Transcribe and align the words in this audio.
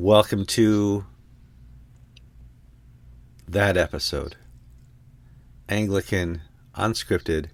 Welcome 0.00 0.46
to 0.46 1.06
that 3.48 3.76
episode. 3.76 4.36
Anglican 5.68 6.42
Unscripted 6.76 7.46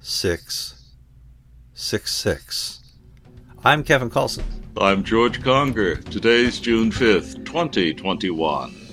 666. 0.00 2.80
I'm 3.62 3.84
Kevin 3.84 4.08
Carlson. 4.08 4.42
I'm 4.78 5.04
George 5.04 5.44
Conger. 5.44 5.96
Today's 5.96 6.58
June 6.58 6.90
5th, 6.90 7.44
2021. 7.44 8.83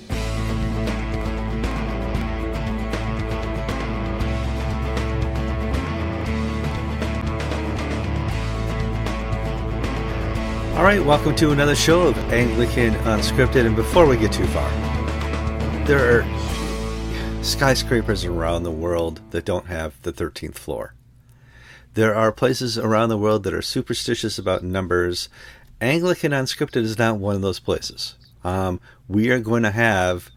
All 10.82 10.88
right, 10.88 11.04
welcome 11.04 11.36
to 11.36 11.52
another 11.52 11.76
show 11.76 12.08
of 12.08 12.18
Anglican 12.32 12.94
Unscripted. 13.04 13.66
And 13.66 13.76
before 13.76 14.04
we 14.04 14.16
get 14.16 14.32
too 14.32 14.48
far, 14.48 14.68
there 15.86 16.18
are 16.18 17.44
skyscrapers 17.44 18.24
around 18.24 18.64
the 18.64 18.72
world 18.72 19.20
that 19.30 19.44
don't 19.44 19.66
have 19.66 20.02
the 20.02 20.12
13th 20.12 20.56
floor. 20.56 20.96
There 21.94 22.16
are 22.16 22.32
places 22.32 22.76
around 22.78 23.10
the 23.10 23.16
world 23.16 23.44
that 23.44 23.54
are 23.54 23.62
superstitious 23.62 24.40
about 24.40 24.64
numbers. 24.64 25.28
Anglican 25.80 26.32
Unscripted 26.32 26.82
is 26.82 26.98
not 26.98 27.16
one 27.16 27.36
of 27.36 27.42
those 27.42 27.60
places. 27.60 28.16
Um, 28.42 28.80
we 29.06 29.30
are 29.30 29.38
going 29.38 29.62
to 29.62 29.70
have 29.70 30.30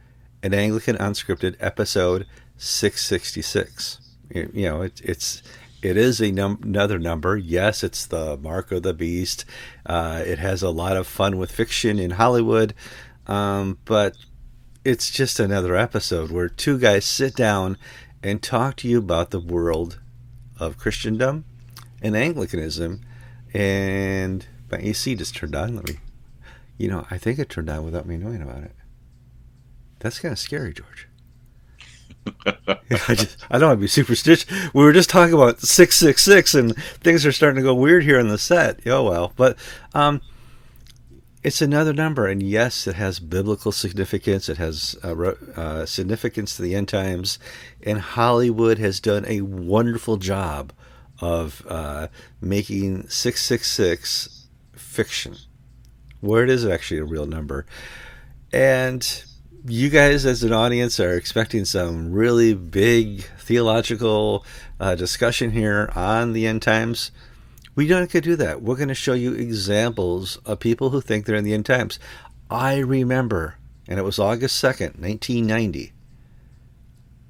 an 0.43 0.53
Anglican 0.53 0.95
Unscripted 0.97 1.55
episode 1.59 2.27
666. 2.57 3.99
You, 4.29 4.51
you 4.53 4.69
know, 4.69 4.83
it, 4.83 5.01
it's 5.03 5.41
it 5.85 5.97
is 5.97 6.19
num- 6.19 6.61
another 6.63 6.97
number. 6.97 7.37
Yes, 7.37 7.83
it's 7.83 8.07
the 8.07 8.37
mark 8.37 8.71
of 8.71 8.81
the 8.81 8.93
beast. 8.93 9.45
Uh, 9.85 10.23
it 10.25 10.39
has 10.39 10.63
a 10.63 10.71
lot 10.71 10.97
of 10.97 11.05
fun 11.05 11.37
with 11.37 11.51
fiction 11.51 11.99
in 11.99 12.11
Hollywood, 12.11 12.73
um, 13.27 13.77
but 13.85 14.17
it's 14.83 15.11
just 15.11 15.39
another 15.39 15.75
episode 15.75 16.31
where 16.31 16.49
two 16.49 16.79
guys 16.79 17.05
sit 17.05 17.35
down 17.35 17.77
and 18.23 18.41
talk 18.41 18.77
to 18.77 18.87
you 18.87 18.97
about 18.97 19.29
the 19.29 19.39
world 19.39 19.99
of 20.59 20.79
Christendom 20.79 21.45
and 22.01 22.15
Anglicanism. 22.15 23.01
And 23.53 24.43
my 24.71 24.79
AC 24.79 25.13
just 25.13 25.35
turned 25.35 25.55
on. 25.55 25.75
Let 25.75 25.87
me, 25.87 25.97
you 26.79 26.89
know, 26.89 27.05
I 27.11 27.19
think 27.19 27.37
it 27.37 27.49
turned 27.49 27.69
on 27.69 27.85
without 27.85 28.07
me 28.07 28.17
knowing 28.17 28.41
about 28.41 28.63
it. 28.63 28.75
That's 29.99 30.17
kind 30.17 30.31
of 30.31 30.39
scary, 30.39 30.73
George. 30.73 31.07
I 33.07 33.15
just 33.15 33.37
I 33.49 33.57
don't 33.57 33.69
want 33.69 33.79
to 33.79 33.81
be 33.81 33.87
superstitious. 33.87 34.45
We 34.73 34.83
were 34.83 34.93
just 34.93 35.09
talking 35.09 35.33
about 35.33 35.61
six 35.61 35.95
six 35.97 36.23
six, 36.23 36.53
and 36.53 36.75
things 36.75 37.25
are 37.25 37.31
starting 37.31 37.57
to 37.57 37.67
go 37.67 37.73
weird 37.73 38.03
here 38.03 38.19
on 38.19 38.27
the 38.27 38.37
set. 38.37 38.79
Oh 38.87 39.03
well, 39.03 39.33
but 39.35 39.57
um, 39.93 40.21
it's 41.43 41.61
another 41.61 41.93
number, 41.93 42.27
and 42.27 42.41
yes, 42.41 42.87
it 42.87 42.95
has 42.95 43.19
biblical 43.19 43.71
significance. 43.71 44.49
It 44.49 44.57
has 44.57 44.95
uh, 45.03 45.13
uh, 45.55 45.85
significance 45.85 46.55
to 46.55 46.63
the 46.63 46.75
end 46.75 46.89
times, 46.89 47.37
and 47.83 47.99
Hollywood 47.99 48.79
has 48.79 48.99
done 48.99 49.25
a 49.27 49.41
wonderful 49.41 50.17
job 50.17 50.73
of 51.21 51.65
uh, 51.69 52.07
making 52.41 53.07
six 53.09 53.43
six 53.43 53.69
six 53.69 54.47
fiction, 54.73 55.35
where 56.21 56.43
it 56.43 56.49
is 56.49 56.65
actually 56.65 56.99
a 56.99 57.05
real 57.05 57.27
number, 57.27 57.65
and 58.51 59.23
you 59.67 59.89
guys 59.89 60.27
as 60.27 60.43
an 60.43 60.53
audience 60.53 60.99
are 60.99 61.15
expecting 61.15 61.65
some 61.65 62.11
really 62.11 62.53
big 62.53 63.23
theological 63.39 64.45
uh, 64.79 64.93
discussion 64.93 65.49
here 65.49 65.89
on 65.95 66.33
the 66.33 66.45
end 66.45 66.61
times, 66.61 67.09
we 67.73 67.87
don't 67.87 68.11
get 68.11 68.23
to 68.23 68.29
do 68.29 68.35
that. 68.35 68.61
We're 68.61 68.75
going 68.75 68.89
to 68.89 68.93
show 68.93 69.13
you 69.13 69.33
examples 69.33 70.37
of 70.45 70.59
people 70.59 70.91
who 70.91 71.01
think 71.01 71.25
they're 71.25 71.35
in 71.35 71.43
the 71.43 71.55
end 71.55 71.65
times. 71.65 71.97
I 72.47 72.77
remember, 72.77 73.55
and 73.87 73.97
it 73.97 74.03
was 74.03 74.19
August 74.19 74.63
2nd, 74.63 74.99
1990, 74.99 75.93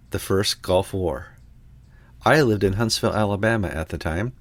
the 0.09 0.19
first 0.19 0.61
Gulf 0.61 0.93
War. 0.93 1.37
I 2.25 2.41
lived 2.41 2.65
in 2.65 2.73
Huntsville, 2.73 3.13
Alabama 3.13 3.69
at 3.69 3.89
the 3.89 3.97
time, 3.97 4.33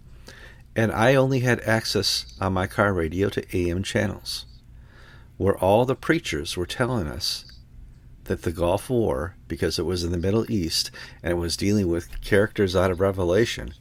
and 0.75 0.91
I 0.91 1.15
only 1.15 1.41
had 1.41 1.61
access 1.61 2.35
on 2.41 2.55
my 2.55 2.67
car 2.67 2.93
radio 2.93 3.29
to 3.29 3.57
AM 3.57 3.85
channels, 3.85 4.47
where 5.37 5.57
all 5.57 5.85
the 5.85 5.95
preachers 5.95 6.57
were 6.57 6.67
telling 6.67 7.07
us 7.07 7.54
that 8.25 8.43
the 8.43 8.53
Gulf 8.53 8.91
War, 8.91 9.37
because 9.49 9.79
it 9.79 9.85
was 9.85 10.05
in 10.05 10.13
the 10.13 10.19
Middle 10.19 10.51
East 10.51 10.91
and 11.23 11.33
it 11.33 11.37
was 11.37 11.57
dealing 11.57 11.89
with 11.89 12.21
characters 12.21 12.75
out 12.75 12.91
of 12.91 13.01
Revelation, 13.01 13.75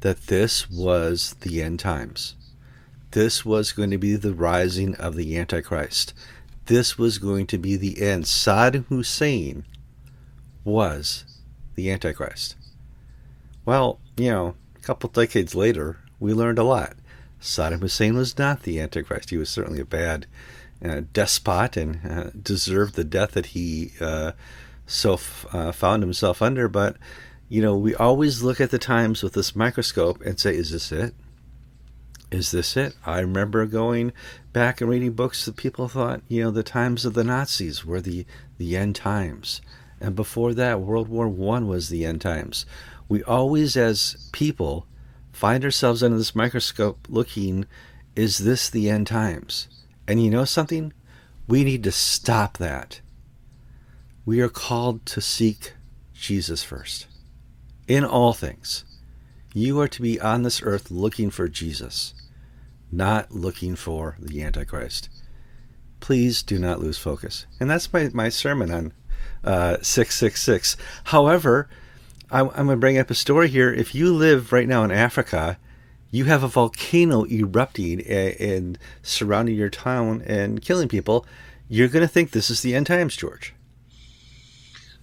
that 0.00 0.26
this 0.26 0.70
was 0.70 1.36
the 1.40 1.62
end 1.62 1.80
times. 1.80 2.34
This 3.12 3.44
was 3.44 3.72
going 3.72 3.90
to 3.90 3.98
be 3.98 4.16
the 4.16 4.34
rising 4.34 4.94
of 4.94 5.16
the 5.16 5.36
Antichrist. 5.36 6.14
This 6.66 6.96
was 6.96 7.18
going 7.18 7.46
to 7.48 7.58
be 7.58 7.76
the 7.76 8.00
end. 8.00 8.24
Saddam 8.24 8.86
Hussein 8.86 9.64
was 10.64 11.24
the 11.74 11.90
Antichrist. 11.90 12.56
Well, 13.64 13.98
you 14.16 14.30
know, 14.30 14.54
a 14.76 14.78
couple 14.80 15.10
decades 15.10 15.54
later, 15.54 15.98
we 16.18 16.32
learned 16.32 16.58
a 16.58 16.64
lot. 16.64 16.94
Saddam 17.40 17.80
Hussein 17.80 18.16
was 18.16 18.38
not 18.38 18.62
the 18.62 18.80
Antichrist. 18.80 19.30
He 19.30 19.36
was 19.36 19.48
certainly 19.48 19.80
a 19.80 19.84
bad 19.84 20.26
despot 21.12 21.76
and 21.76 22.00
uh, 22.08 22.30
deserved 22.42 22.94
the 22.94 23.04
death 23.04 23.32
that 23.32 23.46
he 23.46 23.92
uh, 24.00 24.32
so 24.86 25.14
f- 25.14 25.46
uh, 25.52 25.72
found 25.72 26.02
himself 26.02 26.40
under. 26.42 26.68
But, 26.68 26.96
you 27.48 27.62
know, 27.62 27.76
we 27.76 27.94
always 27.94 28.42
look 28.42 28.60
at 28.60 28.70
the 28.70 28.78
times 28.78 29.22
with 29.22 29.34
this 29.34 29.54
microscope 29.54 30.20
and 30.22 30.38
say, 30.38 30.54
is 30.54 30.70
this 30.70 30.92
it? 30.92 31.14
Is 32.30 32.52
this 32.52 32.76
it? 32.76 32.94
I 33.04 33.20
remember 33.20 33.66
going 33.66 34.12
back 34.52 34.80
and 34.80 34.88
reading 34.88 35.12
books 35.12 35.44
that 35.44 35.56
people 35.56 35.88
thought, 35.88 36.22
you 36.28 36.42
know, 36.42 36.50
the 36.50 36.62
times 36.62 37.04
of 37.04 37.14
the 37.14 37.24
Nazis 37.24 37.84
were 37.84 38.00
the, 38.00 38.24
the 38.56 38.76
end 38.76 38.94
times. 38.94 39.60
And 40.00 40.14
before 40.14 40.54
that, 40.54 40.80
World 40.80 41.08
War 41.08 41.28
One 41.28 41.66
was 41.66 41.88
the 41.88 42.06
end 42.06 42.20
times. 42.20 42.66
We 43.08 43.22
always, 43.24 43.76
as 43.76 44.28
people, 44.32 44.86
find 45.32 45.64
ourselves 45.64 46.02
under 46.02 46.16
this 46.16 46.34
microscope 46.34 47.06
looking, 47.08 47.66
is 48.14 48.38
this 48.38 48.70
the 48.70 48.88
end 48.88 49.08
times? 49.08 49.66
And 50.10 50.20
you 50.20 50.28
know 50.28 50.44
something? 50.44 50.92
We 51.46 51.62
need 51.62 51.84
to 51.84 51.92
stop 51.92 52.58
that. 52.58 53.00
We 54.26 54.40
are 54.40 54.48
called 54.48 55.06
to 55.06 55.20
seek 55.20 55.74
Jesus 56.12 56.64
first 56.64 57.06
in 57.86 58.04
all 58.04 58.32
things. 58.32 58.84
You 59.54 59.78
are 59.78 59.86
to 59.86 60.02
be 60.02 60.20
on 60.20 60.42
this 60.42 60.62
earth 60.64 60.90
looking 60.90 61.30
for 61.30 61.46
Jesus, 61.46 62.12
not 62.90 63.30
looking 63.30 63.76
for 63.76 64.16
the 64.18 64.42
Antichrist. 64.42 65.08
Please 66.00 66.42
do 66.42 66.58
not 66.58 66.80
lose 66.80 66.98
focus. 66.98 67.46
And 67.60 67.70
that's 67.70 67.92
my, 67.92 68.10
my 68.12 68.30
sermon 68.30 68.72
on 68.72 68.92
uh, 69.44 69.76
666. 69.80 70.76
However, 71.04 71.68
I'm, 72.32 72.48
I'm 72.48 72.66
going 72.66 72.70
to 72.70 72.76
bring 72.78 72.98
up 72.98 73.10
a 73.10 73.14
story 73.14 73.46
here. 73.46 73.72
If 73.72 73.94
you 73.94 74.12
live 74.12 74.52
right 74.52 74.66
now 74.66 74.82
in 74.82 74.90
Africa, 74.90 75.56
you 76.10 76.24
have 76.24 76.42
a 76.42 76.48
volcano 76.48 77.24
erupting 77.26 78.00
and, 78.06 78.78
surrounding 79.02 79.54
your 79.54 79.70
town 79.70 80.22
and 80.26 80.60
killing 80.60 80.88
people, 80.88 81.24
you're 81.68 81.88
going 81.88 82.02
to 82.02 82.08
think 82.08 82.30
this 82.30 82.50
is 82.50 82.62
the 82.62 82.74
end 82.74 82.86
times, 82.86 83.16
George. 83.16 83.54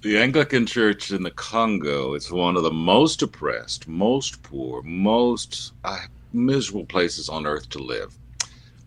The 0.02 0.18
Anglican 0.20 0.66
Church 0.66 1.12
in 1.12 1.24
the 1.24 1.32
Congo 1.32 2.14
is 2.14 2.32
one 2.32 2.56
of 2.56 2.64
the 2.64 2.72
most 2.72 3.22
oppressed, 3.22 3.88
most 3.88 4.44
poor, 4.44 4.84
most 4.84 5.74
uh, 5.84 5.98
miserable 6.34 6.86
places 6.86 7.30
on 7.30 7.48
earth 7.48 7.70
to 7.70 7.80
live. 7.80 8.14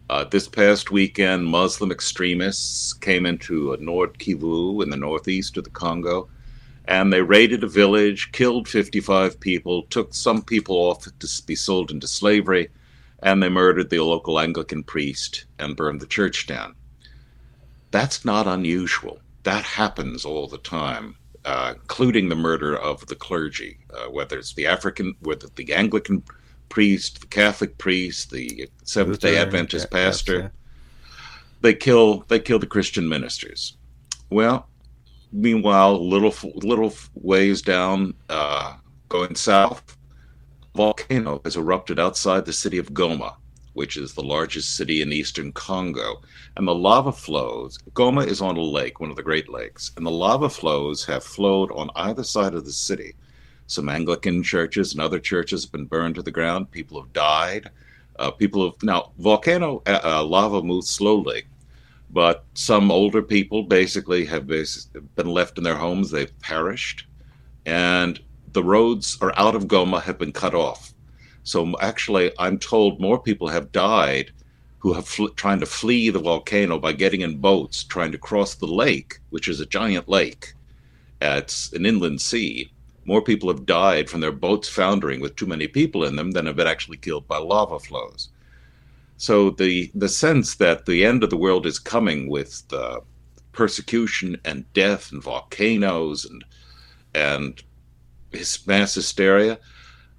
Uh, 0.09 0.25
this 0.25 0.49
past 0.49 0.91
weekend, 0.91 1.47
Muslim 1.47 1.91
extremists 1.91 2.93
came 2.93 3.27
into 3.27 3.77
Nord 3.81 4.19
Kivu 4.19 4.83
in 4.83 4.91
the 4.91 4.97
northeast 4.97 5.57
of 5.57 5.65
the 5.65 5.71
Congo 5.71 6.29
and 6.91 7.13
they 7.13 7.23
raided 7.23 7.63
a 7.63 7.69
village, 7.69 8.33
killed 8.33 8.69
55 8.69 9.39
people, 9.39 9.85
took 9.85 10.13
some 10.13 10.43
people 10.43 10.75
off 10.75 11.05
to 11.05 11.43
be 11.47 11.55
sold 11.55 11.93
into 11.93 12.09
slavery, 12.09 12.69
and 13.23 13.41
they 13.41 13.49
murdered 13.49 13.91
the 13.91 14.01
local 14.01 14.41
Anglican 14.41 14.83
priest 14.83 15.45
and 15.61 15.77
burned 15.77 16.01
the 16.01 16.07
church 16.07 16.49
down. 16.49 16.75
That's 17.93 18.25
not 18.25 18.49
unusual. 18.49 19.21
That 19.45 19.63
happens 19.63 20.25
all 20.25 20.49
the 20.49 20.59
time, 20.59 21.15
uh, 21.45 21.75
including 21.77 22.29
the 22.29 22.35
murder 22.35 22.77
of 22.77 23.07
the 23.07 23.15
clergy, 23.15 23.79
uh, 23.95 24.11
whether 24.11 24.37
it's 24.37 24.55
the 24.55 24.67
African, 24.67 25.15
whether 25.21 25.47
the 25.55 25.73
Anglican 25.73 26.25
priest, 26.71 27.21
the 27.21 27.29
Catholic 27.29 27.79
priest, 27.79 28.33
the 28.33 28.69
Seventh 28.83 29.21
Day 29.21 29.37
Adventist 29.37 29.93
pastor. 29.93 30.39
Yeah. 30.39 30.49
They 31.61 31.75
kill 31.75 32.25
they 32.27 32.41
kill 32.41 32.59
the 32.59 32.67
Christian 32.67 33.09
ministers. 33.09 33.77
Well, 34.29 34.70
Meanwhile, 35.33 36.09
little 36.09 36.35
little 36.57 36.93
ways 37.15 37.63
down, 37.63 38.15
uh, 38.29 38.77
going 39.09 39.37
south, 39.37 39.97
volcano 40.75 41.41
has 41.45 41.57
erupted 41.57 42.01
outside 42.01 42.45
the 42.45 42.53
city 42.53 42.79
of 42.79 42.93
Goma, 42.93 43.37
which 43.75 43.97
is 43.97 44.13
the 44.13 44.23
largest 44.23 44.77
city 44.77 45.03
in 45.03 45.13
eastern 45.13 45.53
Congo. 45.53 46.21
And 46.57 46.67
the 46.67 46.75
lava 46.75 47.13
flows, 47.13 47.79
Goma 47.93 48.27
is 48.27 48.41
on 48.41 48.57
a 48.57 48.61
lake, 48.61 48.99
one 48.99 49.11
of 49.11 49.17
the 49.17 49.23
Great 49.23 49.49
Lakes, 49.49 49.93
and 49.97 50.05
the 50.05 50.11
lava 50.11 50.49
flows 50.49 51.05
have 51.05 51.23
flowed 51.23 51.71
on 51.73 51.91
either 51.95 52.25
side 52.25 52.55
of 52.55 52.65
the 52.65 52.73
city. 52.73 53.15
Some 53.67 53.89
Anglican 53.89 54.43
churches 54.43 54.93
and 54.93 55.01
other 55.01 55.21
churches 55.21 55.63
have 55.63 55.71
been 55.73 55.87
burned 55.87 56.17
to 56.17 56.23
the 56.23 56.33
ground. 56.33 56.73
People 56.73 57.01
have 57.01 57.13
died. 57.13 57.71
Uh, 58.19 58.33
people 58.33 58.65
have 58.65 58.83
now 58.83 59.13
volcano 59.19 59.81
uh, 59.87 60.01
uh 60.03 60.25
lava 60.25 60.61
moves 60.61 60.91
slowly, 60.91 61.45
but 62.13 62.45
some 62.55 62.91
older 62.91 63.23
people 63.23 63.63
basically 63.63 64.25
have 64.27 64.47
been 64.47 65.27
left 65.27 65.59
in 65.59 65.65
their 65.65 65.77
homes. 65.77 66.11
They've 66.11 66.39
perished, 66.41 67.07
and 67.67 68.21
the 68.53 68.65
roads 68.65 69.17
are 69.21 69.33
out 69.37 69.55
of 69.55 69.67
Goma 69.67 70.03
have 70.03 70.19
been 70.19 70.33
cut 70.33 70.55
off. 70.55 70.93
So 71.45 71.75
actually, 71.81 72.33
I'm 72.39 72.59
told 72.59 73.01
more 73.01 73.19
people 73.19 73.49
have 73.49 73.73
died 73.73 74.33
who 74.79 74.93
have 74.95 75.07
fl- 75.07 75.29
trying 75.29 75.61
to 75.61 75.67
flee 75.67 76.11
the 76.11 76.19
volcano 76.19 76.79
by 76.79 76.93
getting 76.93 77.21
in 77.21 77.39
boats, 77.39 77.85
trying 77.85 78.13
to 78.13 78.19
cross 78.19 78.55
the 78.55 78.67
lake, 78.67 79.19
which 79.31 79.47
is 79.47 79.61
a 79.61 79.67
giant 79.67 80.09
lake. 80.09 80.55
It's 81.21 81.73
an 81.73 81.87
inland 81.87 82.21
sea. 82.21 82.73
More 83.05 83.23
people 83.23 83.49
have 83.49 83.67
died 83.67 84.09
from 84.09 84.21
their 84.21 84.33
boats 84.33 84.69
foundering 84.69 85.21
with 85.21 85.37
too 85.37 85.47
many 85.47 85.69
people 85.69 86.05
in 86.05 86.17
them 86.17 86.33
than 86.33 86.47
have 86.47 86.57
been 86.57 86.67
actually 86.67 86.97
killed 86.97 87.29
by 87.29 87.39
lava 87.39 87.79
flows. 87.79 88.31
So 89.21 89.51
the 89.51 89.91
the 89.95 90.09
sense 90.09 90.55
that 90.55 90.87
the 90.87 91.05
end 91.05 91.23
of 91.23 91.29
the 91.29 91.37
world 91.37 91.67
is 91.67 91.79
coming 91.79 92.31
with 92.31 92.63
uh, 92.73 93.01
persecution 93.53 94.41
and 94.47 94.65
death 94.73 95.13
and 95.13 95.23
volcanoes 95.23 96.25
and 96.25 96.43
and 97.15 97.63
his 98.31 98.67
mass 98.67 98.95
hysteria, 98.95 99.59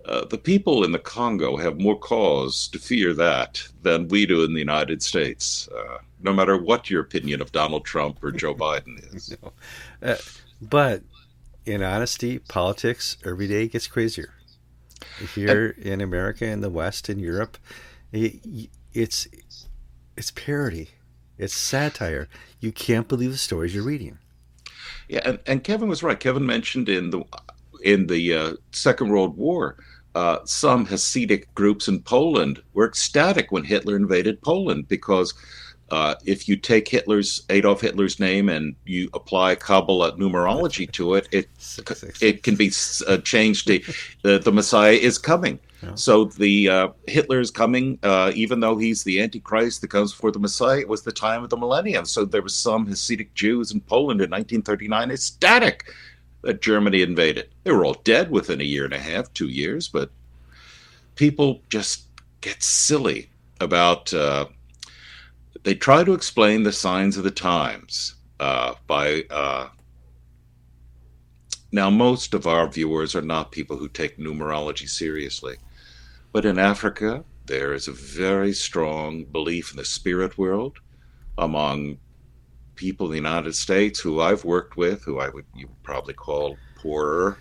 uh, 0.05 0.25
the 0.25 0.37
people 0.37 0.83
in 0.83 0.91
the 0.91 0.99
Congo 0.99 1.57
have 1.57 1.79
more 1.79 1.97
cause 1.97 2.67
to 2.67 2.77
fear 2.77 3.15
that 3.15 3.63
than 3.81 4.07
we 4.07 4.27
do 4.27 4.43
in 4.43 4.53
the 4.53 4.59
United 4.59 5.01
States. 5.01 5.67
Uh, 5.75 5.97
no 6.21 6.31
matter 6.31 6.55
what 6.55 6.91
your 6.91 7.01
opinion 7.01 7.41
of 7.41 7.51
Donald 7.51 7.83
Trump 7.83 8.23
or 8.23 8.31
Joe 8.31 8.53
Biden 8.65 9.15
is. 9.15 9.35
No. 9.41 9.51
Uh, 10.03 10.17
but 10.61 11.01
in 11.65 11.81
honesty, 11.81 12.37
politics 12.37 13.17
every 13.25 13.47
day 13.47 13.67
gets 13.67 13.87
crazier. 13.87 14.35
Here 15.33 15.75
in 15.81 16.01
America, 16.01 16.45
in 16.45 16.61
the 16.61 16.69
West, 16.69 17.09
in 17.09 17.17
Europe, 17.17 17.57
it's 18.93 19.27
it's 20.17 20.31
parody, 20.31 20.89
it's 21.37 21.53
satire. 21.53 22.27
You 22.59 22.71
can't 22.71 23.07
believe 23.07 23.31
the 23.31 23.37
stories 23.37 23.73
you're 23.73 23.83
reading. 23.83 24.19
Yeah, 25.07 25.21
and, 25.25 25.39
and 25.45 25.63
Kevin 25.63 25.89
was 25.89 26.03
right. 26.03 26.19
Kevin 26.19 26.45
mentioned 26.45 26.89
in 26.89 27.09
the 27.09 27.23
in 27.83 28.07
the 28.07 28.33
uh, 28.33 28.53
Second 28.71 29.09
World 29.09 29.37
War, 29.37 29.77
uh, 30.15 30.39
some 30.45 30.85
Hasidic 30.85 31.45
groups 31.55 31.87
in 31.87 32.01
Poland 32.01 32.61
were 32.73 32.87
ecstatic 32.87 33.51
when 33.51 33.63
Hitler 33.63 33.95
invaded 33.95 34.41
Poland 34.41 34.87
because 34.87 35.33
uh, 35.89 36.15
if 36.25 36.47
you 36.47 36.55
take 36.55 36.87
Hitler's 36.87 37.43
Adolf 37.49 37.81
Hitler's 37.81 38.19
name 38.19 38.47
and 38.47 38.75
you 38.85 39.09
apply 39.13 39.55
Kabbalah 39.55 40.13
numerology 40.13 40.89
to 40.93 41.15
it, 41.15 41.27
it 41.31 41.49
it 42.21 42.43
can 42.43 42.55
be 42.55 42.71
uh, 43.07 43.17
changed 43.17 43.67
to 43.67 43.81
uh, 44.23 44.37
the 44.37 44.51
Messiah 44.51 44.93
is 44.93 45.17
coming. 45.17 45.59
So 45.95 46.25
the 46.25 46.69
uh, 46.69 46.89
is 47.07 47.51
coming, 47.51 47.97
uh, 48.03 48.31
even 48.35 48.59
though 48.59 48.77
he's 48.77 49.03
the 49.03 49.21
Antichrist 49.21 49.81
that 49.81 49.89
comes 49.89 50.11
before 50.11 50.31
the 50.31 50.39
Messiah. 50.39 50.79
It 50.79 50.87
was 50.87 51.01
the 51.01 51.11
time 51.11 51.43
of 51.43 51.49
the 51.49 51.57
millennium, 51.57 52.05
so 52.05 52.25
there 52.25 52.41
was 52.41 52.55
some 52.55 52.87
Hasidic 52.87 53.33
Jews 53.33 53.71
in 53.71 53.81
Poland 53.81 54.21
in 54.21 54.29
1939 54.29 55.11
ecstatic 55.11 55.85
that 56.41 56.61
Germany 56.61 57.01
invaded. 57.01 57.49
They 57.63 57.71
were 57.71 57.85
all 57.85 58.01
dead 58.03 58.31
within 58.31 58.61
a 58.61 58.65
year 58.65 58.85
and 58.85 58.93
a 58.93 58.99
half, 58.99 59.33
two 59.33 59.47
years, 59.47 59.87
but 59.87 60.11
people 61.15 61.61
just 61.69 62.05
get 62.41 62.61
silly 62.61 63.29
about. 63.59 64.13
Uh, 64.13 64.47
they 65.63 65.75
try 65.75 66.03
to 66.03 66.13
explain 66.13 66.63
the 66.63 66.71
signs 66.71 67.17
of 67.17 67.23
the 67.23 67.31
times 67.31 68.15
uh, 68.39 68.75
by. 68.87 69.23
Uh, 69.29 69.69
now, 71.73 71.89
most 71.89 72.33
of 72.33 72.47
our 72.47 72.67
viewers 72.67 73.15
are 73.15 73.21
not 73.21 73.51
people 73.51 73.77
who 73.77 73.87
take 73.87 74.17
numerology 74.17 74.89
seriously, 74.89 75.55
but 76.31 76.45
in 76.45 76.57
Africa, 76.57 77.23
there 77.45 77.73
is 77.73 77.87
a 77.87 77.91
very 77.91 78.53
strong 78.53 79.25
belief 79.25 79.71
in 79.71 79.77
the 79.77 79.85
spirit 79.85 80.37
world 80.37 80.79
among 81.37 81.97
people 82.75 83.07
in 83.07 83.11
the 83.11 83.17
United 83.17 83.55
States 83.55 83.99
who 83.99 84.21
I've 84.21 84.45
worked 84.45 84.77
with, 84.77 85.03
who 85.03 85.19
I 85.19 85.29
would 85.29 85.45
you 85.55 85.67
would 85.67 85.83
probably 85.83 86.13
call 86.13 86.57
poorer, 86.77 87.37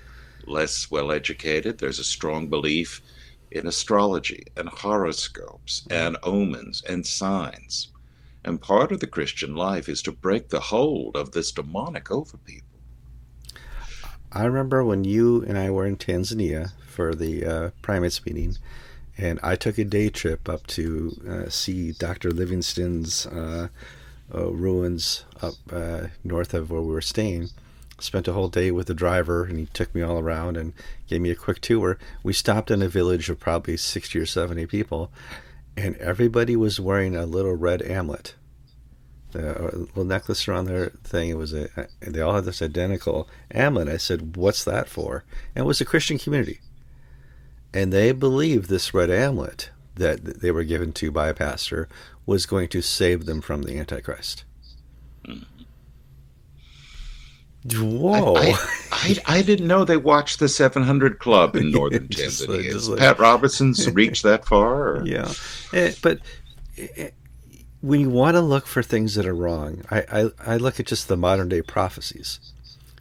less 0.47 0.91
well 0.91 1.13
educated. 1.13 1.79
There's 1.79 1.99
a 1.99 2.05
strong 2.05 2.49
belief 2.49 3.01
in 3.51 3.67
astrology 3.67 4.45
and 4.57 4.69
horoscopes 4.69 5.87
and 5.91 6.17
omens 6.23 6.83
and 6.89 7.07
signs. 7.07 7.89
And 8.45 8.61
part 8.61 8.91
of 8.91 9.01
the 9.01 9.07
Christian 9.07 9.55
life 9.55 9.89
is 9.89 10.03
to 10.03 10.13
break 10.13 10.49
the 10.49 10.61
hold 10.61 11.17
of 11.17 11.33
this 11.33 11.53
demonic 11.53 12.11
over 12.11 12.37
people. 12.39 12.69
I 14.33 14.45
remember 14.45 14.85
when 14.85 15.05
you 15.05 15.43
and 15.43 15.59
I 15.59 15.71
were 15.71 15.87
in 15.87 15.97
Tanzania 15.97 16.73
for 17.01 17.15
the 17.15 17.47
uh, 17.47 17.71
primates 17.81 18.27
meeting, 18.27 18.59
and 19.17 19.41
I 19.43 19.57
took 19.57 19.79
a 19.79 19.85
day 19.85 20.11
trip 20.11 20.51
up 20.51 20.67
to 20.67 21.17
uh, 21.27 21.49
see 21.49 21.93
Dr. 21.93 22.31
Livingstone's 22.31 23.25
uh, 23.25 23.69
uh, 24.35 24.51
ruins 24.51 25.25
up 25.41 25.55
uh, 25.73 26.09
north 26.23 26.53
of 26.53 26.71
where 26.71 26.83
we 26.83 26.93
were 26.93 27.01
staying. 27.01 27.49
Spent 27.99 28.29
a 28.29 28.35
whole 28.35 28.49
day 28.49 28.71
with 28.71 28.87
the 28.87 28.93
driver, 28.93 29.45
and 29.45 29.59
he 29.59 29.65
took 29.73 29.95
me 29.95 30.03
all 30.03 30.19
around 30.19 30.59
and 30.59 30.75
gave 31.09 31.23
me 31.23 31.31
a 31.31 31.35
quick 31.35 31.63
tour. 31.63 31.97
We 32.23 32.35
stopped 32.35 32.71
in 32.71 32.83
a 32.83 32.89
village 32.89 33.31
of 33.31 33.41
probably 33.41 33.79
60 33.79 34.19
or 34.19 34.27
70 34.27 34.67
people, 34.67 35.11
and 35.79 35.97
everybody 35.97 36.55
was 36.55 36.79
wearing 36.79 37.17
a 37.17 37.25
little 37.25 37.55
red 37.55 37.81
amulet. 37.81 38.35
a 39.35 39.71
little 39.73 40.05
necklace 40.05 40.47
around 40.47 40.67
their 40.67 40.91
thing. 41.03 41.31
It 41.31 41.39
was 41.39 41.55
a. 41.55 41.69
They 42.01 42.21
all 42.21 42.35
had 42.35 42.45
this 42.45 42.61
identical 42.61 43.27
amulet. 43.51 43.89
I 43.89 43.97
said, 43.97 44.37
"What's 44.37 44.65
that 44.65 44.87
for?" 44.87 45.25
And 45.55 45.65
it 45.65 45.67
was 45.67 45.81
a 45.81 45.87
Christian 45.87 46.19
community, 46.19 46.61
and 47.73 47.93
they 47.93 48.13
believed 48.13 48.69
this 48.69 48.93
red 48.93 49.11
amulet 49.11 49.71
that 49.97 50.41
they 50.41 50.51
were 50.51 50.65
given 50.65 50.93
to 50.95 51.11
by 51.11 51.29
a 51.29 51.35
pastor 51.35 51.89
was 52.27 52.47
going 52.47 52.69
to 52.69 52.83
save 52.83 53.27
them 53.27 53.41
from 53.41 53.63
the 53.63 53.79
Antichrist. 53.79 54.45
Whoa! 57.75 58.37
I, 58.37 58.55
I, 58.91 59.17
I, 59.27 59.43
didn't 59.43 59.67
know 59.67 59.85
they 59.85 59.99
watched 59.99 60.39
the 60.39 60.49
700 60.49 61.19
Club 61.19 61.57
in 61.57 61.71
northern 61.73 62.09
just 62.09 62.49
Tanzania. 62.49 62.75
Like, 62.75 62.89
like, 62.89 62.99
Pat 62.99 63.19
Robertson's 63.19 63.91
reached 63.91 64.23
that 64.23 64.47
far? 64.47 64.97
Or? 64.97 65.03
Yeah, 65.07 65.31
eh, 65.75 65.93
but 66.01 66.21
eh, 66.79 67.11
when 67.83 68.01
you 68.01 68.09
want 68.09 68.37
to 68.37 68.41
look 68.41 68.67
for 68.67 68.83
things 68.83 69.15
that 69.15 69.27
are 69.27 69.35
wrong, 69.35 69.83
I, 69.91 70.05
I, 70.11 70.55
I 70.55 70.57
look 70.57 70.81
at 70.81 70.87
just 70.87 71.09
the 71.09 71.19
modern 71.19 71.51
day 71.51 71.61
prophecies 71.61 72.41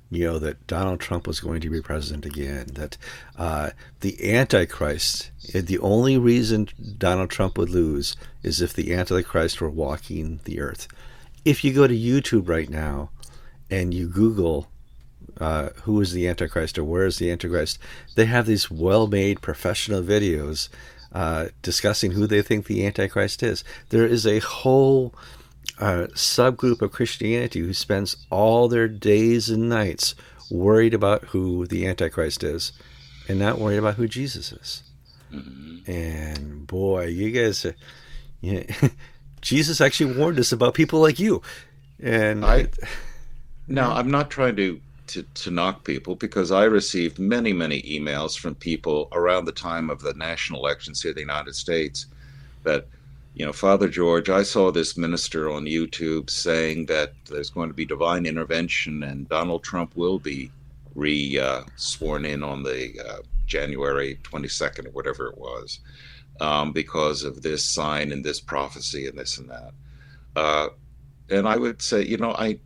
you 0.10 0.26
know, 0.26 0.40
that 0.40 0.66
Donald 0.66 1.00
Trump 1.00 1.28
was 1.28 1.40
going 1.40 1.62
to 1.62 1.70
be 1.70 1.82
president 1.82 2.26
again, 2.26 2.68
that 2.74 2.98
uh, 3.38 3.72
the 4.00 4.34
Antichrist, 4.34 5.30
eh, 5.54 5.62
the 5.62 5.80
only 5.80 6.18
reason 6.18 6.68
Donald 6.98 7.30
Trump 7.30 7.58
would 7.58 7.70
lose 7.70 8.16
is 8.42 8.62
if 8.62 8.74
the 8.74 8.94
Antichrist 8.94 9.62
were 9.62 9.70
walking 9.70 10.40
the 10.46 10.60
earth. 10.60 10.88
If 11.46 11.64
you 11.64 11.74
go 11.74 11.88
to 11.88 11.98
YouTube 11.98 12.50
right 12.50 12.70
now 12.70 13.12
and 13.70 13.94
you 13.94 14.08
Google 14.08 14.68
uh, 15.40 15.70
who 15.84 16.02
is 16.02 16.12
the 16.12 16.28
Antichrist 16.28 16.78
or 16.78 16.84
where 16.84 17.06
is 17.06 17.18
the 17.18 17.32
Antichrist, 17.32 17.80
they 18.16 18.26
have 18.26 18.46
these 18.46 18.70
well 18.70 19.08
made 19.08 19.42
professional 19.42 20.02
videos 20.02 20.70
uh, 21.14 21.48
discussing 21.62 22.12
who 22.12 22.28
they 22.28 22.42
think 22.42 22.66
the 22.66 22.86
Antichrist 22.86 23.42
is. 23.42 23.64
There 23.90 24.06
is 24.06 24.28
a 24.28 24.40
whole 24.40 25.14
a 25.78 26.08
subgroup 26.14 26.82
of 26.82 26.92
Christianity 26.92 27.60
who 27.60 27.74
spends 27.74 28.18
all 28.30 28.68
their 28.68 28.88
days 28.88 29.50
and 29.50 29.70
nights 29.70 30.16
worried 30.50 30.94
about 30.94 31.26
who 31.26 31.68
the 31.68 31.88
Antichrist 31.88 32.44
is 32.44 32.72
and 33.28 33.40
not 33.40 33.60
worried 33.60 33.78
about 33.78 33.96
who 33.96 34.08
Jesus 34.08 34.52
is. 34.52 34.84
Mm-hmm. 35.32 35.92
And 35.92 36.68
boy, 36.68 37.06
you 37.06 37.32
guys, 37.32 37.64
uh, 37.66 37.74
you 38.42 38.54
know, 38.54 38.90
Jesus 39.42 39.80
actually 39.80 40.16
warned 40.16 40.40
us 40.40 40.52
about 40.52 40.74
people 40.74 41.00
like 41.00 41.20
you. 41.20 41.42
And 42.02 42.46
I, 42.46 42.68
now 43.68 43.94
I'm 43.94 44.10
not 44.10 44.30
trying 44.30 44.56
to, 44.58 44.80
to, 45.08 45.24
to 45.24 45.52
knock 45.52 45.84
people 45.84 46.16
because 46.16 46.52
I 46.52 46.66
received 46.66 47.20
many, 47.20 47.54
many 47.54 47.82
emails 47.84 48.38
from 48.38 48.56
people 48.56 49.08
around 49.12 49.46
the 49.46 49.52
time 49.52 49.90
of 49.90 50.02
the 50.02 50.14
national 50.14 50.66
elections 50.66 51.02
here 51.02 51.12
in 51.12 51.16
the 51.16 51.22
United 51.22 51.56
States 51.56 52.08
that 52.64 52.88
you 53.40 53.46
know, 53.46 53.54
Father 53.54 53.88
George, 53.88 54.30
I 54.30 54.44
saw 54.44 54.70
this 54.70 54.98
minister 54.98 55.50
on 55.50 55.64
YouTube 55.64 56.30
saying 56.30 56.88
that 56.88 57.14
there's 57.30 57.50
going 57.50 57.70
to 57.70 57.74
be 57.74 57.86
divine 57.86 58.26
intervention 58.26 59.02
and 59.04 59.30
Donald 59.30 59.64
Trump 59.64 59.96
will 59.96 60.20
be 60.20 60.52
re 60.94 61.40
uh, 61.40 61.62
sworn 61.78 62.26
in 62.26 62.44
on 62.44 62.64
the 62.64 63.00
uh, 63.00 63.20
January 63.46 64.20
22nd 64.24 64.88
or 64.88 64.92
whatever 64.92 65.28
it 65.28 65.38
was 65.38 65.80
um, 66.42 66.74
because 66.74 67.24
of 67.24 67.42
this 67.42 67.64
sign 67.64 68.12
and 68.12 68.26
this 68.26 68.42
prophecy 68.42 69.08
and 69.08 69.18
this 69.18 69.38
and 69.38 69.50
that. 69.50 69.72
Uh, 70.36 70.68
and 71.30 71.48
I 71.48 71.56
would 71.56 71.82
say, 71.82 72.06
you 72.06 72.18
know, 72.18 72.36
I. 72.38 72.60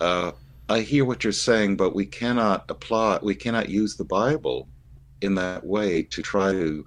Uh, 0.00 0.32
I 0.68 0.80
hear 0.80 1.04
what 1.04 1.22
you're 1.22 1.32
saying, 1.32 1.76
but 1.76 1.94
we 1.94 2.04
cannot 2.04 2.68
apply, 2.68 3.20
we 3.22 3.36
cannot 3.36 3.68
use 3.68 3.94
the 3.94 4.04
Bible 4.04 4.66
in 5.20 5.36
that 5.36 5.64
way 5.64 6.02
to 6.02 6.22
try 6.22 6.50
to 6.50 6.84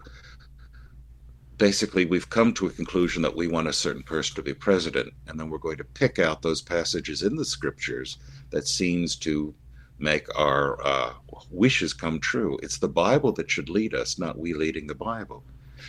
basically 1.60 2.06
we've 2.06 2.30
come 2.30 2.54
to 2.54 2.66
a 2.66 2.72
conclusion 2.72 3.22
that 3.22 3.36
we 3.36 3.48
want 3.48 3.68
a 3.68 3.74
certain 3.74 4.02
person 4.02 4.36
to 4.36 4.42
be 4.42 4.54
president 4.54 5.14
and 5.28 5.40
then 5.40 5.50
we're 5.50 5.60
going 5.60 5.78
to 5.78 5.84
pick 5.84 6.18
out 6.18 6.42
those 6.42 6.62
passages 6.62 7.22
in 7.22 7.36
the 7.36 7.46
scriptures 7.46 8.18
that 8.50 8.68
seems 8.68 9.16
to 9.16 9.54
make 10.00 10.26
our 10.36 10.82
uh, 10.86 11.14
wishes 11.52 11.94
come 11.94 12.20
true 12.20 12.58
it's 12.64 12.80
the 12.80 12.88
bible 12.88 13.32
that 13.32 13.52
should 13.52 13.70
lead 13.70 13.94
us 13.94 14.18
not 14.18 14.40
we 14.40 14.54
leading 14.54 14.88
the 14.88 14.96
bible 14.96 15.44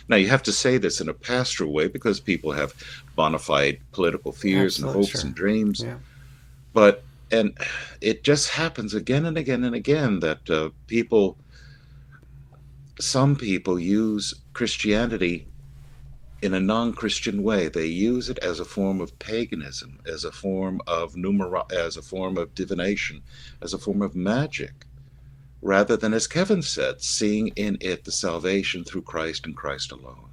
Now, 0.07 0.15
you 0.15 0.27
have 0.27 0.43
to 0.43 0.51
say 0.51 0.77
this 0.77 1.01
in 1.01 1.09
a 1.09 1.13
pastoral 1.13 1.73
way 1.73 1.87
because 1.87 2.19
people 2.19 2.51
have 2.51 2.73
bona 3.15 3.39
fide 3.39 3.79
political 3.91 4.31
fears 4.31 4.75
Absolutely, 4.75 4.99
and 4.99 5.05
hopes 5.05 5.19
sure. 5.19 5.27
and 5.27 5.35
dreams. 5.35 5.83
Yeah. 5.83 5.97
But, 6.73 7.03
and 7.31 7.57
it 8.01 8.23
just 8.23 8.49
happens 8.49 8.93
again 8.93 9.25
and 9.25 9.37
again 9.37 9.63
and 9.63 9.75
again 9.75 10.19
that 10.19 10.49
uh, 10.49 10.69
people, 10.87 11.37
some 12.99 13.35
people 13.35 13.79
use 13.79 14.33
Christianity 14.53 15.47
in 16.41 16.53
a 16.53 16.59
non-Christian 16.59 17.43
way. 17.43 17.67
They 17.67 17.85
use 17.85 18.29
it 18.29 18.39
as 18.39 18.59
a 18.59 18.65
form 18.65 18.99
of 19.01 19.17
paganism, 19.19 19.99
as 20.05 20.23
a 20.23 20.31
form 20.31 20.81
of 20.87 21.13
numer, 21.13 21.71
as 21.71 21.97
a 21.97 22.01
form 22.01 22.37
of 22.37 22.55
divination, 22.55 23.21
as 23.61 23.73
a 23.73 23.77
form 23.77 24.01
of 24.01 24.15
magic, 24.15 24.85
rather 25.61 25.95
than, 25.95 26.13
as 26.13 26.27
Kevin 26.27 26.61
said, 26.61 27.01
seeing 27.01 27.49
in 27.49 27.77
it 27.81 28.05
the 28.05 28.11
salvation 28.11 28.83
through 28.83 29.03
Christ 29.03 29.45
and 29.45 29.55
Christ 29.55 29.91
alone. 29.91 30.29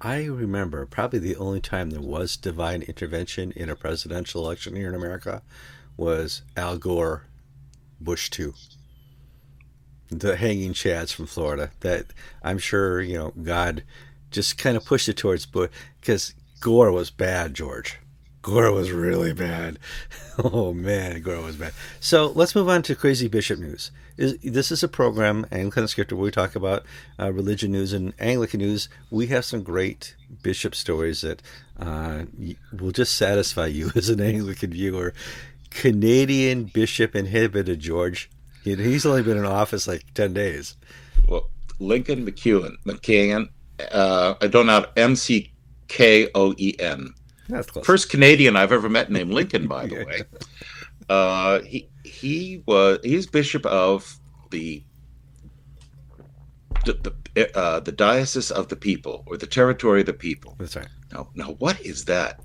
I 0.00 0.24
remember 0.24 0.86
probably 0.86 1.18
the 1.18 1.36
only 1.36 1.60
time 1.60 1.90
there 1.90 2.00
was 2.00 2.36
divine 2.36 2.82
intervention 2.82 3.50
in 3.52 3.70
a 3.70 3.74
presidential 3.74 4.44
election 4.44 4.76
here 4.76 4.88
in 4.88 4.94
America 4.94 5.42
was 5.96 6.42
Al 6.56 6.76
Gore, 6.76 7.24
Bush 7.98 8.28
two, 8.28 8.52
the 10.10 10.36
hanging 10.36 10.74
chads 10.74 11.12
from 11.12 11.26
Florida. 11.26 11.70
That 11.80 12.06
I'm 12.42 12.58
sure 12.58 13.00
you 13.00 13.14
know 13.14 13.32
God 13.42 13.84
just 14.30 14.58
kind 14.58 14.76
of 14.76 14.84
pushed 14.84 15.08
it 15.08 15.16
towards 15.16 15.46
Bush 15.46 15.70
because 16.00 16.34
Gore 16.60 16.92
was 16.92 17.10
bad, 17.10 17.54
George. 17.54 17.98
Gore 18.46 18.70
was 18.70 18.92
really 18.92 19.32
bad. 19.32 19.78
oh 20.38 20.72
man, 20.72 21.20
Gore 21.20 21.42
was 21.42 21.56
bad. 21.56 21.72
So 21.98 22.28
let's 22.28 22.54
move 22.54 22.68
on 22.68 22.82
to 22.82 22.94
crazy 22.94 23.26
bishop 23.26 23.58
news. 23.58 23.90
This 24.16 24.70
is 24.70 24.84
a 24.84 24.88
program, 24.88 25.46
Anglican 25.50 25.84
Unscripted, 25.84 26.12
where 26.12 26.22
we 26.22 26.30
talk 26.30 26.54
about 26.54 26.84
uh, 27.18 27.32
religion 27.32 27.72
news 27.72 27.92
and 27.92 28.14
Anglican 28.20 28.60
news. 28.60 28.88
We 29.10 29.26
have 29.26 29.44
some 29.44 29.64
great 29.64 30.14
bishop 30.42 30.76
stories 30.76 31.22
that 31.22 31.42
uh, 31.78 32.26
will 32.72 32.92
just 32.92 33.16
satisfy 33.16 33.66
you 33.66 33.90
as 33.96 34.08
an 34.08 34.20
Anglican 34.20 34.70
viewer. 34.70 35.12
Canadian 35.70 36.64
bishop 36.64 37.16
inhibited, 37.16 37.80
George. 37.80 38.30
He's 38.62 39.04
only 39.04 39.22
been 39.22 39.38
in 39.38 39.44
office 39.44 39.86
like 39.86 40.14
10 40.14 40.34
days. 40.34 40.76
Well, 41.28 41.50
Lincoln 41.78 42.24
McEwen, 42.24 42.76
McCann 42.84 43.48
uh, 43.92 44.34
I 44.40 44.46
don't 44.46 44.66
know 44.66 44.86
M 44.96 45.16
C 45.16 45.52
K 45.88 46.28
O 46.34 46.54
E 46.56 46.74
N. 46.78 47.14
First 47.84 48.10
Canadian 48.10 48.56
I've 48.56 48.72
ever 48.72 48.88
met 48.88 49.10
named 49.10 49.32
Lincoln, 49.32 49.68
by 49.68 49.86
the 49.86 49.94
way. 50.04 50.22
Uh, 51.08 51.60
he 51.60 51.88
he 52.04 52.62
was 52.66 52.98
he's 53.04 53.26
bishop 53.26 53.64
of 53.66 54.18
the 54.50 54.82
the 56.84 57.14
the, 57.34 57.56
uh, 57.56 57.80
the 57.80 57.92
diocese 57.92 58.50
of 58.50 58.68
the 58.68 58.76
people 58.76 59.22
or 59.26 59.36
the 59.36 59.46
territory 59.46 60.00
of 60.00 60.06
the 60.06 60.12
people. 60.12 60.56
That's 60.58 60.76
right. 60.76 60.88
Now, 61.12 61.28
now 61.34 61.52
what 61.58 61.80
is 61.80 62.06
that? 62.06 62.40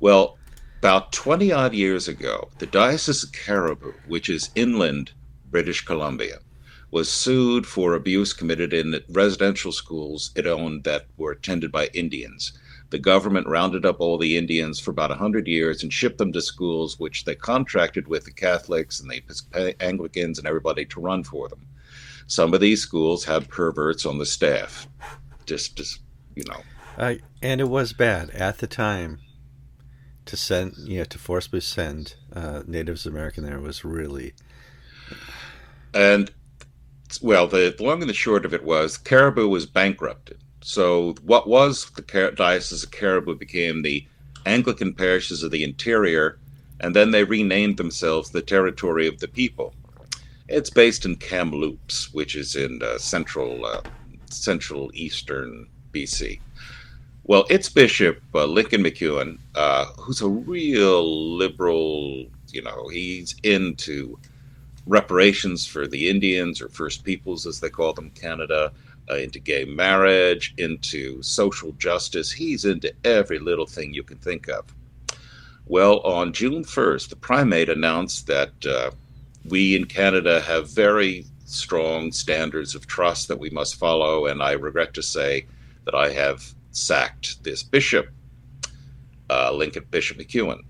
Well, 0.00 0.38
about 0.78 1.12
twenty 1.12 1.52
odd 1.52 1.74
years 1.74 2.08
ago, 2.08 2.48
the 2.58 2.66
diocese 2.66 3.24
of 3.24 3.32
Cariboo, 3.32 3.94
which 4.06 4.28
is 4.30 4.50
inland 4.54 5.12
British 5.50 5.84
Columbia, 5.84 6.38
was 6.92 7.10
sued 7.10 7.66
for 7.66 7.94
abuse 7.94 8.34
committed 8.34 8.72
in 8.72 9.00
residential 9.08 9.72
schools 9.72 10.30
it 10.36 10.46
owned 10.46 10.84
that 10.84 11.06
were 11.16 11.32
attended 11.32 11.72
by 11.72 11.86
Indians. 11.94 12.52
The 12.90 12.98
government 12.98 13.48
rounded 13.48 13.86
up 13.86 13.98
all 13.98 14.18
the 14.18 14.36
Indians 14.36 14.78
for 14.78 14.90
about 14.90 15.08
100 15.08 15.48
years 15.48 15.82
and 15.82 15.90
shipped 15.90 16.18
them 16.18 16.32
to 16.32 16.42
schools 16.42 17.00
which 17.00 17.24
they 17.24 17.34
contracted 17.34 18.06
with 18.06 18.26
the 18.26 18.30
Catholics 18.30 19.00
and 19.00 19.10
the 19.10 19.74
Anglicans 19.80 20.38
and 20.38 20.46
everybody 20.46 20.84
to 20.84 21.00
run 21.00 21.24
for 21.24 21.48
them. 21.48 21.66
Some 22.26 22.52
of 22.52 22.60
these 22.60 22.82
schools 22.82 23.24
had 23.24 23.48
perverts 23.48 24.04
on 24.04 24.18
the 24.18 24.26
staff. 24.26 24.86
Just, 25.46 25.76
just 25.76 26.00
you 26.36 26.44
know. 26.46 26.60
Uh, 26.98 27.14
and 27.40 27.62
it 27.62 27.70
was 27.70 27.94
bad 27.94 28.28
at 28.30 28.58
the 28.58 28.66
time 28.66 29.18
to 30.26 30.36
send, 30.36 30.74
you 30.76 30.98
know, 30.98 31.04
to 31.04 31.18
forcibly 31.18 31.60
send 31.60 32.16
uh, 32.34 32.62
Natives 32.66 33.06
American 33.06 33.44
there 33.44 33.58
was 33.58 33.82
really. 33.82 34.34
And 35.94 36.30
well, 37.20 37.46
the, 37.46 37.74
long 37.80 38.00
and 38.00 38.08
the 38.08 38.14
short 38.14 38.44
of 38.44 38.54
it 38.54 38.64
was 38.64 38.96
Cariboo 38.96 39.48
was 39.48 39.66
bankrupted. 39.66 40.38
So 40.62 41.14
what 41.22 41.48
was 41.48 41.90
the 41.90 42.32
Diocese 42.36 42.84
of 42.84 42.92
Cariboo 42.92 43.34
became 43.34 43.82
the 43.82 44.06
Anglican 44.46 44.94
parishes 44.94 45.42
of 45.42 45.50
the 45.50 45.64
interior, 45.64 46.38
and 46.80 46.94
then 46.94 47.10
they 47.10 47.24
renamed 47.24 47.76
themselves 47.76 48.30
the 48.30 48.42
Territory 48.42 49.06
of 49.06 49.18
the 49.18 49.28
People. 49.28 49.74
It's 50.48 50.70
based 50.70 51.04
in 51.04 51.16
Kamloops, 51.16 52.12
which 52.12 52.36
is 52.36 52.56
in 52.56 52.80
uh, 52.82 52.98
central 52.98 53.64
uh, 53.64 53.82
central 54.30 54.90
eastern 54.94 55.66
BC. 55.92 56.40
Well, 57.24 57.46
its 57.48 57.68
bishop 57.68 58.20
uh, 58.34 58.46
Lincoln 58.46 58.82
McEwen, 58.82 59.38
uh, 59.54 59.86
who's 59.98 60.22
a 60.22 60.28
real 60.28 61.36
liberal, 61.36 62.26
you 62.48 62.62
know, 62.62 62.88
he's 62.88 63.36
into 63.44 64.18
reparations 64.86 65.66
for 65.66 65.86
the 65.86 66.08
Indians 66.08 66.60
or 66.60 66.68
First 66.68 67.04
Peoples, 67.04 67.46
as 67.46 67.60
they 67.60 67.70
call 67.70 67.92
them, 67.92 68.10
Canada, 68.10 68.72
uh, 69.10 69.16
into 69.16 69.38
gay 69.38 69.64
marriage, 69.64 70.54
into 70.58 71.22
social 71.22 71.72
justice. 71.72 72.30
He's 72.30 72.64
into 72.64 72.92
every 73.04 73.38
little 73.38 73.66
thing 73.66 73.92
you 73.92 74.02
can 74.02 74.18
think 74.18 74.48
of. 74.48 74.64
Well, 75.66 76.00
on 76.00 76.32
June 76.32 76.64
1st, 76.64 77.08
the 77.08 77.16
primate 77.16 77.68
announced 77.68 78.26
that 78.26 78.66
uh, 78.66 78.90
we 79.44 79.76
in 79.76 79.84
Canada 79.86 80.40
have 80.40 80.70
very 80.70 81.24
strong 81.44 82.12
standards 82.12 82.74
of 82.74 82.86
trust 82.86 83.28
that 83.28 83.38
we 83.38 83.50
must 83.50 83.76
follow, 83.76 84.26
and 84.26 84.42
I 84.42 84.52
regret 84.52 84.94
to 84.94 85.02
say 85.02 85.46
that 85.84 85.94
I 85.94 86.10
have 86.12 86.44
sacked 86.72 87.42
this 87.44 87.62
bishop, 87.62 88.08
uh, 89.30 89.52
Lincoln 89.52 89.84
Bishop 89.90 90.18
McEwen. 90.18 90.62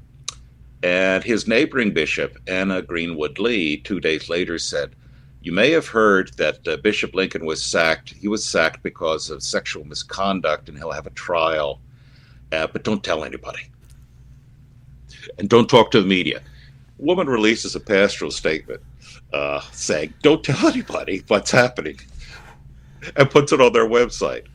And 0.83 1.23
his 1.23 1.47
neighboring 1.47 1.93
bishop, 1.93 2.39
Anna 2.47 2.83
Greenwood 2.83 3.39
Lee, 3.39 3.79
two 3.79 4.01
days 4.01 4.29
later 4.29 4.59
said, 4.59 4.97
You 5.41 5.53
may 5.53 5.71
have 5.71 5.87
heard 5.87 6.33
that 6.39 6.67
uh, 6.67 6.77
Bishop 6.79 7.15
Lincoln 7.15 7.45
was 7.45 7.63
sacked. 7.63 8.11
He 8.15 8.27
was 8.29 8.45
sacked 8.45 8.83
because 8.83 9.31
of 9.31 9.43
sexual 9.43 9.85
misconduct, 9.85 10.69
and 10.69 10.77
he'll 10.77 10.91
have 10.91 11.07
a 11.07 11.11
trial. 11.11 11.81
Uh, 12.51 12.67
but 12.67 12.83
don't 12.85 13.05
tell 13.05 13.25
anybody. 13.25 13.69
And 15.39 15.49
don't 15.49 15.71
talk 15.71 15.93
to 15.93 16.01
the 16.01 16.09
media. 16.09 16.43
Woman 16.99 17.29
releases 17.29 17.75
a 17.77 17.81
pastoral 17.81 18.31
statement 18.31 18.81
uh, 19.33 19.61
saying, 19.73 20.15
Don't 20.23 20.43
tell 20.43 20.69
anybody 20.73 21.23
what's 21.29 21.51
happening, 21.51 21.99
and 23.17 23.31
puts 23.31 23.53
it 23.53 23.61
on 23.61 23.73
their 23.73 23.89
website. 23.89 24.47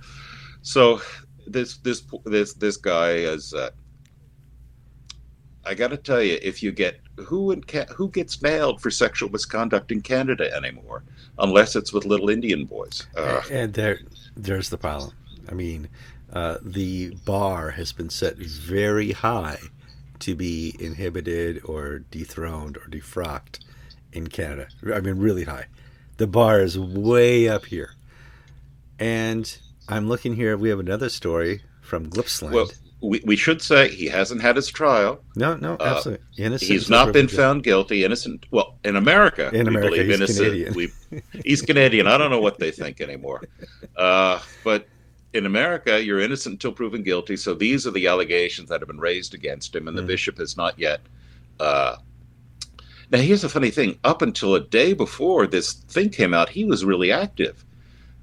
So 0.62 1.02
this 1.46 1.78
this 1.78 2.04
this 2.26 2.54
this 2.54 2.76
guy 2.76 3.12
is 3.12 3.54
uh, 3.54 3.70
I 5.68 5.74
got 5.74 5.90
to 5.90 5.98
tell 5.98 6.24
you, 6.24 6.40
if 6.42 6.64
you 6.64 6.72
get 6.72 7.00
who 7.18 7.52
in 7.52 7.64
who 7.96 8.10
gets 8.10 8.42
nailed 8.42 8.82
for 8.82 8.90
sexual 8.90 9.30
misconduct 9.30 9.92
in 9.92 10.02
Canada 10.02 10.54
anymore, 10.56 11.04
unless 11.40 11.76
it's 11.76 11.92
with 11.92 12.06
little 12.06 12.30
Indian 12.30 12.66
boys. 12.66 13.06
And 13.52 13.74
there, 13.74 14.00
there's 14.36 14.70
the 14.70 14.78
problem. 14.78 15.12
I 15.50 15.54
mean, 15.54 15.90
uh, 16.34 16.58
the 16.62 17.16
bar 17.26 17.72
has 17.72 17.92
been 17.92 18.10
set 18.10 18.38
very 18.38 19.12
high 19.12 19.60
to 20.20 20.36
be 20.36 20.76
inhibited 20.80 21.62
or 21.64 22.00
dethroned 22.00 22.78
or 22.78 22.88
defrocked 22.90 23.60
in 24.14 24.28
Canada. 24.28 24.68
I 24.94 25.00
mean, 25.00 25.18
really 25.18 25.44
high. 25.44 25.66
The 26.18 26.28
bar 26.28 26.62
is 26.62 26.80
way 26.80 27.48
up 27.48 27.66
here. 27.66 27.92
And 29.00 29.56
I'm 29.88 30.08
looking 30.08 30.36
here. 30.36 30.58
We 30.58 30.70
have 30.70 30.80
another 30.80 31.10
story 31.10 31.62
from 31.82 32.10
Gippsland. 32.10 32.54
Well, 32.54 32.72
we, 33.02 33.22
we 33.26 33.36
should 33.36 33.62
say 33.62 33.90
he 33.90 34.08
hasn't 34.08 34.42
had 34.42 34.56
his 34.56 34.68
trial. 34.68 35.22
No, 35.36 35.56
no, 35.56 35.76
uh, 35.76 35.96
absolutely. 35.96 36.26
Uh, 36.40 36.48
innocent. 36.48 36.72
He's 36.72 36.90
not 36.90 37.14
been 37.14 37.28
found 37.28 37.64
guilty. 37.64 38.04
Innocent. 38.04 38.46
Well, 38.52 38.78
in 38.84 38.96
America, 38.96 39.52
in 39.54 39.68
America, 39.68 40.04
he's 40.04 40.16
innocent. 40.16 40.48
Canadian. 40.48 40.74
We, 40.74 40.92
he's 41.44 41.62
Canadian. 41.62 42.08
I 42.08 42.18
don't 42.18 42.32
know 42.32 42.42
what 42.42 42.60
they 42.60 42.72
think 42.82 43.00
anymore. 43.00 43.44
Uh, 43.96 44.40
but 44.64 44.88
in 45.34 45.46
America, 45.46 46.04
you're 46.04 46.20
innocent 46.20 46.54
until 46.54 46.72
proven 46.72 47.04
guilty. 47.04 47.38
So 47.38 47.54
these 47.54 47.86
are 47.86 47.92
the 47.92 48.08
allegations 48.08 48.70
that 48.70 48.82
have 48.82 48.88
been 48.88 49.00
raised 49.00 49.36
against 49.36 49.76
him, 49.76 49.88
and 49.88 49.98
the 49.98 50.02
mm. 50.02 50.08
bishop 50.08 50.40
has 50.40 50.58
not 50.58 50.78
yet. 50.80 51.02
Uh, 51.60 51.98
now, 53.12 53.20
here's 53.20 53.44
the 53.44 53.50
funny 53.50 53.70
thing: 53.70 54.00
up 54.04 54.24
until 54.24 54.56
a 54.56 54.60
day 54.60 54.94
before 54.94 55.46
this 55.46 55.74
thing 55.74 56.10
came 56.10 56.34
out, 56.34 56.50
he 56.50 56.66
was 56.66 56.84
really 56.84 57.12
active. 57.12 57.64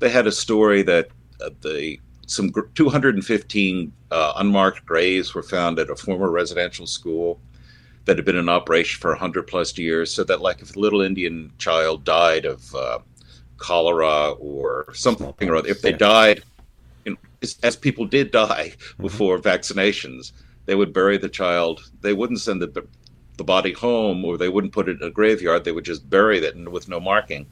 They 0.01 0.11
had 0.11 0.27
a 0.27 0.33
story 0.33 0.83
that 0.83 1.09
uh, 1.41 1.51
the 1.61 2.01
some 2.27 2.53
215 2.75 3.93
uh, 4.11 4.33
unmarked 4.37 4.85
graves 4.87 5.35
were 5.35 5.43
found 5.43 5.79
at 5.79 5.91
a 5.91 5.97
former 5.97 6.31
residential 6.31 6.87
school 6.87 7.41
that 8.05 8.17
had 8.17 8.25
been 8.25 8.37
in 8.37 8.49
operation 8.49 9.01
for 9.01 9.11
100 9.11 9.47
plus 9.47 9.77
years. 9.79 10.13
So 10.13 10.25
that, 10.25 10.41
like, 10.41 10.61
if 10.61 10.77
a 10.77 10.79
little 10.79 11.01
Indian 11.01 11.53
child 11.59 12.05
died 12.05 12.45
of 12.45 12.75
uh, 12.75 12.99
cholera 13.57 14.33
or 14.33 14.93
something 14.95 15.49
or 15.49 15.57
other, 15.57 15.69
if 15.69 15.83
they 15.83 15.93
died, 15.93 16.43
you 17.05 17.13
know, 17.13 17.19
as 17.63 17.77
people 17.77 18.05
did 18.07 18.31
die 18.31 18.73
mm-hmm. 18.75 19.03
before 19.03 19.39
mm-hmm. 19.39 19.49
vaccinations, 19.49 20.33
they 20.67 20.75
would 20.75 20.93
bury 20.93 21.19
the 21.19 21.29
child. 21.29 21.91
They 22.01 22.13
wouldn't 22.13 22.41
send 22.41 22.63
the, 22.63 22.87
the 23.37 23.45
body 23.45 23.73
home 23.73 24.25
or 24.25 24.39
they 24.39 24.49
wouldn't 24.49 24.73
put 24.73 24.89
it 24.89 25.01
in 25.01 25.09
a 25.09 25.11
graveyard. 25.11 25.65
They 25.65 25.73
would 25.73 25.85
just 25.85 26.09
bury 26.09 26.39
it 26.39 26.71
with 26.71 26.89
no 26.89 27.01
marking. 27.01 27.47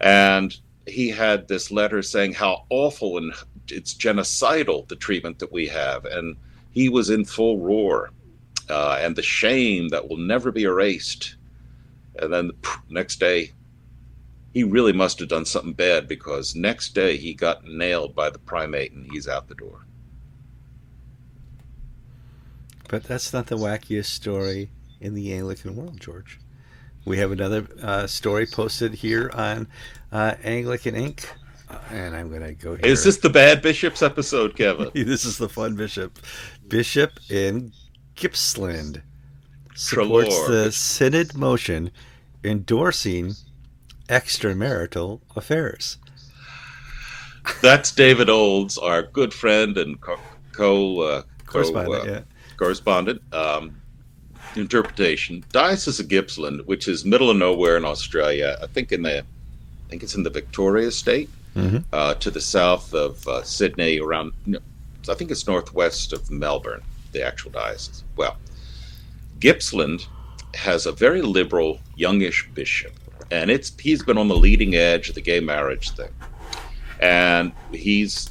And 0.00 0.56
he 0.86 1.08
had 1.08 1.48
this 1.48 1.70
letter 1.70 2.02
saying 2.02 2.34
how 2.34 2.64
awful 2.70 3.18
and 3.18 3.32
it's 3.72 3.94
genocidal 3.94 4.86
the 4.88 4.96
treatment 4.96 5.38
that 5.38 5.52
we 5.52 5.66
have, 5.68 6.04
and 6.04 6.36
he 6.70 6.88
was 6.88 7.10
in 7.10 7.24
full 7.24 7.58
roar, 7.58 8.10
uh, 8.68 8.98
and 9.00 9.16
the 9.16 9.22
shame 9.22 9.88
that 9.88 10.08
will 10.08 10.16
never 10.16 10.52
be 10.52 10.64
erased. 10.64 11.36
And 12.20 12.32
then 12.32 12.48
the 12.48 12.94
next 12.94 13.20
day, 13.20 13.52
he 14.52 14.64
really 14.64 14.92
must 14.92 15.18
have 15.20 15.28
done 15.28 15.44
something 15.44 15.72
bad 15.72 16.08
because 16.08 16.54
next 16.54 16.94
day 16.94 17.16
he 17.16 17.34
got 17.34 17.64
nailed 17.64 18.14
by 18.14 18.30
the 18.30 18.38
primate 18.38 18.92
and 18.92 19.10
he's 19.12 19.28
out 19.28 19.48
the 19.48 19.54
door. 19.54 19.86
But 22.88 23.04
that's 23.04 23.32
not 23.32 23.46
the 23.46 23.56
wackiest 23.56 24.06
story 24.06 24.70
in 25.00 25.14
the 25.14 25.32
Anglican 25.32 25.76
world, 25.76 26.00
George. 26.00 26.40
We 27.04 27.18
have 27.18 27.32
another 27.32 27.66
uh, 27.82 28.06
story 28.06 28.46
posted 28.46 28.94
here 28.94 29.30
on 29.34 29.68
uh, 30.10 30.34
Anglican 30.42 30.96
Ink. 30.96 31.28
And 31.90 32.16
I'm 32.16 32.28
going 32.28 32.42
to 32.42 32.54
go 32.54 32.76
here. 32.76 32.86
Is 32.86 33.04
this 33.04 33.18
the 33.18 33.30
Bad 33.30 33.62
Bishops 33.62 34.02
episode, 34.02 34.56
Kevin? 34.56 34.90
this 34.94 35.24
is 35.24 35.38
the 35.38 35.48
fun 35.48 35.74
bishop. 35.76 36.18
Bishop 36.66 37.12
in 37.30 37.72
Gippsland 38.14 39.02
supports 39.74 40.34
Trelaw. 40.34 40.48
the 40.48 40.72
Synod 40.72 41.34
motion 41.34 41.90
endorsing 42.44 43.34
extramarital 44.08 45.20
affairs. 45.36 45.98
That's 47.62 47.92
David 47.92 48.28
Olds, 48.28 48.78
our 48.78 49.02
good 49.02 49.32
friend 49.32 49.76
and 49.78 50.00
co, 50.00 50.18
co, 50.52 51.00
uh, 51.00 51.22
correspondent. 51.46 52.08
Uh, 52.08 52.12
yeah. 52.12 52.20
correspondent. 52.56 53.22
Um, 53.32 53.80
interpretation. 54.56 55.44
Diocese 55.52 56.00
of 56.00 56.08
Gippsland, 56.08 56.66
which 56.66 56.88
is 56.88 57.04
middle 57.04 57.30
of 57.30 57.36
nowhere 57.36 57.76
in 57.76 57.84
Australia, 57.84 58.58
I 58.62 58.66
think 58.66 58.92
in 58.92 59.02
the, 59.02 59.18
I 59.18 59.88
think 59.88 60.02
it's 60.02 60.14
in 60.14 60.22
the 60.22 60.30
Victoria 60.30 60.90
State, 60.90 61.30
mm-hmm. 61.58 61.78
uh, 61.92 62.14
to 62.14 62.30
the 62.30 62.40
south 62.40 62.94
of 62.94 63.26
uh, 63.28 63.42
Sydney, 63.42 63.98
around, 64.00 64.32
I 65.08 65.14
think 65.14 65.30
it's 65.30 65.46
northwest 65.46 66.12
of 66.12 66.30
Melbourne, 66.30 66.82
the 67.12 67.22
actual 67.22 67.50
diocese. 67.50 68.04
Well, 68.16 68.36
Gippsland 69.40 70.06
has 70.54 70.86
a 70.86 70.92
very 70.92 71.22
liberal, 71.22 71.78
youngish 71.96 72.48
bishop 72.54 72.92
and 73.30 73.50
it's 73.50 73.72
he's 73.78 74.02
been 74.02 74.18
on 74.18 74.28
the 74.28 74.36
leading 74.36 74.74
edge 74.74 75.08
of 75.08 75.14
the 75.14 75.20
gay 75.20 75.40
marriage 75.40 75.90
thing, 75.90 76.10
and 77.00 77.52
he's 77.72 78.30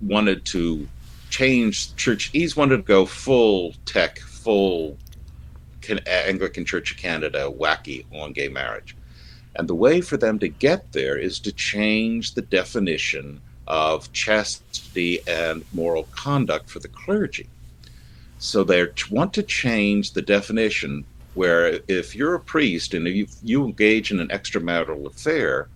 wanted 0.00 0.44
to 0.46 0.86
change 1.30 1.94
church. 1.96 2.30
He's 2.32 2.56
wanted 2.56 2.78
to 2.78 2.82
go 2.82 3.06
full 3.06 3.74
tech, 3.84 4.18
full 4.18 4.96
Anglican 6.06 6.64
Church 6.64 6.92
of 6.92 6.96
Canada 6.96 7.50
wacky 7.50 8.04
on 8.12 8.32
gay 8.32 8.48
marriage. 8.48 8.96
And 9.56 9.68
the 9.68 9.74
way 9.74 10.00
for 10.00 10.16
them 10.16 10.38
to 10.40 10.48
get 10.48 10.92
there 10.92 11.16
is 11.16 11.40
to 11.40 11.52
change 11.52 12.34
the 12.34 12.42
definition 12.42 13.40
of 13.66 14.12
chastity 14.12 15.20
and 15.26 15.64
moral 15.72 16.04
conduct 16.12 16.70
for 16.70 16.78
the 16.78 16.88
clergy. 16.88 17.48
So 18.38 18.64
they 18.64 18.86
want 19.10 19.32
to 19.34 19.42
change 19.42 20.12
the 20.12 20.22
definition 20.22 21.04
where 21.34 21.80
if 21.88 22.14
you're 22.14 22.34
a 22.34 22.40
priest 22.40 22.94
and 22.94 23.06
you, 23.06 23.26
you 23.42 23.64
engage 23.64 24.10
in 24.10 24.20
an 24.20 24.28
extramarital 24.28 25.06
affair 25.06 25.68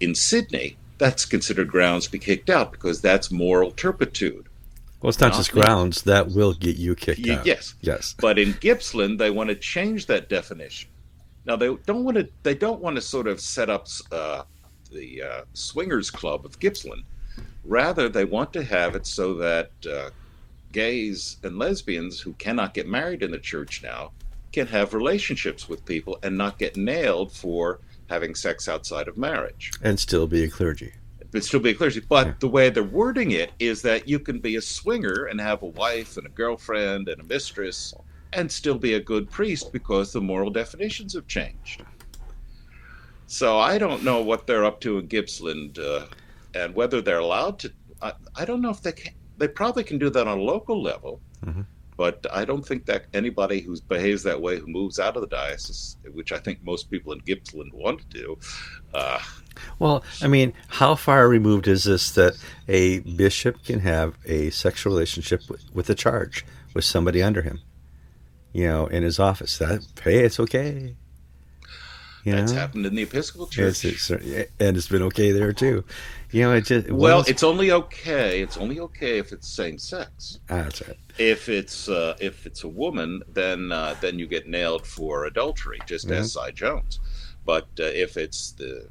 in 0.00 0.14
Sydney, 0.14 0.76
that's 0.98 1.24
considered 1.24 1.68
grounds 1.68 2.06
to 2.06 2.12
be 2.12 2.18
kicked 2.18 2.50
out 2.50 2.72
because 2.72 3.00
that's 3.00 3.30
moral 3.30 3.70
turpitude. 3.72 4.46
Well, 5.00 5.10
it's 5.10 5.20
not, 5.20 5.32
not 5.32 5.36
just 5.36 5.52
grounds 5.52 6.02
that 6.02 6.30
will 6.30 6.54
get 6.54 6.76
you 6.76 6.94
kicked 6.94 7.26
y- 7.26 7.34
out. 7.34 7.46
Yes, 7.46 7.74
yes. 7.80 8.14
But 8.18 8.38
in 8.38 8.54
Gippsland, 8.54 9.18
they 9.18 9.30
want 9.30 9.50
to 9.50 9.54
change 9.54 10.06
that 10.06 10.28
definition. 10.28 10.88
Now 11.46 11.56
they 11.56 11.74
don't 11.86 12.04
want 12.04 12.16
to. 12.16 12.28
They 12.42 12.54
don't 12.54 12.80
want 12.80 12.96
to 12.96 13.02
sort 13.02 13.26
of 13.26 13.40
set 13.40 13.70
up 13.70 13.86
uh, 14.10 14.42
the 14.90 15.22
uh, 15.22 15.44
swingers 15.54 16.10
club 16.10 16.44
of 16.44 16.58
Gippsland. 16.58 17.04
Rather, 17.64 18.08
they 18.08 18.24
want 18.24 18.52
to 18.52 18.62
have 18.62 18.94
it 18.94 19.06
so 19.06 19.34
that 19.34 19.70
uh, 19.90 20.10
gays 20.72 21.38
and 21.42 21.58
lesbians 21.58 22.20
who 22.20 22.32
cannot 22.34 22.74
get 22.74 22.88
married 22.88 23.22
in 23.22 23.30
the 23.30 23.38
church 23.38 23.82
now 23.82 24.12
can 24.52 24.66
have 24.66 24.94
relationships 24.94 25.68
with 25.68 25.84
people 25.84 26.18
and 26.22 26.36
not 26.36 26.58
get 26.58 26.76
nailed 26.76 27.32
for 27.32 27.80
having 28.08 28.34
sex 28.34 28.68
outside 28.68 29.08
of 29.08 29.16
marriage. 29.16 29.72
And 29.82 29.98
still 29.98 30.26
be 30.26 30.44
a 30.44 30.48
clergy. 30.48 30.92
But 31.32 31.44
still 31.44 31.60
be 31.60 31.70
a 31.70 31.74
clergy. 31.74 32.00
But 32.08 32.26
yeah. 32.26 32.32
the 32.38 32.48
way 32.48 32.70
they're 32.70 32.84
wording 32.84 33.32
it 33.32 33.52
is 33.58 33.82
that 33.82 34.08
you 34.08 34.18
can 34.18 34.38
be 34.38 34.56
a 34.56 34.60
swinger 34.60 35.26
and 35.26 35.40
have 35.40 35.62
a 35.62 35.66
wife 35.66 36.16
and 36.16 36.26
a 36.26 36.30
girlfriend 36.30 37.08
and 37.08 37.20
a 37.20 37.24
mistress 37.24 37.92
and 38.36 38.52
still 38.52 38.78
be 38.78 38.94
a 38.94 39.00
good 39.00 39.28
priest 39.30 39.72
because 39.72 40.12
the 40.12 40.20
moral 40.20 40.50
definitions 40.50 41.14
have 41.14 41.26
changed. 41.26 41.82
So 43.26 43.58
I 43.58 43.78
don't 43.78 44.04
know 44.04 44.22
what 44.22 44.46
they're 44.46 44.64
up 44.64 44.80
to 44.82 44.98
in 44.98 45.06
Gippsland 45.06 45.78
uh, 45.78 46.04
and 46.54 46.74
whether 46.74 47.00
they're 47.00 47.18
allowed 47.18 47.58
to. 47.60 47.72
I, 48.00 48.12
I, 48.36 48.44
don't 48.44 48.60
know 48.60 48.70
if 48.70 48.82
they 48.82 48.92
can. 48.92 49.14
They 49.38 49.48
probably 49.48 49.82
can 49.82 49.98
do 49.98 50.10
that 50.10 50.28
on 50.28 50.38
a 50.38 50.42
local 50.42 50.80
level. 50.80 51.20
Mm-hmm. 51.44 51.62
But 51.96 52.26
I 52.30 52.44
don't 52.44 52.64
think 52.64 52.84
that 52.86 53.06
anybody 53.14 53.60
who 53.60 53.80
behaves 53.88 54.22
that 54.24 54.40
way, 54.40 54.58
who 54.58 54.66
moves 54.66 54.98
out 55.00 55.16
of 55.16 55.22
the 55.22 55.28
diocese, 55.28 55.96
which 56.12 56.30
I 56.30 56.38
think 56.38 56.62
most 56.62 56.90
people 56.90 57.12
in 57.14 57.20
Gippsland 57.20 57.72
want 57.72 58.00
to 58.00 58.06
do. 58.06 58.38
Uh, 58.92 59.18
well, 59.78 60.04
I 60.20 60.28
mean, 60.28 60.52
how 60.68 60.94
far 60.94 61.26
removed 61.26 61.66
is 61.66 61.84
this 61.84 62.10
that 62.12 62.36
a 62.68 62.98
bishop 63.00 63.64
can 63.64 63.80
have 63.80 64.18
a 64.26 64.50
sexual 64.50 64.92
relationship 64.92 65.48
with, 65.48 65.64
with 65.72 65.88
a 65.88 65.94
charge 65.94 66.44
with 66.74 66.84
somebody 66.84 67.22
under 67.22 67.40
him? 67.40 67.60
You 68.56 68.68
know, 68.68 68.86
in 68.86 69.02
his 69.02 69.18
office. 69.18 69.58
That 69.58 69.86
hey, 70.02 70.24
it's 70.24 70.40
okay. 70.40 70.94
You 72.24 72.32
That's 72.32 72.52
know? 72.52 72.58
happened 72.58 72.86
in 72.86 72.94
the 72.94 73.02
Episcopal 73.02 73.48
Church, 73.48 73.84
it's, 73.84 74.10
it's, 74.10 74.50
and 74.58 74.76
it's 74.78 74.88
been 74.88 75.02
okay 75.02 75.30
there 75.30 75.52
too. 75.52 75.84
You 76.30 76.40
know, 76.40 76.54
it 76.54 76.62
just 76.62 76.90
well, 76.90 77.22
it's 77.28 77.42
only 77.42 77.70
okay. 77.70 78.40
It's 78.40 78.56
only 78.56 78.80
okay 78.80 79.18
if 79.18 79.32
it's 79.32 79.46
same 79.46 79.76
sex. 79.78 80.40
Ah, 80.48 80.62
that's 80.62 80.88
right. 80.88 80.96
If 81.18 81.50
it's 81.50 81.90
uh, 81.90 82.16
if 82.18 82.46
it's 82.46 82.64
a 82.64 82.68
woman, 82.68 83.22
then 83.28 83.72
uh, 83.72 83.94
then 84.00 84.18
you 84.18 84.26
get 84.26 84.48
nailed 84.48 84.86
for 84.86 85.26
adultery, 85.26 85.78
just 85.84 86.06
mm-hmm. 86.06 86.14
as 86.14 86.32
Cy 86.32 86.50
Jones. 86.50 86.98
But 87.44 87.68
uh, 87.78 87.84
if 87.84 88.16
it's 88.16 88.52
the 88.52 88.88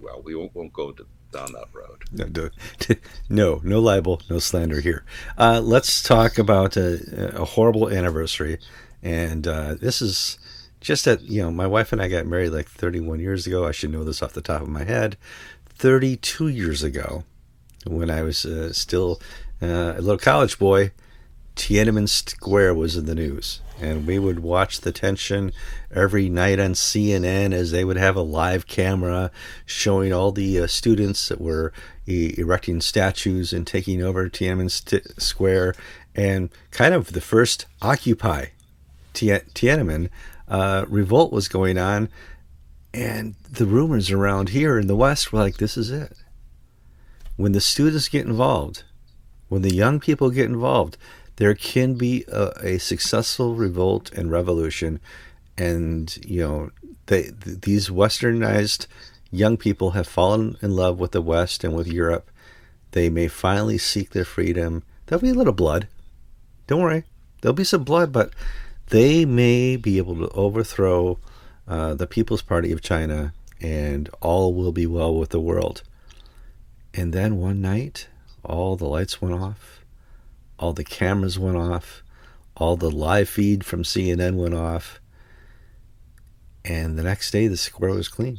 well, 0.00 0.22
we 0.24 0.34
won't, 0.34 0.54
won't 0.54 0.72
go 0.72 0.92
to, 0.92 1.06
down 1.32 1.52
that 1.52 1.68
road. 1.72 2.04
No, 2.12 2.26
no, 2.26 2.50
no, 3.28 3.60
no 3.64 3.80
libel, 3.80 4.22
no 4.28 4.38
slander 4.38 4.80
here. 4.80 5.04
Uh, 5.36 5.60
let's 5.60 6.02
talk 6.02 6.38
about 6.38 6.76
a, 6.76 7.40
a 7.40 7.44
horrible 7.44 7.88
anniversary, 7.88 8.58
and 9.02 9.46
uh, 9.46 9.74
this 9.74 10.02
is 10.02 10.38
just 10.80 11.04
that 11.04 11.22
you 11.22 11.42
know 11.42 11.50
my 11.50 11.66
wife 11.66 11.92
and 11.92 12.02
I 12.02 12.08
got 12.08 12.26
married 12.26 12.50
like 12.50 12.68
31 12.68 13.20
years 13.20 13.46
ago. 13.46 13.66
I 13.66 13.72
should 13.72 13.90
know 13.90 14.04
this 14.04 14.22
off 14.22 14.32
the 14.32 14.42
top 14.42 14.62
of 14.62 14.68
my 14.68 14.84
head. 14.84 15.16
32 15.66 16.48
years 16.48 16.82
ago, 16.82 17.24
when 17.86 18.10
I 18.10 18.22
was 18.22 18.44
uh, 18.44 18.72
still 18.72 19.20
uh, 19.60 19.94
a 19.96 20.00
little 20.00 20.18
college 20.18 20.58
boy, 20.58 20.92
Tiananmen 21.56 22.08
Square 22.08 22.74
was 22.74 22.96
in 22.96 23.06
the 23.06 23.14
news, 23.14 23.60
and 23.80 24.06
we 24.06 24.18
would 24.18 24.40
watch 24.40 24.80
the 24.80 24.92
tension 24.92 25.52
every 25.90 26.28
night 26.28 26.58
on 26.58 26.72
CNN 26.72 27.52
as 27.52 27.70
they 27.70 27.84
would 27.84 27.96
have 27.96 28.16
a 28.16 28.22
live 28.22 28.66
camera 28.66 29.30
showing 29.66 30.12
all 30.12 30.32
the 30.32 30.60
uh, 30.60 30.66
students 30.66 31.28
that 31.28 31.40
were 31.40 31.72
e- 32.06 32.34
erecting 32.38 32.80
statues 32.80 33.52
and 33.52 33.66
taking 33.66 34.02
over 34.02 34.28
Tiananmen 34.28 34.70
St- 34.70 35.20
Square, 35.20 35.74
and 36.14 36.50
kind 36.70 36.94
of 36.94 37.12
the 37.12 37.20
first 37.20 37.66
Occupy 37.80 38.46
Tiananmen 39.14 40.08
uh, 40.48 40.84
revolt 40.88 41.32
was 41.32 41.48
going 41.48 41.78
on, 41.78 42.08
and 42.94 43.34
the 43.50 43.66
rumors 43.66 44.10
around 44.10 44.50
here 44.50 44.78
in 44.78 44.86
the 44.86 44.96
West 44.96 45.32
were 45.32 45.40
like, 45.40 45.58
this 45.58 45.76
is 45.76 45.90
it. 45.90 46.16
When 47.36 47.52
the 47.52 47.60
students 47.60 48.08
get 48.08 48.26
involved, 48.26 48.84
when 49.48 49.62
the 49.62 49.74
young 49.74 50.00
people 50.00 50.30
get 50.30 50.46
involved, 50.46 50.96
there 51.36 51.54
can 51.54 51.94
be 51.94 52.24
a, 52.28 52.52
a 52.62 52.78
successful 52.78 53.54
revolt 53.54 54.12
and 54.12 54.30
revolution. 54.30 55.00
And, 55.56 56.16
you 56.26 56.40
know, 56.40 56.70
they, 57.06 57.22
th- 57.22 57.60
these 57.62 57.88
westernized 57.88 58.86
young 59.30 59.56
people 59.56 59.92
have 59.92 60.06
fallen 60.06 60.56
in 60.62 60.76
love 60.76 60.98
with 60.98 61.12
the 61.12 61.22
West 61.22 61.64
and 61.64 61.74
with 61.74 61.86
Europe. 61.86 62.30
They 62.92 63.08
may 63.08 63.28
finally 63.28 63.78
seek 63.78 64.10
their 64.10 64.24
freedom. 64.24 64.82
There'll 65.06 65.22
be 65.22 65.30
a 65.30 65.34
little 65.34 65.52
blood. 65.52 65.88
Don't 66.66 66.82
worry. 66.82 67.04
There'll 67.40 67.54
be 67.54 67.64
some 67.64 67.84
blood, 67.84 68.12
but 68.12 68.32
they 68.88 69.24
may 69.24 69.76
be 69.76 69.98
able 69.98 70.16
to 70.16 70.28
overthrow 70.30 71.18
uh, 71.66 71.94
the 71.94 72.06
People's 72.06 72.42
Party 72.42 72.72
of 72.72 72.82
China 72.82 73.32
and 73.60 74.10
all 74.20 74.52
will 74.52 74.72
be 74.72 74.86
well 74.86 75.14
with 75.14 75.30
the 75.30 75.40
world. 75.40 75.82
And 76.92 77.12
then 77.12 77.38
one 77.38 77.62
night, 77.62 78.08
all 78.44 78.76
the 78.76 78.86
lights 78.86 79.22
went 79.22 79.34
off, 79.34 79.71
all 80.58 80.72
the 80.72 80.84
cameras 80.84 81.38
went 81.38 81.56
off, 81.56 82.02
all 82.56 82.76
the 82.76 82.90
live 82.90 83.28
feed 83.28 83.64
from 83.64 83.82
CNN 83.82 84.36
went 84.36 84.54
off, 84.54 85.00
and 86.64 86.98
the 86.98 87.02
next 87.02 87.30
day 87.30 87.48
the 87.48 87.56
square 87.56 87.90
was 87.90 88.08
clean. 88.08 88.38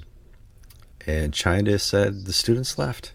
And 1.06 1.34
China 1.34 1.78
said 1.80 2.26
the 2.26 2.34
students 2.34 2.78
left. 2.78 3.14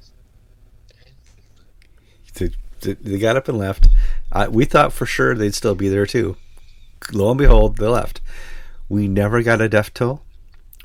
They, 2.34 2.92
they 2.92 3.18
got 3.18 3.36
up 3.36 3.48
and 3.48 3.58
left. 3.58 3.88
I, 4.30 4.46
we 4.46 4.64
thought 4.64 4.92
for 4.92 5.06
sure 5.06 5.34
they'd 5.34 5.54
still 5.54 5.74
be 5.74 5.88
there 5.88 6.06
too 6.06 6.36
lo 7.12 7.30
and 7.30 7.38
behold, 7.38 7.76
they 7.76 7.86
left. 7.86 8.20
We 8.88 9.08
never 9.08 9.42
got 9.42 9.60
a 9.60 9.68
death 9.68 9.94
toll. 9.94 10.22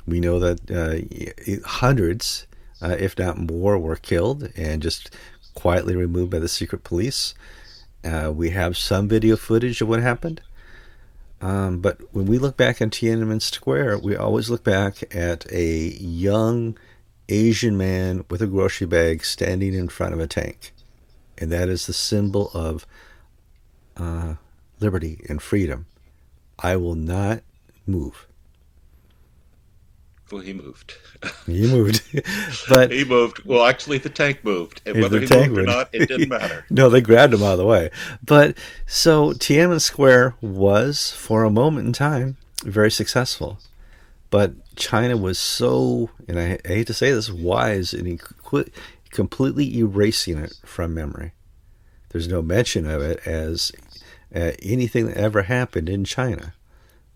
We 0.06 0.20
know 0.20 0.38
that 0.38 0.70
uh, 0.70 1.68
hundreds 1.68 2.46
uh, 2.82 2.96
if 2.98 3.18
not 3.18 3.38
more, 3.38 3.78
were 3.78 3.96
killed 3.96 4.50
and 4.56 4.82
just 4.82 5.10
quietly 5.54 5.96
removed 5.96 6.30
by 6.30 6.38
the 6.38 6.48
secret 6.48 6.84
police. 6.84 7.34
Uh, 8.04 8.30
we 8.30 8.50
have 8.50 8.76
some 8.76 9.08
video 9.08 9.36
footage 9.36 9.80
of 9.80 9.88
what 9.88 10.00
happened. 10.00 10.42
Um, 11.40 11.80
but 11.80 11.98
when 12.12 12.26
we 12.26 12.38
look 12.38 12.56
back 12.56 12.80
on 12.80 12.90
Tiananmen 12.90 13.42
Square, 13.42 13.98
we 13.98 14.16
always 14.16 14.50
look 14.50 14.64
back 14.64 15.14
at 15.14 15.50
a 15.50 15.64
young 15.98 16.78
Asian 17.28 17.76
man 17.76 18.24
with 18.28 18.42
a 18.42 18.46
grocery 18.46 18.86
bag 18.86 19.24
standing 19.24 19.74
in 19.74 19.88
front 19.88 20.14
of 20.14 20.20
a 20.20 20.26
tank. 20.26 20.72
And 21.38 21.50
that 21.50 21.68
is 21.68 21.86
the 21.86 21.92
symbol 21.92 22.50
of 22.54 22.86
uh, 23.96 24.34
liberty 24.80 25.24
and 25.28 25.42
freedom. 25.42 25.86
I 26.58 26.76
will 26.76 26.94
not 26.94 27.42
move. 27.86 28.26
Well, 30.32 30.40
he 30.40 30.52
moved. 30.52 30.94
He 31.46 31.66
moved, 31.70 32.02
but 32.68 32.90
he 32.90 33.04
moved. 33.04 33.44
Well, 33.44 33.64
actually, 33.64 33.98
the 33.98 34.08
tank 34.08 34.42
moved, 34.42 34.80
and 34.86 35.00
whether 35.00 35.20
he 35.20 35.26
moved 35.26 35.58
or 35.58 35.62
not, 35.62 35.90
it 35.92 36.08
didn't 36.08 36.28
matter. 36.30 36.64
no, 36.70 36.88
they 36.88 37.00
grabbed 37.00 37.34
him 37.34 37.42
out 37.42 37.52
of 37.52 37.58
the 37.58 37.66
way. 37.66 37.90
But 38.24 38.56
so 38.86 39.32
Tiananmen 39.32 39.80
Square 39.80 40.34
was, 40.40 41.12
for 41.12 41.44
a 41.44 41.50
moment 41.50 41.86
in 41.86 41.92
time, 41.92 42.36
very 42.64 42.90
successful. 42.90 43.58
But 44.30 44.54
China 44.76 45.16
was 45.16 45.38
so, 45.38 46.10
and 46.26 46.40
I, 46.40 46.58
I 46.64 46.68
hate 46.68 46.86
to 46.88 46.94
say 46.94 47.12
this, 47.12 47.30
wise 47.30 47.94
in 47.94 48.18
completely 49.10 49.78
erasing 49.78 50.38
it 50.38 50.58
from 50.64 50.94
memory. 50.94 51.32
There's 52.08 52.28
no 52.28 52.42
mention 52.42 52.86
of 52.86 53.02
it 53.02 53.20
as 53.26 53.72
uh, 54.34 54.52
anything 54.62 55.06
that 55.06 55.16
ever 55.16 55.42
happened 55.42 55.88
in 55.88 56.04
China 56.04 56.54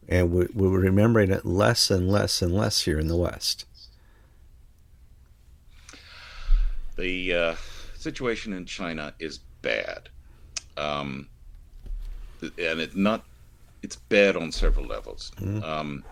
and 0.08 0.32
we're 0.32 0.80
remembering 0.80 1.30
it 1.30 1.44
less 1.44 1.90
and 1.90 2.08
less 2.08 2.40
and 2.40 2.54
less 2.54 2.82
here 2.82 2.98
in 2.98 3.08
the 3.08 3.16
West. 3.16 3.66
The 6.96 7.34
uh, 7.34 7.54
situation 7.94 8.52
in 8.54 8.64
China 8.64 9.14
is 9.18 9.40
bad, 9.60 10.08
um, 10.76 11.28
and 12.40 12.80
it's 12.80 12.96
not. 12.96 13.24
It's 13.82 13.96
bad 13.96 14.34
on 14.36 14.50
several 14.50 14.86
levels. 14.86 15.30
Mm-hmm. 15.36 15.62
Um, 15.62 16.04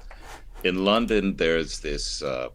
in 0.62 0.84
London, 0.84 1.34
there's 1.34 1.80
this 1.80 2.22
uh, 2.22 2.50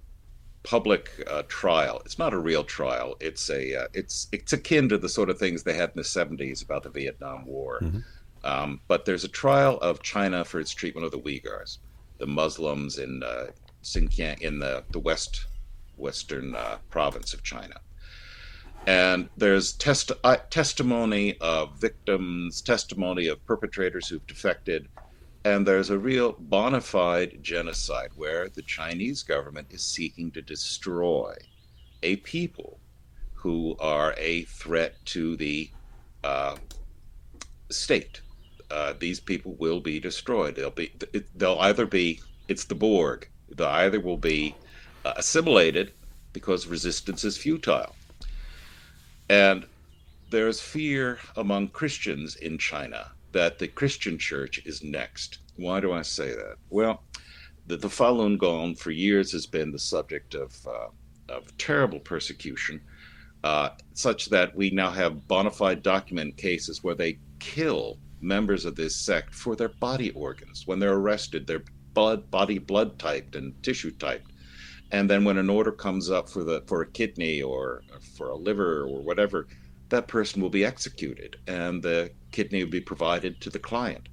public 0.64 1.10
uh, 1.30 1.44
trial. 1.50 2.02
It's 2.06 2.18
not 2.18 2.34
a 2.34 2.38
real 2.38 2.64
trial. 2.64 3.18
It's 3.20 3.50
a. 3.50 3.84
Uh, 3.84 3.88
it's 3.94 4.28
it's 4.32 4.54
akin 4.54 4.88
to 4.90 4.98
the 4.98 5.10
sort 5.10 5.30
of 5.30 5.38
things 5.38 5.64
they 5.64 5.74
had 5.74 5.90
in 5.90 5.98
the 5.98 6.04
'70s 6.04 6.64
about 6.64 6.84
the 6.84 6.90
Vietnam 6.90 7.46
War. 7.46 7.80
Mm-hmm 7.82 8.00
um, 8.44 8.82
but 8.88 9.06
there's 9.06 9.24
a 9.24 9.30
trial 9.30 9.78
of 9.80 10.02
China 10.02 10.44
for 10.44 10.60
its 10.60 10.72
treatment 10.72 11.06
of 11.06 11.12
the 11.12 11.20
Uyghurs, 11.20 11.78
the 12.18 12.28
Muslims 12.28 12.98
in 12.98 13.24
uh, 13.24 13.48
Xinjiang, 13.84 14.42
in 14.42 14.60
the, 14.60 14.84
the 14.92 15.00
west 15.00 15.48
western 15.98 16.56
uh, 16.56 16.78
province 16.90 17.34
of 17.34 17.44
China. 17.44 17.76
And 18.88 19.30
there's 19.38 19.74
test, 19.74 20.12
uh, 20.24 20.38
testimony 20.50 21.38
of 21.40 21.80
victims, 21.80 22.62
testimony 22.62 23.28
of 23.28 23.46
perpetrators 23.46 24.08
who've 24.08 24.26
defected, 24.26 24.88
and 25.44 25.66
there's 25.66 25.90
a 25.90 25.98
real 25.98 26.36
bona 26.40 26.82
fide 26.82 27.40
genocide 27.42 28.10
where 28.16 28.50
the 28.50 28.62
Chinese 28.64 29.24
government 29.24 29.68
is 29.72 29.84
seeking 29.84 30.32
to 30.32 30.42
destroy 30.42 31.36
a 32.04 32.16
people 32.18 32.80
who 33.34 33.76
are 33.80 34.14
a 34.18 34.44
threat 34.44 34.94
to 35.06 35.36
the 35.36 35.70
uh, 36.24 36.56
state 37.70 38.22
uh, 38.72 38.94
these 38.98 39.20
people 39.20 39.56
will 39.60 39.80
be 39.82 40.00
destroyed. 40.00 40.56
They'll 40.56 40.72
be 40.72 40.94
they'll 41.36 41.60
either 41.60 41.86
be 41.86 42.22
it's 42.48 42.66
the 42.66 42.76
Borg. 42.76 43.28
They 43.50 43.66
either 43.66 44.00
will 44.00 44.18
be 44.18 44.56
uh, 45.04 45.14
assimilated 45.18 45.92
because 46.34 46.68
resistance 46.68 47.24
is 47.26 47.38
futile, 47.38 47.96
and 49.30 49.66
there's 50.30 50.62
fear 50.62 51.20
among 51.36 51.68
Christians 51.70 52.36
in 52.38 52.58
China 52.58 53.12
that 53.34 53.60
the 53.60 53.68
Christian 53.68 54.18
church 54.18 54.62
is 54.66 54.84
next. 54.84 55.40
Why 55.58 55.82
do 55.82 55.92
I 55.92 56.02
say 56.02 56.30
that? 56.30 56.56
Well, 56.70 57.04
the, 57.68 57.78
the 57.78 57.90
Falun 57.90 58.38
Gong 58.38 58.76
for 58.76 58.92
years 58.92 59.32
has 59.34 59.46
been 59.46 59.72
the 59.72 59.80
subject 59.80 60.34
of 60.34 60.56
uh, 60.66 60.88
of 61.28 61.58
terrible 61.58 62.00
persecution, 62.00 62.82
uh, 63.44 63.70
such 63.94 64.30
that 64.30 64.56
we 64.56 64.70
now 64.70 64.92
have 64.92 65.28
bona 65.28 65.52
fide 65.52 65.84
document 65.84 66.38
cases 66.38 66.84
where 66.84 66.96
they 66.96 67.20
kill 67.40 67.98
members 68.22 68.66
of 68.66 68.76
this 68.76 68.96
sect 68.96 69.34
for 69.34 69.56
their 69.56 69.70
body 69.70 70.12
organs. 70.12 70.66
When 70.66 70.80
they're 70.80 70.94
arrested, 70.94 71.48
their 71.48 71.64
blood, 71.94 72.30
body 72.32 72.60
blood 72.60 73.00
typed 73.00 73.36
and 73.36 73.62
tissue 73.64 73.92
typed. 73.92 74.32
And 74.92 75.10
then 75.10 75.24
when 75.24 75.38
an 75.38 75.50
order 75.50 75.72
comes 75.72 76.10
up 76.10 76.30
for 76.30 76.44
the 76.44 76.64
for 76.68 76.82
a 76.82 76.88
kidney 76.88 77.42
or 77.42 77.84
for 78.18 78.30
a 78.30 78.36
liver 78.36 78.82
or 78.82 79.02
whatever, 79.02 79.48
that 79.90 80.08
person 80.08 80.42
will 80.42 80.50
be 80.50 80.66
executed 80.66 81.38
and 81.48 81.82
the 81.82 82.12
kidney 82.32 82.64
will 82.64 82.72
be 82.72 82.82
provided 82.82 83.40
to 83.42 83.50
the 83.50 83.60
client. 83.60 84.10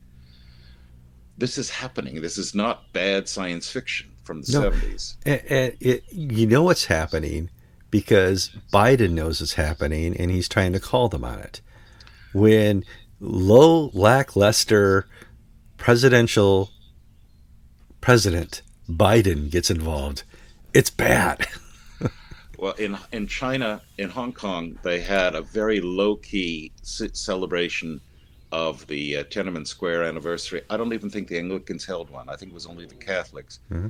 This 1.37 1.59
is 1.59 1.71
happening. 1.71 2.21
This 2.21 2.38
is 2.38 2.55
not 2.55 2.92
bad 2.92 3.29
science 3.29 3.71
fiction 3.71 4.11
from 4.25 4.42
the 4.42 4.53
no, 4.53 4.71
70s. 4.71 5.16
And, 5.25 5.42
and 5.49 5.77
it, 5.81 6.05
you 6.11 6.47
know 6.47 6.64
what's 6.64 6.87
happening 6.87 7.51
because 7.90 8.51
Biden 8.73 9.12
knows 9.12 9.40
it's 9.40 9.55
happening 9.55 10.16
and 10.16 10.31
he's 10.31 10.49
trying 10.49 10.73
to 10.73 10.81
call 10.81 11.09
them 11.09 11.25
on 11.25 11.38
it. 11.38 11.61
When 12.35 12.85
low, 13.20 13.90
lackluster 13.94 15.07
presidential 15.76 16.70
president 18.00 18.62
Biden 18.88 19.50
gets 19.50 19.70
involved, 19.70 20.22
it's 20.72 20.90
bad. 20.90 21.46
well, 22.59 22.72
in 22.72 22.96
in 23.12 23.26
China, 23.26 23.83
in 23.98 24.09
Hong 24.11 24.33
Kong, 24.33 24.78
they 24.83 25.00
had 25.00 25.35
a 25.35 25.42
very 25.42 25.81
low 25.81 26.16
key 26.16 26.72
celebration 26.83 28.00
of 28.50 28.87
the 28.87 29.18
uh, 29.18 29.24
Tiananmen 29.24 29.66
Square 29.66 30.04
anniversary. 30.04 30.62
I 30.70 30.76
don't 30.78 30.94
even 30.94 31.11
think 31.11 31.28
the 31.28 31.38
Anglicans 31.38 31.85
held 31.85 32.09
one. 32.11 32.28
I 32.28 32.37
think 32.37 32.52
it 32.52 32.54
was 32.54 32.66
only 32.66 32.87
the 32.87 32.94
Catholics. 32.94 33.61
Mm-hmm. 33.70 33.88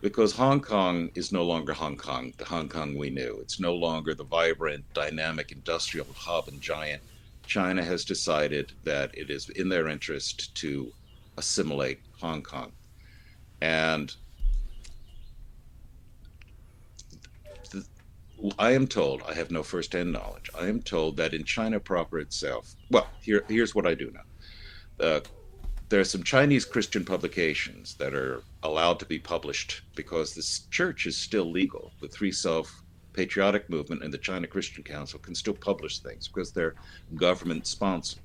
Because 0.00 0.32
Hong 0.32 0.60
Kong 0.60 1.10
is 1.14 1.30
no 1.30 1.44
longer 1.44 1.74
Hong 1.74 1.98
Kong, 1.98 2.32
the 2.38 2.46
Hong 2.46 2.70
Kong 2.70 2.96
we 2.96 3.10
knew. 3.10 3.38
It's 3.42 3.60
no 3.60 3.74
longer 3.74 4.14
the 4.14 4.24
vibrant, 4.24 4.82
dynamic 4.94 5.52
industrial 5.52 6.06
hub 6.16 6.48
and 6.48 6.62
giant 6.62 7.02
China 7.50 7.82
has 7.82 8.04
decided 8.04 8.72
that 8.84 9.10
it 9.18 9.28
is 9.28 9.48
in 9.48 9.68
their 9.68 9.88
interest 9.88 10.54
to 10.54 10.92
assimilate 11.36 11.98
Hong 12.20 12.42
Kong. 12.42 12.70
And 13.60 14.14
I 18.56 18.70
am 18.70 18.86
told, 18.86 19.22
I 19.28 19.34
have 19.34 19.50
no 19.50 19.64
first-hand 19.64 20.12
knowledge. 20.12 20.48
I 20.58 20.68
am 20.68 20.80
told 20.80 21.16
that 21.16 21.34
in 21.34 21.42
China 21.42 21.80
proper 21.80 22.20
itself, 22.20 22.76
well, 22.88 23.08
here, 23.20 23.44
here's 23.48 23.74
what 23.74 23.86
I 23.86 23.94
do 23.94 24.12
know. 24.12 25.06
Uh, 25.06 25.20
there 25.88 25.98
are 25.98 26.04
some 26.04 26.22
Chinese 26.22 26.64
Christian 26.64 27.04
publications 27.04 27.96
that 27.96 28.14
are 28.14 28.44
allowed 28.62 29.00
to 29.00 29.06
be 29.06 29.18
published 29.18 29.82
because 29.96 30.34
this 30.34 30.60
church 30.70 31.04
is 31.04 31.16
still 31.16 31.50
legal. 31.50 31.90
The 32.00 32.06
Three 32.06 32.30
Self 32.30 32.84
patriotic 33.12 33.68
movement 33.68 34.02
and 34.02 34.12
the 34.12 34.18
China 34.18 34.46
Christian 34.46 34.82
Council 34.82 35.18
can 35.18 35.34
still 35.34 35.54
publish 35.54 35.98
things 35.98 36.28
because 36.28 36.52
they're 36.52 36.74
government 37.16 37.66
sponsored. 37.66 38.22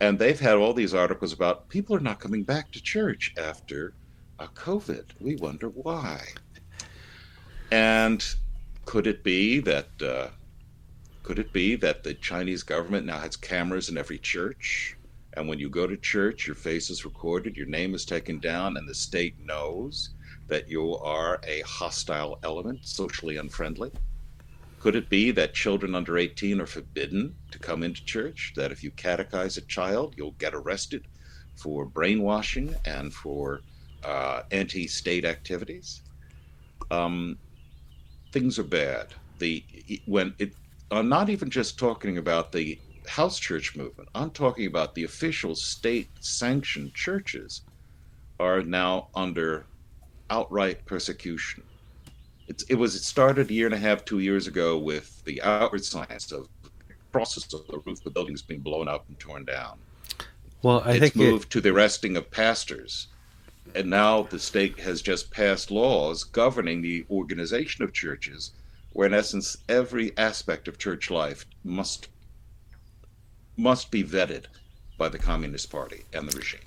And 0.00 0.18
they've 0.18 0.40
had 0.40 0.56
all 0.56 0.72
these 0.72 0.94
articles 0.94 1.32
about 1.32 1.68
people 1.68 1.94
are 1.94 2.00
not 2.00 2.20
coming 2.20 2.42
back 2.42 2.70
to 2.72 2.82
church 2.82 3.34
after 3.36 3.92
a 4.38 4.46
COVID. 4.46 5.04
We 5.20 5.36
wonder 5.36 5.68
why. 5.68 6.22
And 7.70 8.24
could 8.86 9.06
it 9.06 9.22
be 9.22 9.60
that 9.60 9.88
uh, 10.02 10.28
could 11.22 11.38
it 11.38 11.52
be 11.52 11.76
that 11.76 12.02
the 12.02 12.14
Chinese 12.14 12.62
government 12.62 13.06
now 13.06 13.18
has 13.18 13.36
cameras 13.36 13.88
in 13.88 13.98
every 13.98 14.18
church? 14.18 14.96
And 15.34 15.46
when 15.46 15.60
you 15.60 15.68
go 15.68 15.86
to 15.86 15.96
church, 15.96 16.46
your 16.46 16.56
face 16.56 16.90
is 16.90 17.04
recorded, 17.04 17.56
your 17.56 17.66
name 17.66 17.94
is 17.94 18.04
taken 18.04 18.40
down, 18.40 18.76
and 18.76 18.88
the 18.88 18.94
state 18.94 19.36
knows 19.44 20.10
that 20.50 20.68
you 20.68 20.96
are 20.98 21.40
a 21.46 21.62
hostile 21.62 22.38
element, 22.42 22.84
socially 22.86 23.38
unfriendly? 23.38 23.90
Could 24.80 24.96
it 24.96 25.08
be 25.08 25.30
that 25.32 25.54
children 25.54 25.94
under 25.94 26.18
18 26.18 26.60
are 26.60 26.66
forbidden 26.66 27.34
to 27.50 27.58
come 27.58 27.82
into 27.82 28.04
church? 28.04 28.52
That 28.56 28.72
if 28.72 28.82
you 28.82 28.90
catechize 28.90 29.58
a 29.58 29.62
child, 29.62 30.14
you'll 30.16 30.32
get 30.32 30.54
arrested 30.54 31.06
for 31.56 31.84
brainwashing 31.84 32.74
and 32.84 33.12
for 33.12 33.62
uh, 34.04 34.42
anti 34.50 34.86
state 34.86 35.24
activities? 35.24 36.02
Um, 36.90 37.38
things 38.32 38.58
are 38.58 38.64
bad. 38.64 39.08
The 39.38 39.64
when 40.06 40.34
it, 40.38 40.54
I'm 40.90 41.08
not 41.08 41.30
even 41.30 41.50
just 41.50 41.78
talking 41.78 42.18
about 42.18 42.52
the 42.52 42.78
house 43.06 43.38
church 43.38 43.76
movement. 43.76 44.08
I'm 44.14 44.30
talking 44.30 44.66
about 44.66 44.94
the 44.94 45.04
official 45.04 45.54
state 45.54 46.10
sanctioned 46.20 46.94
churches 46.94 47.62
are 48.38 48.62
now 48.62 49.08
under 49.14 49.66
outright 50.30 50.84
persecution. 50.86 51.62
It's, 52.48 52.62
it 52.64 52.74
was 52.74 52.94
it 52.94 53.02
started 53.02 53.50
a 53.50 53.54
year 53.54 53.66
and 53.66 53.74
a 53.74 53.78
half, 53.78 54.04
two 54.04 54.20
years 54.20 54.46
ago 54.46 54.78
with 54.78 55.22
the 55.24 55.40
outward 55.42 55.84
signs 55.84 56.32
of 56.32 56.48
process 57.12 57.52
of 57.52 57.66
the 57.66 57.78
roof 57.78 57.98
of 57.98 58.04
the 58.04 58.10
buildings 58.10 58.42
being 58.42 58.60
blown 58.60 58.88
up 58.88 59.04
and 59.08 59.18
torn 59.18 59.44
down. 59.44 59.78
Well, 60.62 60.82
I 60.84 60.92
it's 60.92 61.00
think 61.00 61.16
moved 61.16 61.44
it... 61.44 61.50
to 61.50 61.60
the 61.60 61.70
arresting 61.70 62.16
of 62.16 62.30
pastors, 62.30 63.08
and 63.74 63.90
now 63.90 64.22
the 64.22 64.38
state 64.38 64.78
has 64.80 65.02
just 65.02 65.30
passed 65.30 65.70
laws 65.70 66.24
governing 66.24 66.82
the 66.82 67.04
organization 67.10 67.84
of 67.84 67.92
churches 67.92 68.52
where 68.92 69.06
in 69.06 69.14
essence 69.14 69.56
every 69.68 70.16
aspect 70.16 70.66
of 70.68 70.78
church 70.78 71.10
life 71.10 71.46
must 71.64 72.08
must 73.56 73.90
be 73.90 74.02
vetted 74.02 74.46
by 74.96 75.08
the 75.08 75.18
Communist 75.18 75.70
Party 75.70 76.04
and 76.12 76.28
the 76.28 76.36
regime. 76.36 76.60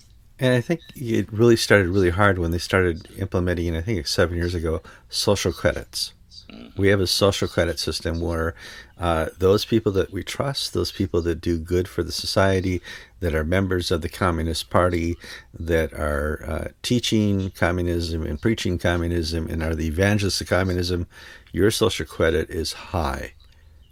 And 0.43 0.53
I 0.53 0.60
think 0.60 0.82
it 0.93 1.32
really 1.32 1.56
started 1.56 1.88
really 1.88 2.10
hard 2.10 2.38
when 2.38 2.51
they 2.51 2.58
started 2.58 3.08
implementing, 3.17 3.77
I 3.77 3.82
think 3.82 4.06
seven 4.06 4.36
years 4.36 4.53
ago, 4.53 4.82
social 5.08 5.53
credits. 5.53 6.13
Mm-hmm. 6.51 6.82
We 6.82 6.89
have 6.89 6.99
a 6.99 7.08
social 7.08 7.47
credit 7.47 7.79
system 7.79 8.19
where 8.19 8.53
uh, 8.99 9.27
those 9.38 9.63
people 9.63 9.93
that 9.93 10.12
we 10.12 10.21
trust, 10.21 10.73
those 10.73 10.91
people 10.91 11.21
that 11.21 11.39
do 11.39 11.58
good 11.58 11.88
for 11.88 12.03
the 12.03 12.12
society, 12.12 12.82
that 13.21 13.34
are 13.34 13.45
members 13.45 13.89
of 13.89 14.01
the 14.01 14.10
Communist 14.10 14.69
Party, 14.69 15.15
that 15.58 15.93
are 15.93 16.43
uh, 16.45 16.67
teaching 16.82 17.51
communism 17.51 18.25
and 18.25 18.41
preaching 18.41 18.77
communism 18.77 19.47
and 19.47 19.63
are 19.63 19.75
the 19.75 19.88
evangelists 19.88 20.41
of 20.41 20.49
communism, 20.49 21.08
your 21.53 21.71
social 21.71 22.06
credit 22.06 22.49
is 22.49 22.73
high. 22.73 23.32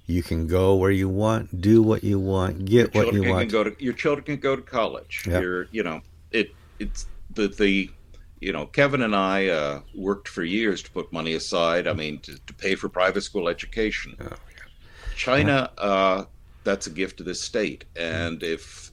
You 0.05 0.21
can 0.21 0.47
go 0.47 0.75
where 0.75 0.91
you 0.91 1.07
want, 1.07 1.61
do 1.61 1.81
what 1.81 2.03
you 2.03 2.19
want, 2.19 2.65
get 2.65 2.93
your 2.93 3.05
what 3.05 3.13
you 3.13 3.29
want. 3.29 3.49
Go 3.49 3.63
to, 3.63 3.75
your 3.81 3.93
children 3.93 4.25
can 4.25 4.37
go 4.37 4.57
to 4.57 4.61
college. 4.61 5.23
Yep. 5.25 5.69
You 5.71 5.83
know, 5.83 6.01
it's 6.81 7.05
the 7.33 7.47
the 7.47 7.89
you 8.39 8.51
know 8.51 8.65
Kevin 8.65 9.03
and 9.03 9.15
I 9.15 9.47
uh, 9.47 9.81
worked 9.95 10.27
for 10.27 10.43
years 10.43 10.81
to 10.83 10.91
put 10.91 11.13
money 11.13 11.33
aside. 11.33 11.87
I 11.87 11.93
mean, 11.93 12.19
to, 12.19 12.37
to 12.47 12.53
pay 12.53 12.75
for 12.75 12.89
private 12.89 13.21
school 13.21 13.47
education. 13.47 14.15
Oh. 14.19 14.35
China, 15.15 15.69
yeah. 15.77 15.83
Uh, 15.83 16.25
that's 16.63 16.87
a 16.87 16.89
gift 16.89 17.17
to 17.17 17.23
this 17.23 17.41
state, 17.41 17.85
and 17.95 18.41
if 18.41 18.91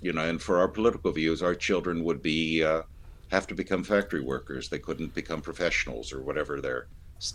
you 0.00 0.12
know, 0.12 0.22
and 0.22 0.40
for 0.40 0.58
our 0.58 0.68
political 0.68 1.12
views, 1.12 1.42
our 1.42 1.54
children 1.54 2.04
would 2.04 2.22
be 2.22 2.64
uh, 2.64 2.82
have 3.30 3.46
to 3.48 3.54
become 3.54 3.84
factory 3.84 4.22
workers. 4.22 4.68
They 4.68 4.78
couldn't 4.78 5.14
become 5.14 5.42
professionals 5.42 6.12
or 6.12 6.22
whatever 6.22 6.60
their 6.60 6.86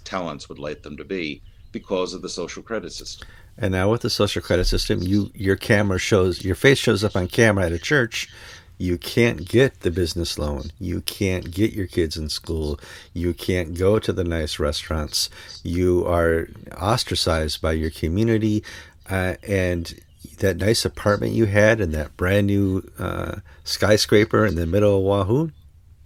talents 0.03 0.49
would 0.49 0.59
let 0.59 0.81
them 0.81 0.97
to 0.97 1.03
be 1.03 1.41
because 1.71 2.13
of 2.13 2.21
the 2.21 2.29
social 2.29 2.63
credit 2.63 2.93
system. 2.93 3.27
And 3.57 3.71
now 3.71 3.91
with 3.91 4.01
the 4.01 4.09
social 4.09 4.41
credit 4.41 4.65
system, 4.65 5.01
you 5.01 5.29
your 5.35 5.55
camera 5.55 5.99
shows 5.99 6.43
your 6.43 6.55
face 6.55 6.77
shows 6.77 7.03
up 7.03 7.15
on 7.15 7.27
camera 7.27 7.65
at 7.65 7.71
a 7.71 7.79
church. 7.79 8.29
You 8.83 8.97
can't 8.97 9.47
get 9.47 9.79
the 9.79 9.91
business 9.91 10.37
loan. 10.37 10.63
You 10.77 10.99
can't 10.99 11.51
get 11.51 11.71
your 11.71 11.87
kids 11.87 12.17
in 12.17 12.27
school. 12.27 12.81
You 13.13 13.33
can't 13.33 13.77
go 13.77 13.97
to 13.97 14.11
the 14.11 14.25
nice 14.25 14.59
restaurants. 14.59 15.29
You 15.63 16.05
are 16.05 16.49
ostracized 16.77 17.61
by 17.61 17.71
your 17.71 17.91
community. 17.91 18.61
Uh, 19.09 19.35
and 19.47 19.97
that 20.39 20.57
nice 20.57 20.83
apartment 20.83 21.31
you 21.31 21.45
had 21.45 21.79
and 21.79 21.93
that 21.93 22.17
brand 22.17 22.47
new 22.47 22.83
uh, 22.99 23.37
skyscraper 23.63 24.45
in 24.45 24.55
the 24.55 24.67
middle 24.67 24.97
of 24.97 25.03
Wahoo, 25.03 25.51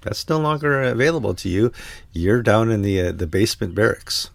that's 0.03 0.29
no 0.29 0.37
longer 0.37 0.83
available 0.83 1.33
to 1.33 1.49
you. 1.49 1.71
You're 2.11 2.43
down 2.43 2.69
in 2.69 2.83
the 2.83 3.01
uh, 3.01 3.11
the 3.11 3.25
basement 3.25 3.73
barracks. 3.73 4.29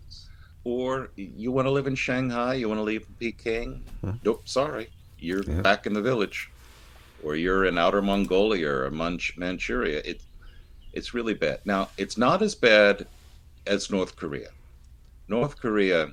Or 0.65 1.11
you 1.15 1.53
want 1.53 1.67
to 1.67 1.71
live 1.71 1.87
in 1.87 1.95
Shanghai, 1.95 2.55
you 2.55 2.69
want 2.69 2.79
to 2.79 2.83
live 2.83 3.03
in 3.03 3.15
Peking. 3.21 3.85
Huh? 4.05 4.15
Nope, 4.25 4.49
sorry, 4.49 4.91
you're 5.21 5.45
yeah. 5.45 5.61
back 5.61 5.87
in 5.87 5.93
the 5.93 6.03
village. 6.03 6.51
Or 7.23 7.37
you're 7.37 7.65
in 7.67 7.79
outer 7.79 8.03
Mongolia 8.03 8.69
or 8.69 8.91
Manch- 8.91 9.37
Manchuria. 9.37 10.03
It, 10.05 10.23
it's 10.93 11.15
really 11.15 11.35
bad. 11.35 11.61
Now, 11.65 11.89
it's 11.97 12.19
not 12.19 12.43
as 12.43 12.55
bad 12.55 13.07
as 13.67 13.91
North 13.91 14.17
Korea. 14.17 14.49
North 15.29 15.59
Korea 15.59 16.13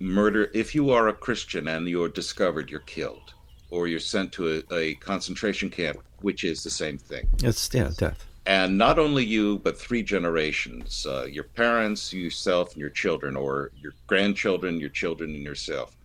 murder 0.00 0.50
if 0.52 0.74
you 0.74 0.90
are 0.90 1.08
a 1.08 1.12
Christian 1.12 1.68
and 1.68 1.88
you're 1.88 2.08
discovered, 2.08 2.70
you're 2.70 2.80
killed, 2.80 3.34
or 3.70 3.86
you're 3.86 4.00
sent 4.00 4.32
to 4.32 4.64
a, 4.70 4.74
a 4.74 4.94
concentration 4.96 5.70
camp, 5.70 5.98
which 6.22 6.42
is 6.42 6.64
the 6.64 6.70
same 6.70 6.98
thing. 6.98 7.28
It's 7.42 7.70
yeah, 7.72 7.90
death 7.96 8.26
and 8.46 8.76
not 8.76 8.98
only 8.98 9.24
you 9.24 9.58
but 9.60 9.78
three 9.78 10.02
generations 10.02 11.06
uh, 11.08 11.24
your 11.24 11.44
parents 11.44 12.12
yourself 12.12 12.72
and 12.72 12.80
your 12.80 12.90
children 12.90 13.36
or 13.36 13.70
your 13.80 13.94
grandchildren 14.06 14.80
your 14.80 14.88
children 14.88 15.34
and 15.34 15.42
yourself 15.42 15.96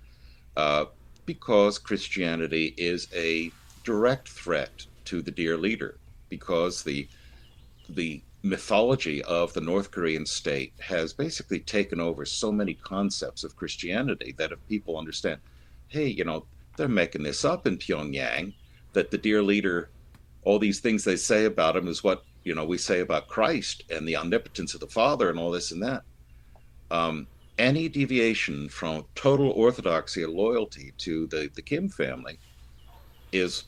uh, 0.55 0.85
because 1.25 1.79
christianity 1.79 2.73
is 2.77 3.07
a 3.15 3.51
direct 3.87 4.27
threat 4.27 4.85
to 5.05 5.21
the 5.21 5.31
dear 5.31 5.57
leader 5.57 5.97
because 6.27 6.83
the 6.83 7.07
the 7.89 8.21
mythology 8.43 9.23
of 9.23 9.53
the 9.53 9.61
north 9.61 9.89
korean 9.91 10.25
state 10.25 10.73
has 10.79 11.13
basically 11.13 11.59
taken 11.61 11.99
over 11.99 12.25
so 12.25 12.51
many 12.51 12.73
concepts 12.73 13.43
of 13.45 13.55
christianity 13.55 14.35
that 14.37 14.51
if 14.51 14.67
people 14.67 14.97
understand 14.97 15.39
hey 15.87 16.07
you 16.07 16.25
know 16.25 16.45
they're 16.75 16.89
making 16.89 17.23
this 17.23 17.45
up 17.45 17.65
in 17.65 17.77
pyongyang 17.77 18.53
that 18.91 19.09
the 19.09 19.17
dear 19.17 19.41
leader 19.41 19.89
all 20.43 20.59
these 20.59 20.79
things 20.79 21.03
they 21.03 21.17
say 21.17 21.45
about 21.45 21.75
him 21.75 21.87
is 21.87 22.03
what 22.03 22.23
you 22.45 22.55
know 22.55 22.63
we 22.63 22.77
say 22.77 23.01
about 23.01 23.27
Christ 23.27 23.83
and 23.89 24.07
the 24.07 24.15
omnipotence 24.15 24.73
of 24.73 24.79
the 24.79 24.87
Father 24.87 25.29
and 25.29 25.37
all 25.37 25.51
this 25.51 25.73
and 25.73 25.83
that. 25.83 26.03
Um, 26.89 27.27
any 27.57 27.89
deviation 27.89 28.69
from 28.69 29.03
total 29.13 29.51
orthodoxy 29.51 30.23
or 30.23 30.29
loyalty 30.29 30.93
to 30.99 31.27
the, 31.27 31.49
the 31.53 31.61
Kim 31.61 31.89
family 31.89 32.39
is 33.33 33.65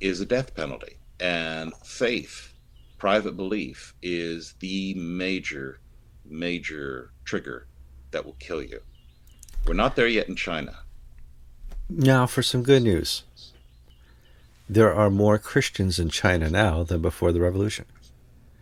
is 0.00 0.20
a 0.20 0.26
death 0.26 0.54
penalty. 0.54 0.96
And 1.20 1.72
faith, 1.84 2.52
private 2.98 3.36
belief, 3.36 3.94
is 4.02 4.54
the 4.60 4.94
major, 4.94 5.80
major 6.24 7.12
trigger 7.24 7.66
that 8.10 8.24
will 8.24 8.36
kill 8.38 8.62
you. 8.62 8.80
We're 9.66 9.74
not 9.74 9.96
there 9.96 10.08
yet 10.08 10.28
in 10.28 10.36
China. 10.36 10.76
Now, 11.88 12.26
for 12.26 12.42
some 12.42 12.62
good 12.62 12.82
news 12.82 13.24
there 14.68 14.94
are 14.94 15.10
more 15.10 15.38
Christians 15.38 15.98
in 15.98 16.08
China 16.08 16.48
now 16.48 16.82
than 16.82 17.02
before 17.02 17.32
the 17.32 17.40
revolution. 17.40 17.84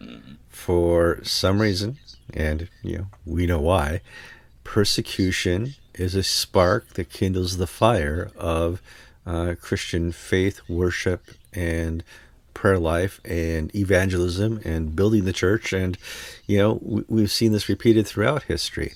Mm-hmm. 0.01 0.35
For 0.49 1.23
some 1.23 1.61
reason, 1.61 1.99
and 2.35 2.68
you 2.83 2.99
know, 2.99 3.07
we 3.25 3.47
know 3.47 3.61
why, 3.61 4.01
persecution 4.64 5.75
is 5.95 6.14
a 6.14 6.23
spark 6.23 6.95
that 6.95 7.11
kindles 7.11 7.57
the 7.57 7.66
fire 7.66 8.31
of 8.37 8.83
uh, 9.27 9.55
Christian 9.61 10.13
faith, 10.13 10.61
worship, 10.69 11.31
and 11.53 12.03
prayer 12.55 12.79
life, 12.79 13.21
and 13.25 13.75
evangelism, 13.75 14.61
and 14.65 14.95
building 14.95 15.25
the 15.25 15.33
church. 15.33 15.73
And 15.73 15.97
you 16.47 16.59
know, 16.59 16.79
we, 16.83 17.05
we've 17.09 17.31
seen 17.31 17.53
this 17.53 17.69
repeated 17.69 18.07
throughout 18.07 18.45
history. 18.45 18.95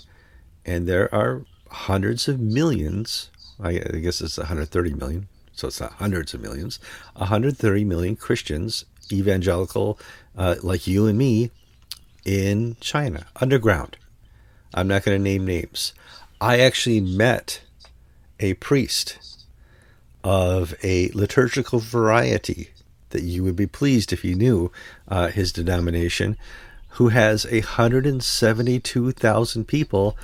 And 0.64 0.86
there 0.86 1.14
are 1.14 1.42
hundreds 1.70 2.28
of 2.28 2.40
millions. 2.40 3.30
I 3.60 3.72
guess 3.78 4.20
it's 4.20 4.36
130 4.36 4.94
million 4.94 5.28
so 5.56 5.68
it's 5.68 5.80
not 5.80 5.92
hundreds 5.92 6.34
of 6.34 6.42
millions, 6.42 6.78
130 7.14 7.84
million 7.84 8.14
Christians, 8.14 8.84
evangelical, 9.10 9.98
uh, 10.36 10.56
like 10.62 10.86
you 10.86 11.06
and 11.06 11.16
me, 11.16 11.50
in 12.26 12.76
China, 12.80 13.26
underground. 13.40 13.96
I'm 14.74 14.86
not 14.86 15.04
going 15.04 15.16
to 15.16 15.22
name 15.22 15.46
names. 15.46 15.94
I 16.40 16.60
actually 16.60 17.00
met 17.00 17.62
a 18.38 18.52
priest 18.54 19.18
of 20.26 20.74
a 20.82 21.08
liturgical 21.10 21.78
variety 21.78 22.70
that 23.10 23.22
you 23.22 23.44
would 23.44 23.54
be 23.54 23.68
pleased 23.68 24.12
if 24.12 24.24
you 24.24 24.34
knew 24.34 24.72
uh, 25.06 25.28
his 25.28 25.52
denomination, 25.52 26.36
who 26.90 27.10
has 27.10 27.46
172,000 27.46 29.68
people 29.68 30.18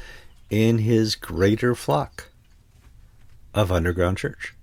in 0.51 0.79
his 0.79 1.15
greater 1.15 1.77
flock 1.77 2.31
of 3.55 3.71
underground 3.71 4.19
church 4.19 4.57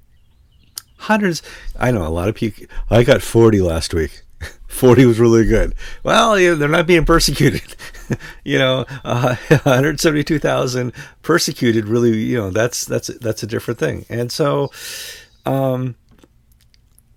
hundreds. 0.99 1.41
I 1.77 1.91
know 1.91 2.05
a 2.05 2.09
lot 2.09 2.27
of 2.27 2.35
people. 2.35 2.65
I 2.89 3.03
got 3.03 3.21
40 3.21 3.61
last 3.61 3.93
week. 3.93 4.21
40 4.67 5.05
was 5.05 5.19
really 5.19 5.45
good. 5.45 5.73
Well, 6.03 6.35
they're 6.35 6.67
not 6.67 6.87
being 6.87 7.05
persecuted. 7.05 7.75
you 8.43 8.59
know, 8.59 8.85
uh, 9.03 9.35
172,000 9.47 10.93
persecuted 11.21 11.87
really, 11.87 12.17
you 12.17 12.37
know, 12.37 12.49
that's 12.49 12.85
that's 12.85 13.07
that's 13.19 13.43
a 13.43 13.47
different 13.47 13.79
thing. 13.79 14.05
And 14.09 14.31
so 14.31 14.71
um, 15.45 15.95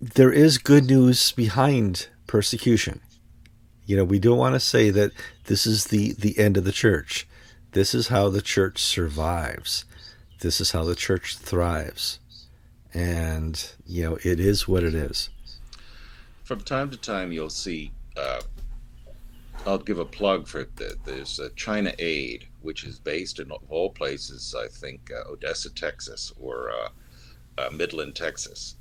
there 0.01 0.33
is 0.33 0.59
good 0.59 0.87
news 0.87 1.33
behind 1.33 2.09
persecution. 2.27 3.01
You 3.87 3.97
know, 3.97 4.05
we 4.05 4.19
don't 4.19 4.39
want 4.39 4.55
to 4.55 4.61
say 4.61 4.91
that 4.91 5.13
this 5.45 5.67
is 5.67 5.87
the 5.87 6.13
the 6.13 6.39
end 6.39 6.57
of 6.57 6.65
the 6.65 6.73
church. 6.73 7.27
This 7.73 7.95
is 7.95 8.09
how 8.09 8.29
the 8.29 8.43
church 8.43 8.83
survives. 8.83 9.85
This 10.41 10.61
is 10.61 10.73
how 10.73 10.85
the 10.85 10.95
church 10.95 11.37
thrives 11.37 12.19
and 12.95 13.73
you 13.87 14.03
know 14.03 14.19
it 14.23 14.41
is 14.41 14.69
what 14.69 14.83
it 14.83 14.95
is. 14.95 15.31
From 16.45 16.61
time 16.61 16.91
to 16.91 16.97
time, 16.97 17.33
you'll 17.33 17.51
see. 17.51 17.93
Uh, 18.17 18.43
I'll 19.65 19.79
give 19.79 19.99
a 19.99 20.05
plug 20.05 20.49
for 20.49 20.67
the, 20.77 20.97
there's 21.05 21.39
a 21.39 21.51
China 21.51 21.93
Aid, 21.99 22.47
which 22.63 22.85
is 22.85 22.99
based 22.99 23.39
in 23.39 23.51
all 23.69 23.91
places. 23.91 24.55
I 24.59 24.67
think 24.69 25.11
uh, 25.11 25.31
Odessa, 25.31 25.73
Texas, 25.73 26.33
or 26.39 26.71
uh, 26.71 26.75
uh 26.75 26.89
Midland, 27.73 28.15
Texas. 28.15 28.77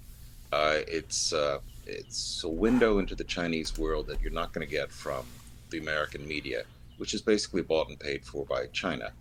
Uh, 0.51 0.79
it's 0.87 1.33
uh, 1.33 1.59
it's 1.85 2.43
a 2.43 2.49
window 2.49 2.99
into 2.99 3.15
the 3.15 3.23
Chinese 3.23 3.77
world 3.77 4.07
that 4.07 4.21
you're 4.21 4.31
not 4.31 4.53
going 4.53 4.65
to 4.65 4.71
get 4.71 4.91
from 4.91 5.25
the 5.69 5.77
American 5.77 6.27
media, 6.27 6.63
which 6.97 7.13
is 7.13 7.21
basically 7.21 7.61
bought 7.61 7.89
and 7.89 7.99
paid 7.99 8.23
for 8.25 8.45
by 8.45 8.67
China. 8.67 9.11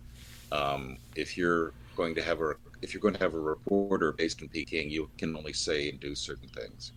Um, 0.51 0.97
if 1.15 1.37
you're 1.37 1.73
going 1.95 2.15
to 2.15 2.21
have 2.21 2.41
a 2.41 2.55
if 2.81 2.93
you're 2.93 3.01
going 3.01 3.13
to 3.13 3.19
have 3.19 3.33
a 3.33 3.39
reporter 3.39 4.11
based 4.11 4.41
in 4.41 4.49
Peking, 4.49 4.89
you 4.89 5.09
can 5.17 5.35
only 5.35 5.53
say 5.53 5.89
and 5.89 5.99
do 5.99 6.15
certain 6.15 6.49
things. 6.49 6.91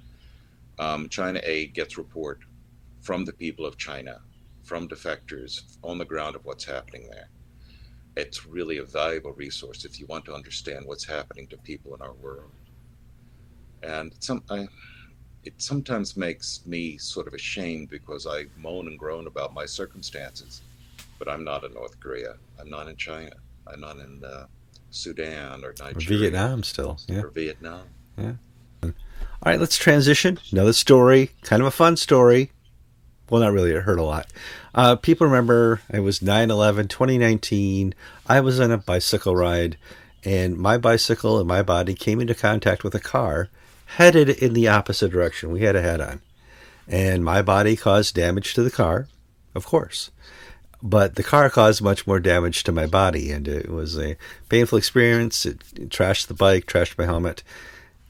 Um, 0.79 1.09
China 1.09 1.41
Aid 1.45 1.75
gets 1.75 1.99
report 1.99 2.41
from 3.01 3.25
the 3.25 3.33
people 3.33 3.67
of 3.67 3.77
China, 3.77 4.21
from 4.63 4.89
defectors 4.89 5.63
on 5.83 5.99
the 5.99 6.05
ground 6.05 6.35
of 6.35 6.45
what's 6.45 6.65
happening 6.65 7.09
there. 7.11 7.29
It's 8.17 8.47
really 8.47 8.79
a 8.79 8.85
valuable 8.85 9.33
resource 9.33 9.85
if 9.85 9.99
you 9.99 10.07
want 10.07 10.25
to 10.27 10.35
understand 10.35 10.87
what's 10.87 11.05
happening 11.05 11.47
to 11.49 11.57
people 11.59 11.95
in 11.95 12.03
our 12.03 12.13
world. 12.15 12.51
And 13.83 14.15
some, 14.21 14.43
I, 14.51 14.67
it 15.43 15.55
sometimes 15.59 16.17
makes 16.17 16.61
me 16.65 16.97
sort 16.97 17.27
of 17.27 17.35
ashamed 17.35 17.91
because 17.91 18.27
I 18.27 18.45
moan 18.57 18.87
and 18.87 18.99
groan 18.99 19.27
about 19.27 19.53
my 19.53 19.67
circumstances, 19.67 20.63
but 21.19 21.29
I'm 21.29 21.45
not 21.45 21.65
in 21.65 21.75
North 21.75 21.99
Korea. 22.01 22.37
I'm 22.59 22.71
not 22.71 22.89
in 22.89 22.97
China. 22.97 23.33
I'm 23.67 23.81
not 23.81 23.99
in 23.99 24.23
uh, 24.25 24.47
Sudan 24.91 25.65
or 25.65 25.75
Nigeria. 25.79 25.97
Or 25.97 26.21
Vietnam 26.21 26.63
still. 26.63 26.99
Yeah. 27.09 27.23
Or 27.23 27.29
Vietnam. 27.29 27.87
Yeah. 28.17 28.33
All 28.83 28.93
right, 29.51 29.61
let's 29.61 29.77
transition. 29.77 30.39
Another 30.53 30.73
story, 30.73 31.31
kind 31.43 31.61
of 31.61 31.67
a 31.67 31.71
fun 31.71 31.97
story. 31.97 32.53
Well, 33.31 33.41
not 33.41 33.53
really. 33.53 33.73
It 33.73 33.83
hurt 33.83 33.99
a 33.99 34.05
lot. 34.05 34.27
Uh, 34.75 34.97
people 34.97 35.27
remember 35.27 35.81
it 35.93 36.01
was 36.01 36.21
9 36.21 36.51
11, 36.51 36.89
2019. 36.89 37.95
I 38.27 38.41
was 38.41 38.61
on 38.61 38.71
a 38.71 38.79
bicycle 38.79 39.35
ride, 39.35 39.77
and 40.25 40.57
my 40.57 40.79
bicycle 40.79 41.39
and 41.39 41.49
my 41.49 41.63
body 41.63 41.95
came 41.95 42.21
into 42.21 42.35
contact 42.35 42.85
with 42.85 42.95
a 42.95 43.01
car 43.01 43.49
headed 43.87 44.29
in 44.29 44.53
the 44.53 44.69
opposite 44.69 45.11
direction. 45.11 45.53
We 45.53 45.61
had 45.61 45.77
a 45.77 45.83
head 45.83 46.01
on. 46.01 46.21
And 46.87 47.25
my 47.25 47.43
body 47.43 47.77
caused 47.77 48.15
damage 48.15 48.55
to 48.55 48.63
the 48.63 48.71
car, 48.71 49.09
of 49.55 49.65
course. 49.65 50.11
But 50.83 51.15
the 51.15 51.23
car 51.23 51.49
caused 51.49 51.81
much 51.81 52.07
more 52.07 52.21
damage 52.21 52.63
to 52.65 52.73
my 52.73 52.87
body, 52.87 53.31
and 53.31 53.49
it 53.49 53.71
was 53.71 53.99
a 53.99 54.17
painful 54.51 54.77
experience. 54.77 55.47
It, 55.47 55.63
it 55.77 55.89
trashed 55.89 56.27
the 56.27 56.35
bike, 56.35 56.67
trashed 56.67 56.99
my 56.99 57.07
helmet. 57.07 57.43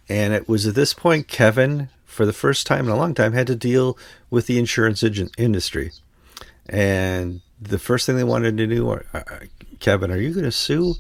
And 0.09 0.35
it 0.35 0.49
was 0.49 0.67
at 0.67 0.75
this 0.75 0.93
point 0.93 1.29
Kevin, 1.29 1.89
for 2.15 2.25
the 2.25 2.33
first 2.33 2.67
time 2.67 2.87
in 2.87 2.93
a 2.93 2.97
long 2.97 3.13
time, 3.13 3.33
had 3.33 3.49
to 3.49 3.57
deal 3.57 3.99
with 4.31 4.47
the 4.47 4.59
insurance 4.59 5.03
industry. 5.03 5.91
And 6.69 7.41
the 7.61 7.79
first 7.79 8.07
thing 8.07 8.17
they 8.17 8.25
wanted 8.25 8.57
to 8.57 8.67
do, 8.67 8.91
uh, 8.91 9.01
uh, 9.13 9.23
Kevin, 9.81 10.11
are 10.11 10.17
you 10.17 10.33
going 10.33 10.45
to 10.45 10.53
sue? 10.53 10.95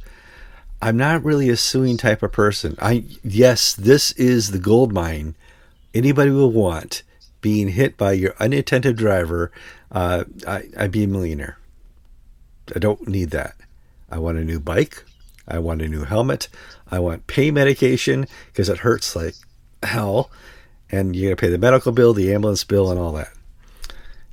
I'm 0.83 0.97
not 0.97 1.25
really 1.25 1.49
a 1.49 1.57
suing 1.57 1.97
type 1.97 2.23
of 2.23 2.33
person. 2.33 2.77
I 2.83 3.05
yes, 3.23 3.75
this 3.75 4.11
is 4.13 4.51
the 4.51 4.59
gold 4.59 4.93
mine 4.93 5.35
anybody 5.95 6.31
will 6.31 6.51
want. 6.51 7.03
Being 7.41 7.69
hit 7.69 7.97
by 7.99 8.13
your 8.13 8.35
unattentive 8.41 8.97
driver, 8.97 9.53
uh, 9.93 10.25
I, 10.47 10.65
I'd 10.79 10.91
be 10.91 11.05
a 11.05 11.09
millionaire. 11.09 11.59
I 12.75 12.79
don't 12.79 13.07
need 13.07 13.31
that. 13.31 13.55
I 14.11 14.19
want 14.19 14.39
a 14.39 14.45
new 14.45 14.59
bike. 14.59 15.05
I 15.47 15.59
want 15.59 15.83
a 15.83 15.89
new 15.89 16.05
helmet. 16.05 16.49
I 16.91 16.99
want 17.01 17.27
pain 17.27 17.55
medication 17.55 18.27
because 18.47 18.71
it 18.71 18.79
hurts 18.79 19.15
like 19.15 19.35
hell 19.83 20.31
and 20.95 21.17
you 21.17 21.29
got 21.29 21.39
to 21.39 21.41
pay 21.41 21.51
the 21.51 21.59
medical 21.59 21.93
bill, 21.93 22.13
the 22.13 22.33
ambulance 22.33 22.65
bill, 22.65 22.91
and 22.91 23.01
all 23.01 23.13
that. 23.13 23.31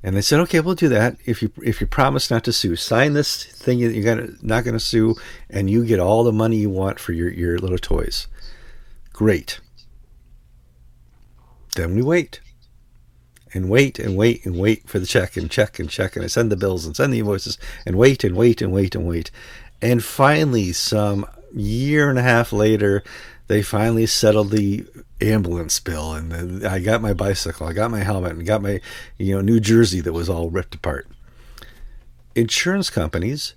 And 0.04 0.16
they 0.16 0.22
said, 0.22 0.40
okay, 0.42 0.60
we'll 0.60 0.76
do 0.76 0.90
that 0.90 1.18
if 1.26 1.42
you 1.42 1.52
if 1.64 1.80
you 1.80 1.88
promise 1.88 2.32
not 2.32 2.44
to 2.46 2.54
sue. 2.54 2.76
Sign 2.76 3.14
this 3.14 3.44
thing 3.44 3.80
that 3.82 3.94
you're 3.94 4.04
gonna 4.04 4.32
not 4.42 4.64
gonna 4.64 4.80
sue, 4.80 5.16
and 5.50 5.70
you 5.70 5.86
get 5.86 6.00
all 6.00 6.24
the 6.24 6.32
money 6.32 6.58
you 6.58 6.70
want 6.70 7.00
for 7.00 7.14
your 7.14 7.30
your 7.30 7.60
little 7.60 7.78
toys. 7.78 8.28
Great. 9.14 9.60
Then 11.76 11.96
we 11.96 12.02
wait, 12.02 12.42
and 13.54 13.70
wait 13.70 14.00
and 14.00 14.18
wait 14.18 14.46
and 14.46 14.58
wait 14.58 14.90
for 14.90 15.00
the 15.00 15.06
check 15.06 15.38
and 15.38 15.52
check 15.52 15.78
and 15.78 15.90
check, 15.90 16.16
and 16.16 16.26
I 16.26 16.28
send 16.28 16.52
the 16.52 16.58
bills 16.58 16.86
and 16.86 16.96
send 16.96 17.14
the 17.14 17.20
invoices 17.20 17.58
and 17.86 17.96
wait 17.96 18.24
and 18.24 18.36
wait 18.36 18.62
and 18.62 18.74
wait 18.74 18.96
and 18.96 19.08
wait, 19.08 19.30
and 19.82 20.04
finally, 20.04 20.74
some 20.74 21.28
year 21.54 22.10
and 22.10 22.18
a 22.18 22.24
half 22.24 22.52
later, 22.52 23.04
they 23.48 23.62
finally 23.62 24.06
settled 24.06 24.52
the 24.52 24.86
ambulance 25.22 25.80
bill 25.80 26.14
and 26.14 26.66
I 26.66 26.80
got 26.80 27.02
my 27.02 27.14
bicycle, 27.14 27.68
I 27.68 27.74
got 27.74 27.92
my 27.92 28.00
helmet 28.00 28.34
and 28.34 28.46
got 28.46 28.62
my 28.62 28.80
you 29.18 29.36
know 29.36 29.42
new 29.42 29.60
jersey 29.60 30.02
that 30.02 30.14
was 30.14 30.30
all 30.30 30.50
ripped 30.50 30.76
apart. 30.76 31.08
Insurance 32.36 32.90
companies 32.90 33.56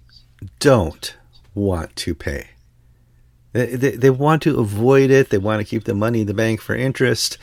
don't 0.58 1.16
want 1.54 1.94
to 1.96 2.14
pay. 2.14 2.48
They, 3.52 3.76
they, 3.76 3.90
they 3.92 4.10
want 4.10 4.42
to 4.42 4.58
avoid 4.58 5.10
it. 5.10 5.30
They 5.30 5.38
want 5.38 5.60
to 5.60 5.64
keep 5.64 5.84
the 5.84 5.94
money 5.94 6.22
in 6.22 6.26
the 6.26 6.34
bank 6.34 6.60
for 6.60 6.74
interest, 6.74 7.38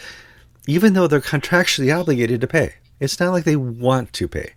even 0.67 0.93
though 0.93 1.07
they're 1.07 1.21
contractually 1.21 1.97
obligated 1.97 2.41
to 2.41 2.47
pay. 2.47 2.75
It's 2.99 3.19
not 3.19 3.31
like 3.31 3.45
they 3.45 3.55
want 3.55 4.11
to 4.13 4.27
pay. 4.27 4.51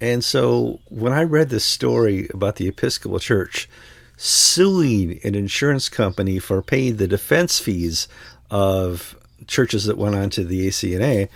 And 0.00 0.24
so 0.24 0.80
when 0.86 1.12
I 1.12 1.22
read 1.22 1.50
this 1.50 1.64
story 1.64 2.28
about 2.32 2.56
the 2.56 2.66
Episcopal 2.66 3.18
Church 3.20 3.68
suing 4.16 5.20
an 5.24 5.34
insurance 5.34 5.88
company 5.88 6.38
for 6.38 6.62
paying 6.62 6.96
the 6.96 7.08
defense 7.08 7.58
fees 7.58 8.08
of 8.50 9.16
churches 9.46 9.84
that 9.84 9.98
went 9.98 10.14
on 10.14 10.30
to 10.30 10.44
the 10.44 10.68
ACNA, 10.68 11.28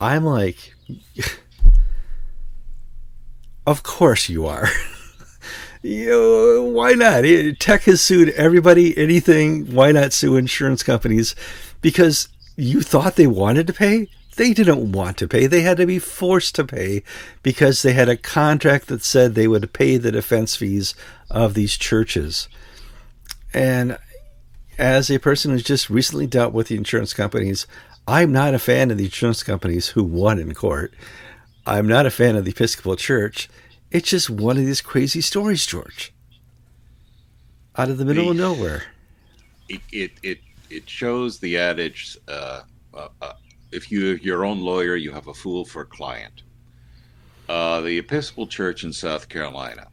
I'm 0.00 0.24
like, 0.24 0.74
of 3.66 3.82
course 3.82 4.28
you 4.28 4.46
are. 4.46 4.68
you 5.82 6.70
why 6.74 6.92
not? 6.92 7.24
Tech 7.58 7.82
has 7.82 8.00
sued 8.00 8.30
everybody, 8.30 8.96
anything. 8.96 9.72
Why 9.72 9.92
not 9.92 10.12
sue 10.12 10.36
insurance 10.36 10.82
companies? 10.82 11.34
Because 11.80 12.28
you 12.56 12.82
thought 12.82 13.16
they 13.16 13.26
wanted 13.26 13.66
to 13.66 13.72
pay? 13.72 14.08
They 14.36 14.54
didn't 14.54 14.92
want 14.92 15.18
to 15.18 15.28
pay. 15.28 15.46
They 15.46 15.62
had 15.62 15.76
to 15.78 15.86
be 15.86 15.98
forced 15.98 16.54
to 16.54 16.64
pay 16.64 17.02
because 17.42 17.82
they 17.82 17.92
had 17.92 18.08
a 18.08 18.16
contract 18.16 18.86
that 18.86 19.04
said 19.04 19.34
they 19.34 19.48
would 19.48 19.72
pay 19.72 19.96
the 19.96 20.12
defense 20.12 20.56
fees 20.56 20.94
of 21.28 21.54
these 21.54 21.76
churches. 21.76 22.48
And 23.52 23.98
as 24.80 25.10
a 25.10 25.18
person 25.18 25.50
who's 25.50 25.62
just 25.62 25.90
recently 25.90 26.26
dealt 26.26 26.54
with 26.54 26.68
the 26.68 26.76
insurance 26.76 27.12
companies, 27.12 27.66
I'm 28.08 28.32
not 28.32 28.54
a 28.54 28.58
fan 28.58 28.90
of 28.90 28.96
the 28.96 29.04
insurance 29.04 29.42
companies 29.42 29.88
who 29.88 30.02
won 30.02 30.38
in 30.38 30.54
court. 30.54 30.94
I'm 31.66 31.86
not 31.86 32.06
a 32.06 32.10
fan 32.10 32.34
of 32.34 32.46
the 32.46 32.50
Episcopal 32.52 32.96
Church. 32.96 33.50
It's 33.90 34.08
just 34.08 34.30
one 34.30 34.56
of 34.56 34.64
these 34.64 34.80
crazy 34.80 35.20
stories, 35.20 35.66
George. 35.66 36.14
Out 37.76 37.90
of 37.90 37.98
the 37.98 38.06
middle 38.06 38.24
the, 38.24 38.30
of 38.30 38.36
nowhere. 38.38 38.84
It, 39.68 39.82
it, 39.92 40.12
it, 40.22 40.38
it 40.70 40.88
shows 40.88 41.38
the 41.38 41.58
adage 41.58 42.16
uh, 42.26 42.62
uh, 42.94 43.08
uh, 43.20 43.32
if 43.72 43.92
you're 43.92 44.16
your 44.16 44.46
own 44.46 44.60
lawyer, 44.60 44.96
you 44.96 45.12
have 45.12 45.28
a 45.28 45.34
fool 45.34 45.66
for 45.66 45.82
a 45.82 45.86
client. 45.86 46.42
Uh, 47.50 47.82
the 47.82 47.98
Episcopal 47.98 48.46
Church 48.46 48.82
in 48.82 48.94
South 48.94 49.28
Carolina 49.28 49.88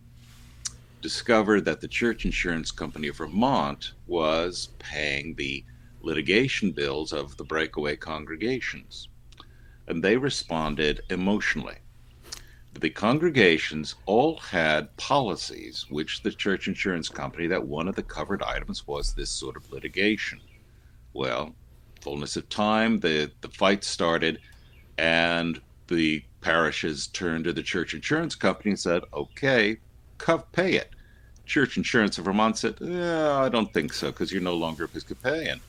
discovered 1.08 1.64
that 1.64 1.80
the 1.80 1.88
Church 1.88 2.26
Insurance 2.26 2.70
Company 2.70 3.08
of 3.08 3.16
Vermont 3.16 3.94
was 4.08 4.72
paying 4.78 5.34
the 5.36 5.64
litigation 6.02 6.74
bills 6.74 7.14
of 7.14 7.38
the 7.38 7.46
breakaway 7.46 7.96
congregations. 7.96 9.08
And 9.88 10.04
they 10.04 10.18
responded 10.18 11.00
emotionally. 11.10 11.78
The 12.74 12.90
congregations 12.90 13.96
all 14.06 14.36
had 14.40 14.98
policies, 14.98 15.86
which 15.88 16.24
the 16.24 16.32
church 16.32 16.68
insurance 16.68 17.08
company, 17.08 17.48
that 17.48 17.66
one 17.66 17.88
of 17.88 17.96
the 17.96 18.04
covered 18.04 18.44
items 18.44 18.86
was 18.86 19.14
this 19.14 19.30
sort 19.30 19.56
of 19.56 19.72
litigation. 19.72 20.42
Well, 21.14 21.56
fullness 22.02 22.36
of 22.36 22.50
time, 22.50 23.00
the, 23.00 23.32
the 23.40 23.48
fight 23.48 23.86
started, 23.86 24.42
and 24.98 25.62
the 25.88 26.26
parishes 26.42 27.08
turned 27.08 27.46
to 27.46 27.54
the 27.54 27.64
church 27.64 27.94
insurance 27.94 28.36
company 28.36 28.72
and 28.72 28.80
said, 28.80 29.04
okay, 29.14 29.78
pay 30.52 30.74
it. 30.74 30.92
Church 31.48 31.78
Insurance 31.78 32.18
of 32.18 32.26
Vermont 32.26 32.58
said, 32.58 32.76
yeah, 32.80 33.38
I 33.38 33.50
don't 33.50 33.72
think 33.74 33.94
so 33.94 34.12
because 34.12 34.32
you're 34.32 34.42
no 34.42 34.56
longer 34.56 34.84
Episcopalian. 34.84 35.60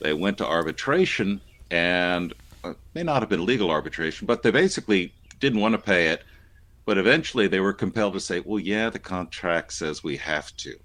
They 0.00 0.12
went 0.12 0.38
to 0.38 0.46
arbitration 0.46 1.40
and 1.70 2.32
uh, 2.64 2.74
may 2.94 3.02
not 3.02 3.22
have 3.22 3.28
been 3.28 3.44
legal 3.44 3.70
arbitration, 3.70 4.26
but 4.26 4.42
they 4.42 4.50
basically 4.50 5.12
didn't 5.40 5.60
want 5.60 5.72
to 5.72 5.78
pay 5.78 6.08
it. 6.08 6.22
But 6.84 6.98
eventually 6.98 7.48
they 7.48 7.60
were 7.60 7.72
compelled 7.72 8.14
to 8.14 8.20
say, 8.20 8.40
well, 8.40 8.60
yeah, 8.60 8.90
the 8.90 8.98
contract 8.98 9.72
says 9.72 10.04
we 10.04 10.16
have 10.18 10.56
to. 10.58 10.78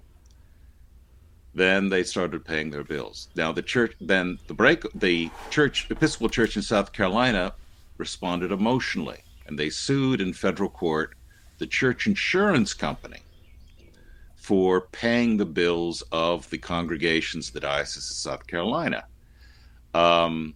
Then 1.54 1.88
they 1.88 2.02
started 2.02 2.44
paying 2.44 2.70
their 2.70 2.82
bills. 2.82 3.28
Now 3.36 3.52
the 3.52 3.62
church, 3.62 3.94
then 4.00 4.38
the 4.48 4.54
break, 4.54 4.84
the 4.94 5.30
church, 5.50 5.86
Episcopal 5.90 6.28
Church 6.28 6.56
in 6.56 6.62
South 6.62 6.92
Carolina 6.92 7.52
responded 7.98 8.50
emotionally 8.50 9.22
and 9.46 9.58
they 9.58 9.70
sued 9.70 10.20
in 10.20 10.32
federal 10.32 10.70
court 10.70 11.14
the 11.58 11.66
church 11.66 12.06
insurance 12.06 12.72
company 12.72 13.20
for 14.42 14.80
paying 14.90 15.36
the 15.36 15.46
bills 15.46 16.02
of 16.10 16.50
the 16.50 16.58
congregations 16.58 17.46
of 17.46 17.54
the 17.54 17.60
Diocese 17.60 18.10
of 18.10 18.16
South 18.16 18.46
Carolina. 18.48 19.04
Um, 19.94 20.54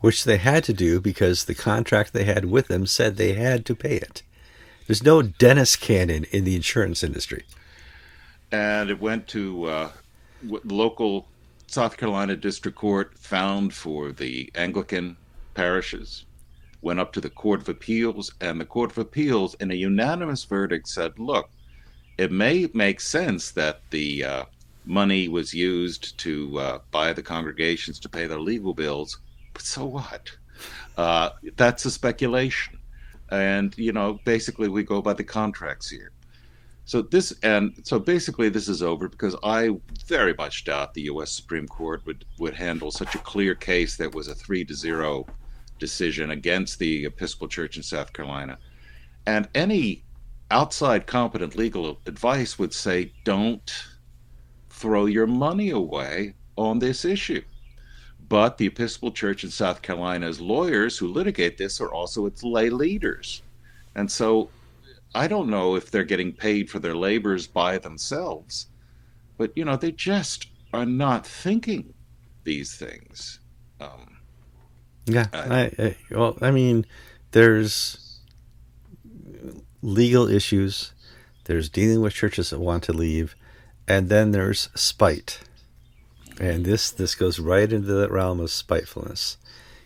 Which 0.00 0.24
they 0.24 0.36
had 0.36 0.62
to 0.64 0.74
do 0.74 1.00
because 1.00 1.46
the 1.46 1.54
contract 1.54 2.12
they 2.12 2.24
had 2.24 2.44
with 2.44 2.68
them 2.68 2.86
said 2.86 3.16
they 3.16 3.32
had 3.32 3.64
to 3.64 3.74
pay 3.74 3.96
it. 3.96 4.22
There's 4.86 5.02
no 5.02 5.22
Dennis 5.22 5.74
Canon 5.74 6.24
in 6.24 6.44
the 6.44 6.54
insurance 6.54 7.02
industry. 7.02 7.46
And 8.50 8.90
it 8.90 9.00
went 9.00 9.26
to 9.28 9.64
uh, 9.64 9.90
local 10.64 11.26
South 11.66 11.96
Carolina 11.96 12.36
District 12.36 12.76
Court, 12.76 13.16
found 13.16 13.72
for 13.72 14.12
the 14.12 14.50
Anglican 14.54 15.16
parishes, 15.54 16.26
went 16.82 17.00
up 17.00 17.14
to 17.14 17.22
the 17.22 17.30
Court 17.30 17.62
of 17.62 17.70
Appeals, 17.70 18.34
and 18.42 18.60
the 18.60 18.66
Court 18.66 18.90
of 18.90 18.98
Appeals, 18.98 19.54
in 19.60 19.70
a 19.70 19.74
unanimous 19.74 20.44
verdict, 20.44 20.88
said, 20.88 21.18
look, 21.18 21.48
it 22.22 22.30
may 22.30 22.68
make 22.72 23.00
sense 23.00 23.50
that 23.50 23.80
the 23.90 24.22
uh, 24.22 24.44
money 24.84 25.26
was 25.26 25.52
used 25.52 26.16
to 26.18 26.56
uh, 26.56 26.78
buy 26.92 27.12
the 27.12 27.22
congregations 27.22 27.98
to 27.98 28.08
pay 28.08 28.28
their 28.28 28.38
legal 28.38 28.74
bills, 28.74 29.18
but 29.52 29.62
so 29.62 29.84
what? 29.84 30.30
Uh, 30.96 31.30
that's 31.56 31.84
a 31.84 31.90
speculation. 31.90 32.78
And, 33.32 33.76
you 33.76 33.92
know, 33.92 34.20
basically 34.24 34.68
we 34.68 34.84
go 34.84 35.02
by 35.02 35.14
the 35.14 35.24
contracts 35.24 35.90
here. 35.90 36.12
So 36.84 37.02
this 37.02 37.32
and 37.42 37.80
so 37.82 37.98
basically 37.98 38.48
this 38.48 38.68
is 38.68 38.82
over 38.82 39.08
because 39.08 39.34
I 39.42 39.70
very 40.06 40.34
much 40.34 40.64
doubt 40.64 40.94
the 40.94 41.02
U.S. 41.12 41.32
Supreme 41.32 41.66
Court 41.66 42.04
would 42.06 42.24
would 42.38 42.54
handle 42.54 42.90
such 42.90 43.14
a 43.14 43.18
clear 43.18 43.54
case 43.54 43.96
that 43.96 44.14
was 44.14 44.26
a 44.28 44.34
three 44.34 44.64
to 44.64 44.74
zero 44.74 45.26
decision 45.78 46.32
against 46.32 46.80
the 46.80 47.04
Episcopal 47.04 47.46
Church 47.48 47.76
in 47.76 47.84
South 47.84 48.12
Carolina, 48.12 48.58
and 49.26 49.48
any 49.54 50.02
outside 50.52 51.06
competent 51.06 51.56
legal 51.56 51.98
advice 52.06 52.58
would 52.58 52.74
say 52.74 53.12
don't 53.24 53.86
throw 54.68 55.06
your 55.06 55.26
money 55.26 55.70
away 55.70 56.34
on 56.56 56.78
this 56.78 57.04
issue. 57.04 57.42
But 58.28 58.58
the 58.58 58.66
Episcopal 58.66 59.12
Church 59.12 59.44
in 59.44 59.50
South 59.50 59.82
Carolina's 59.82 60.40
lawyers 60.40 60.98
who 60.98 61.08
litigate 61.08 61.58
this 61.58 61.80
are 61.80 61.92
also 61.92 62.26
its 62.26 62.42
lay 62.42 62.70
leaders. 62.70 63.42
And 63.94 64.10
so 64.10 64.50
I 65.14 65.26
don't 65.26 65.50
know 65.50 65.74
if 65.76 65.90
they're 65.90 66.04
getting 66.04 66.32
paid 66.32 66.70
for 66.70 66.78
their 66.78 66.96
labors 66.96 67.46
by 67.46 67.78
themselves, 67.78 68.66
but 69.36 69.56
you 69.56 69.64
know, 69.64 69.76
they 69.76 69.92
just 69.92 70.46
are 70.72 70.86
not 70.86 71.26
thinking 71.26 71.92
these 72.44 72.74
things. 72.74 73.40
Um, 73.80 74.18
yeah, 75.06 75.26
I, 75.32 75.70
I, 75.78 75.96
well, 76.10 76.38
I 76.40 76.50
mean, 76.50 76.86
there's 77.32 78.01
legal 79.82 80.28
issues, 80.28 80.92
there's 81.44 81.68
dealing 81.68 82.00
with 82.00 82.14
churches 82.14 82.50
that 82.50 82.60
want 82.60 82.84
to 82.84 82.92
leave, 82.92 83.34
and 83.86 84.08
then 84.08 84.30
there's 84.30 84.68
spite, 84.74 85.40
and 86.40 86.64
this 86.64 86.90
this 86.90 87.14
goes 87.14 87.38
right 87.38 87.72
into 87.72 87.92
the 87.92 88.08
realm 88.08 88.40
of 88.40 88.50
spitefulness. 88.50 89.36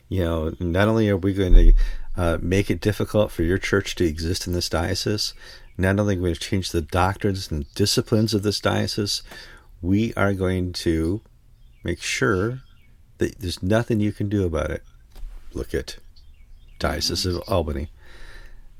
You 0.08 0.22
know, 0.22 0.54
not 0.60 0.86
only 0.86 1.08
are 1.08 1.16
we 1.16 1.32
going 1.32 1.54
to 1.54 1.72
uh, 2.16 2.38
make 2.40 2.70
it 2.70 2.80
difficult 2.80 3.30
for 3.30 3.42
your 3.42 3.58
church 3.58 3.94
to 3.96 4.04
exist 4.04 4.46
in 4.46 4.52
this 4.52 4.68
diocese. 4.68 5.34
Not 5.76 6.00
only 6.00 6.14
are 6.14 6.18
we 6.18 6.24
going 6.24 6.34
to 6.34 6.40
change 6.40 6.70
the 6.70 6.80
doctrines 6.80 7.50
and 7.50 7.72
disciplines 7.74 8.32
of 8.32 8.42
this 8.42 8.60
diocese, 8.60 9.22
we 9.82 10.14
are 10.14 10.32
going 10.32 10.72
to 10.72 11.20
make 11.84 12.00
sure 12.00 12.60
that 13.18 13.38
there's 13.38 13.62
nothing 13.62 14.00
you 14.00 14.12
can 14.12 14.28
do 14.28 14.44
about 14.44 14.70
it. 14.70 14.82
Look 15.52 15.74
at 15.74 15.96
Diocese 16.78 17.26
of 17.26 17.42
Albany. 17.48 17.88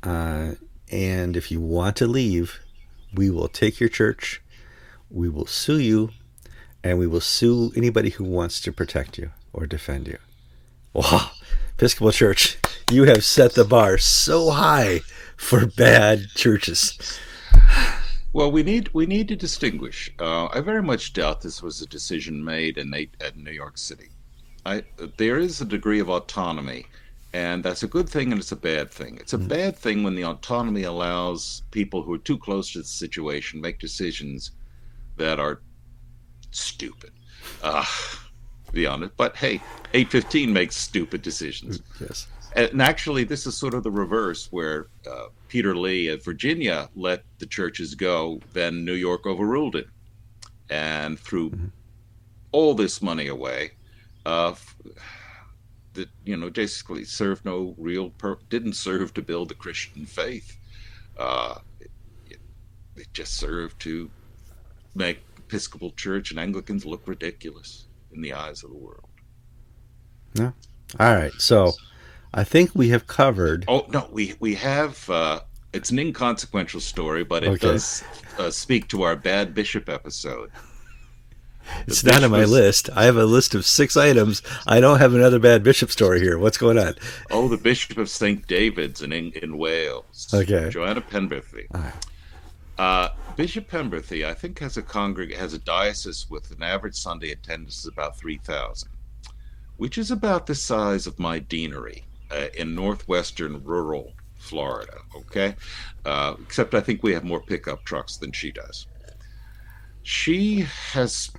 Uh, 0.02 0.52
and 0.90 1.36
if 1.36 1.50
you 1.50 1.60
want 1.60 1.96
to 1.96 2.06
leave, 2.06 2.60
we 3.12 3.30
will 3.30 3.48
take 3.48 3.80
your 3.80 3.88
church, 3.88 4.42
we 5.10 5.28
will 5.28 5.46
sue 5.46 5.78
you, 5.78 6.10
and 6.82 6.98
we 6.98 7.06
will 7.06 7.20
sue 7.20 7.72
anybody 7.76 8.10
who 8.10 8.24
wants 8.24 8.60
to 8.60 8.72
protect 8.72 9.18
you 9.18 9.30
or 9.52 9.66
defend 9.66 10.06
you. 10.06 10.18
Wow, 10.92 11.30
Episcopal 11.74 12.12
Church, 12.12 12.58
you 12.90 13.04
have 13.04 13.24
set 13.24 13.54
the 13.54 13.64
bar 13.64 13.98
so 13.98 14.50
high 14.50 15.00
for 15.36 15.66
bad 15.66 16.28
churches. 16.34 17.18
Well, 18.32 18.52
we 18.52 18.62
need 18.62 18.90
we 18.92 19.06
need 19.06 19.28
to 19.28 19.36
distinguish. 19.36 20.12
Uh, 20.18 20.46
I 20.46 20.60
very 20.60 20.82
much 20.82 21.12
doubt 21.12 21.40
this 21.40 21.62
was 21.62 21.80
a 21.80 21.86
decision 21.86 22.44
made 22.44 22.76
in 22.78 22.92
at 22.94 23.36
New 23.36 23.50
York 23.50 23.78
City. 23.78 24.10
I, 24.66 24.84
there 25.16 25.38
is 25.38 25.60
a 25.60 25.64
degree 25.64 26.00
of 26.00 26.10
autonomy, 26.10 26.86
and 27.36 27.62
that's 27.62 27.82
a 27.82 27.86
good 27.86 28.08
thing 28.08 28.32
and 28.32 28.40
it's 28.40 28.52
a 28.52 28.56
bad 28.56 28.90
thing. 28.90 29.18
It's 29.20 29.34
a 29.34 29.38
mm-hmm. 29.38 29.48
bad 29.48 29.76
thing 29.76 30.02
when 30.02 30.14
the 30.14 30.24
autonomy 30.24 30.84
allows 30.84 31.62
people 31.70 32.02
who 32.02 32.14
are 32.14 32.24
too 32.30 32.38
close 32.38 32.72
to 32.72 32.78
the 32.78 32.84
situation 32.84 33.60
make 33.60 33.78
decisions 33.78 34.52
that 35.18 35.38
are 35.38 35.60
stupid. 36.50 37.10
Uh, 37.62 37.84
be 38.72 38.86
honest, 38.86 39.12
but 39.18 39.36
hey, 39.36 39.56
815 39.92 40.50
makes 40.50 40.76
stupid 40.76 41.20
decisions. 41.20 41.82
Yes. 42.00 42.26
And 42.54 42.80
actually, 42.80 43.24
this 43.24 43.46
is 43.46 43.54
sort 43.54 43.74
of 43.74 43.82
the 43.82 43.90
reverse, 43.90 44.50
where 44.50 44.86
uh, 45.06 45.26
Peter 45.48 45.76
Lee 45.76 46.08
of 46.08 46.24
Virginia 46.24 46.88
let 46.96 47.22
the 47.38 47.44
churches 47.44 47.94
go, 47.94 48.40
then 48.54 48.82
New 48.82 48.94
York 48.94 49.26
overruled 49.26 49.76
it, 49.76 49.88
and 50.70 51.20
threw 51.20 51.50
mm-hmm. 51.50 51.66
all 52.52 52.72
this 52.72 53.02
money 53.02 53.26
away. 53.26 53.72
Uh, 54.24 54.54
that 55.96 56.08
you 56.24 56.36
know 56.36 56.48
basically 56.50 57.04
served 57.04 57.44
no 57.44 57.74
real 57.76 58.10
pur- 58.10 58.38
didn't 58.48 58.74
serve 58.74 59.12
to 59.14 59.22
build 59.22 59.48
the 59.48 59.54
Christian 59.54 60.06
faith. 60.06 60.56
Uh, 61.18 61.56
it, 61.80 62.40
it 62.96 63.12
just 63.12 63.36
served 63.36 63.80
to 63.80 64.10
make 64.94 65.18
Episcopal 65.38 65.90
Church 65.92 66.30
and 66.30 66.40
Anglicans 66.40 66.86
look 66.86 67.06
ridiculous 67.06 67.86
in 68.12 68.20
the 68.20 68.32
eyes 68.32 68.62
of 68.62 68.70
the 68.70 68.76
world. 68.76 69.08
Yeah. 70.34 70.52
All 70.98 71.14
right. 71.14 71.32
So 71.38 71.72
I 72.34 72.44
think 72.44 72.74
we 72.74 72.88
have 72.90 73.06
covered. 73.06 73.64
Oh 73.68 73.86
no, 73.90 74.08
we 74.12 74.34
we 74.40 74.54
have. 74.54 75.08
Uh, 75.08 75.40
it's 75.72 75.90
an 75.90 75.98
inconsequential 75.98 76.80
story, 76.80 77.24
but 77.24 77.44
it 77.44 77.48
okay. 77.48 77.66
does 77.66 78.02
uh, 78.38 78.50
speak 78.50 78.88
to 78.88 79.02
our 79.02 79.16
bad 79.16 79.54
bishop 79.54 79.88
episode. 79.88 80.50
It's 81.86 82.04
not 82.04 82.22
on 82.22 82.30
my 82.30 82.40
was, 82.40 82.50
list. 82.50 82.90
I 82.94 83.04
have 83.04 83.16
a 83.16 83.24
list 83.24 83.54
of 83.54 83.64
six 83.64 83.96
items. 83.96 84.42
I 84.66 84.80
don't 84.80 84.98
have 84.98 85.14
another 85.14 85.38
bad 85.38 85.62
bishop 85.62 85.90
story 85.90 86.20
here. 86.20 86.38
What's 86.38 86.58
going 86.58 86.78
on? 86.78 86.94
Oh, 87.30 87.48
the 87.48 87.56
Bishop 87.56 87.98
of 87.98 88.08
St. 88.08 88.46
David's 88.46 89.02
in 89.02 89.12
in 89.12 89.58
Wales. 89.58 90.28
Okay. 90.32 90.70
Joanna 90.70 91.00
Penberthy. 91.00 91.66
Uh, 92.78 93.08
Bishop 93.36 93.70
Penberthy, 93.70 94.26
I 94.26 94.34
think, 94.34 94.58
has 94.58 94.76
a 94.76 94.82
congreg- 94.82 95.36
has 95.36 95.54
a 95.54 95.58
diocese 95.58 96.26
with 96.28 96.50
an 96.50 96.62
average 96.62 96.96
Sunday 96.96 97.30
attendance 97.30 97.86
of 97.86 97.92
about 97.92 98.18
three 98.18 98.38
thousand, 98.38 98.90
which 99.76 99.98
is 99.98 100.10
about 100.10 100.46
the 100.46 100.54
size 100.54 101.06
of 101.06 101.18
my 101.18 101.38
deanery 101.38 102.04
uh, 102.30 102.48
in 102.54 102.74
northwestern 102.74 103.62
rural 103.64 104.12
Florida. 104.36 104.98
Okay, 105.14 105.54
uh, 106.04 106.34
except 106.42 106.74
I 106.74 106.80
think 106.80 107.02
we 107.02 107.14
have 107.14 107.24
more 107.24 107.40
pickup 107.40 107.84
trucks 107.84 108.16
than 108.16 108.32
she 108.32 108.52
does. 108.52 108.86
She 110.02 110.60
has 110.92 111.30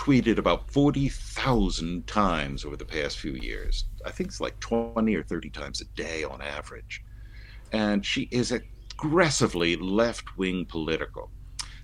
tweeted 0.00 0.38
about 0.38 0.70
40,000 0.70 2.06
times 2.06 2.64
over 2.64 2.74
the 2.74 2.86
past 2.86 3.18
few 3.18 3.32
years. 3.32 3.84
I 4.06 4.10
think 4.10 4.30
it's 4.30 4.40
like 4.40 4.58
20 4.60 5.14
or 5.14 5.22
30 5.22 5.50
times 5.50 5.82
a 5.82 5.84
day 5.94 6.24
on 6.24 6.40
average. 6.40 7.04
And 7.72 8.04
she 8.04 8.26
is 8.30 8.50
aggressively 8.50 9.76
left 9.76 10.38
wing 10.38 10.64
political. 10.64 11.30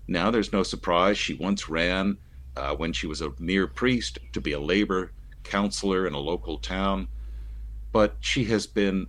Now, 0.08 0.30
there's 0.30 0.50
no 0.50 0.62
surprise. 0.62 1.18
She 1.18 1.34
once 1.34 1.68
ran, 1.68 2.16
uh, 2.56 2.74
when 2.74 2.94
she 2.94 3.06
was 3.06 3.20
a 3.20 3.32
mere 3.38 3.66
priest, 3.66 4.18
to 4.32 4.40
be 4.40 4.52
a 4.52 4.60
labor 4.60 5.12
counselor 5.42 6.06
in 6.06 6.14
a 6.14 6.18
local 6.18 6.56
town 6.58 7.08
but 7.96 8.14
she 8.20 8.44
has 8.44 8.66
been 8.66 9.06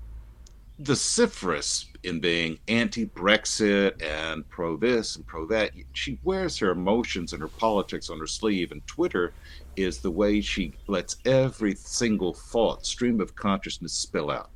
vociferous 0.80 1.86
in 2.04 2.20
being 2.20 2.60
anti-Brexit 2.68 4.02
and 4.04 4.48
pro 4.50 4.78
this 4.78 5.16
and 5.16 5.26
pro 5.26 5.46
that. 5.48 5.72
She 5.94 6.20
wears 6.24 6.58
her 6.60 6.72
emotions 6.72 7.34
and 7.34 7.42
her 7.42 7.48
politics 7.48 8.10
on 8.10 8.20
her 8.20 8.28
sleeve, 8.28 8.72
and 8.72 8.86
Twitter 8.88 9.34
is 9.76 10.00
the 10.00 10.12
way 10.12 10.42
she 10.42 10.74
lets 10.88 11.18
every 11.26 11.76
single 11.76 12.34
thought, 12.34 12.86
stream 12.86 13.22
of 13.22 13.36
consciousness, 13.36 13.94
spill 13.94 14.32
out. 14.32 14.50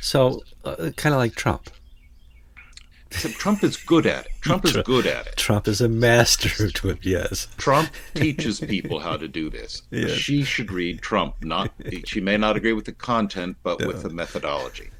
So, 0.00 0.42
uh, 0.64 0.90
kind 0.96 1.14
of 1.14 1.18
like 1.18 1.34
Trump. 1.34 1.70
Trump 3.10 3.62
is 3.62 3.76
good 3.76 4.06
at 4.06 4.26
it. 4.26 4.32
Trump 4.40 4.64
is 4.64 4.76
good 4.78 5.06
at 5.06 5.26
it. 5.26 5.36
Trump 5.36 5.68
is 5.68 5.80
a 5.80 5.88
master 5.88 6.68
to 6.70 6.90
it. 6.90 6.98
Yes. 7.02 7.46
Trump 7.56 7.90
teaches 8.14 8.58
people 8.58 8.98
how 8.98 9.16
to 9.16 9.28
do 9.28 9.48
this. 9.50 9.82
Yes. 9.90 10.10
She 10.10 10.42
should 10.42 10.72
read 10.72 11.00
Trump. 11.00 11.36
Not 11.42 11.72
she 12.06 12.20
may 12.20 12.36
not 12.36 12.56
agree 12.56 12.72
with 12.72 12.86
the 12.86 12.92
content, 12.92 13.56
but 13.62 13.80
no. 13.80 13.86
with 13.86 14.02
the 14.02 14.10
methodology. 14.10 14.90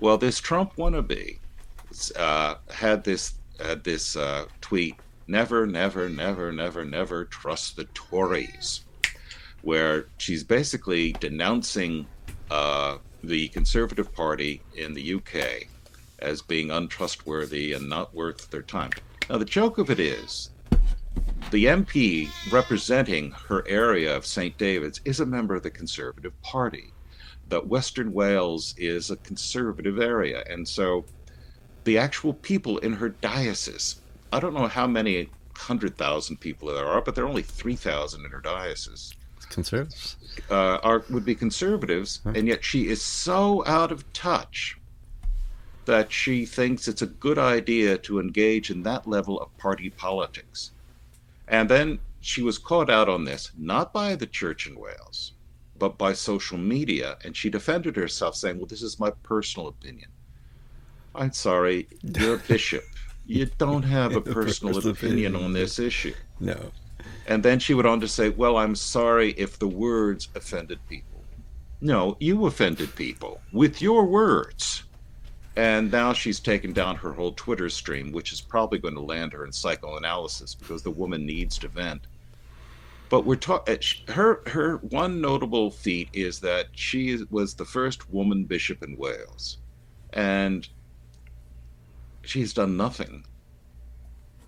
Well, 0.00 0.16
this 0.16 0.40
Trump 0.40 0.76
wannabe 0.76 1.40
uh, 2.16 2.54
had 2.70 3.04
this 3.04 3.34
had 3.62 3.84
this 3.84 4.16
uh, 4.16 4.46
tweet: 4.62 4.96
"Never, 5.26 5.66
never, 5.66 6.08
never, 6.08 6.50
never, 6.50 6.86
never 6.86 7.26
trust 7.26 7.76
the 7.76 7.84
Tories," 7.84 8.86
where 9.60 10.06
she's 10.16 10.42
basically 10.42 11.12
denouncing 11.12 12.06
uh, 12.50 12.96
the 13.22 13.48
Conservative 13.48 14.10
Party 14.14 14.62
in 14.74 14.94
the 14.94 15.14
UK 15.14 15.68
as 16.20 16.40
being 16.40 16.70
untrustworthy 16.70 17.74
and 17.74 17.86
not 17.86 18.14
worth 18.14 18.48
their 18.50 18.62
time. 18.62 18.92
Now, 19.28 19.36
the 19.36 19.44
joke 19.44 19.76
of 19.76 19.90
it 19.90 20.00
is 20.00 20.48
the 21.50 21.66
MP 21.66 22.30
representing 22.50 23.32
her 23.48 23.68
area 23.68 24.16
of 24.16 24.24
St. 24.24 24.56
David's 24.56 25.02
is 25.04 25.20
a 25.20 25.26
member 25.26 25.56
of 25.56 25.62
the 25.62 25.70
Conservative 25.70 26.40
Party. 26.40 26.94
That 27.50 27.66
Western 27.66 28.12
Wales 28.12 28.74
is 28.78 29.10
a 29.10 29.16
conservative 29.16 30.00
area. 30.00 30.42
And 30.48 30.66
so 30.66 31.04
the 31.84 31.98
actual 31.98 32.34
people 32.34 32.78
in 32.78 32.94
her 32.94 33.10
diocese, 33.10 34.00
I 34.32 34.40
don't 34.40 34.54
know 34.54 34.66
how 34.66 34.86
many 34.86 35.28
hundred 35.56 35.96
thousand 35.96 36.40
people 36.40 36.68
there 36.68 36.86
are, 36.86 37.02
but 37.02 37.14
there 37.14 37.24
are 37.24 37.28
only 37.28 37.42
3,000 37.42 38.24
in 38.24 38.30
her 38.30 38.40
diocese. 38.40 39.14
Conservatives? 39.50 40.16
Uh, 40.50 40.78
are, 40.82 41.04
would 41.10 41.24
be 41.24 41.34
conservatives, 41.34 42.20
huh. 42.24 42.32
and 42.34 42.48
yet 42.48 42.64
she 42.64 42.88
is 42.88 43.02
so 43.02 43.64
out 43.66 43.92
of 43.92 44.10
touch 44.12 44.78
that 45.86 46.12
she 46.12 46.46
thinks 46.46 46.86
it's 46.86 47.02
a 47.02 47.06
good 47.06 47.38
idea 47.38 47.98
to 47.98 48.20
engage 48.20 48.70
in 48.70 48.82
that 48.84 49.08
level 49.08 49.40
of 49.40 49.56
party 49.58 49.90
politics. 49.90 50.70
And 51.48 51.68
then 51.68 51.98
she 52.20 52.42
was 52.42 52.58
caught 52.58 52.88
out 52.90 53.08
on 53.08 53.24
this, 53.24 53.50
not 53.58 53.92
by 53.92 54.14
the 54.14 54.26
church 54.26 54.66
in 54.66 54.78
Wales, 54.78 55.32
but 55.80 55.98
by 55.98 56.12
social 56.12 56.58
media. 56.58 57.16
And 57.24 57.36
she 57.36 57.50
defended 57.50 57.96
herself, 57.96 58.36
saying, 58.36 58.58
Well, 58.58 58.66
this 58.66 58.82
is 58.82 59.00
my 59.00 59.10
personal 59.24 59.66
opinion. 59.66 60.10
I'm 61.16 61.32
sorry, 61.32 61.88
you're 62.02 62.36
a 62.36 62.38
bishop. 62.48 62.84
You 63.26 63.46
don't 63.58 63.82
have 63.82 64.14
a 64.14 64.20
personal 64.38 64.86
opinion 64.86 65.34
on 65.34 65.52
this 65.52 65.80
issue. 65.80 66.14
No. 66.38 66.70
And 67.26 67.42
then 67.42 67.58
she 67.58 67.74
went 67.74 67.88
on 67.88 68.00
to 68.00 68.08
say, 68.08 68.28
Well, 68.28 68.58
I'm 68.58 68.76
sorry 68.76 69.32
if 69.32 69.58
the 69.58 69.66
words 69.66 70.28
offended 70.36 70.78
people. 70.88 71.24
No, 71.80 72.16
you 72.20 72.44
offended 72.46 72.94
people 72.94 73.40
with 73.52 73.80
your 73.80 74.04
words. 74.04 74.84
And 75.56 75.90
now 75.90 76.12
she's 76.12 76.38
taken 76.38 76.72
down 76.72 76.96
her 76.96 77.12
whole 77.12 77.32
Twitter 77.32 77.68
stream, 77.68 78.12
which 78.12 78.32
is 78.32 78.40
probably 78.40 78.78
going 78.78 78.94
to 78.94 79.00
land 79.00 79.32
her 79.32 79.44
in 79.44 79.52
psychoanalysis 79.52 80.54
because 80.54 80.82
the 80.82 80.90
woman 80.90 81.26
needs 81.26 81.58
to 81.58 81.68
vent. 81.68 82.06
But 83.10 83.26
we're 83.26 83.36
talking. 83.36 83.74
Uh, 83.74 84.12
her 84.12 84.40
her 84.46 84.76
one 84.76 85.20
notable 85.20 85.70
feat 85.70 86.08
is 86.12 86.40
that 86.40 86.68
she 86.72 87.18
was 87.28 87.54
the 87.54 87.64
first 87.64 88.10
woman 88.10 88.44
bishop 88.44 88.82
in 88.82 88.96
Wales, 88.96 89.58
and 90.12 90.66
she's 92.22 92.54
done 92.54 92.76
nothing 92.76 93.24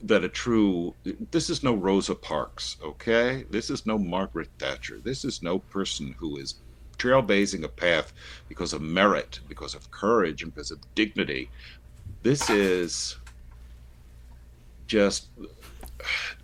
that 0.02 0.24
a 0.24 0.28
true 0.28 0.94
this 1.30 1.50
is 1.50 1.62
no 1.62 1.74
Rosa 1.74 2.14
Parks, 2.14 2.76
okay? 2.82 3.44
This 3.50 3.68
is 3.68 3.84
no 3.84 3.98
Margaret 3.98 4.48
Thatcher. 4.58 5.00
This 5.00 5.24
is 5.24 5.42
no 5.42 5.58
person 5.58 6.14
who 6.18 6.36
is 6.36 6.54
trailblazing 6.98 7.64
a 7.64 7.68
path 7.68 8.12
because 8.48 8.72
of 8.72 8.80
merit, 8.80 9.40
because 9.48 9.74
of 9.74 9.90
courage, 9.90 10.42
and 10.42 10.54
because 10.54 10.70
of 10.70 10.78
dignity. 10.94 11.50
This 12.22 12.48
is 12.48 13.16
just 14.86 15.28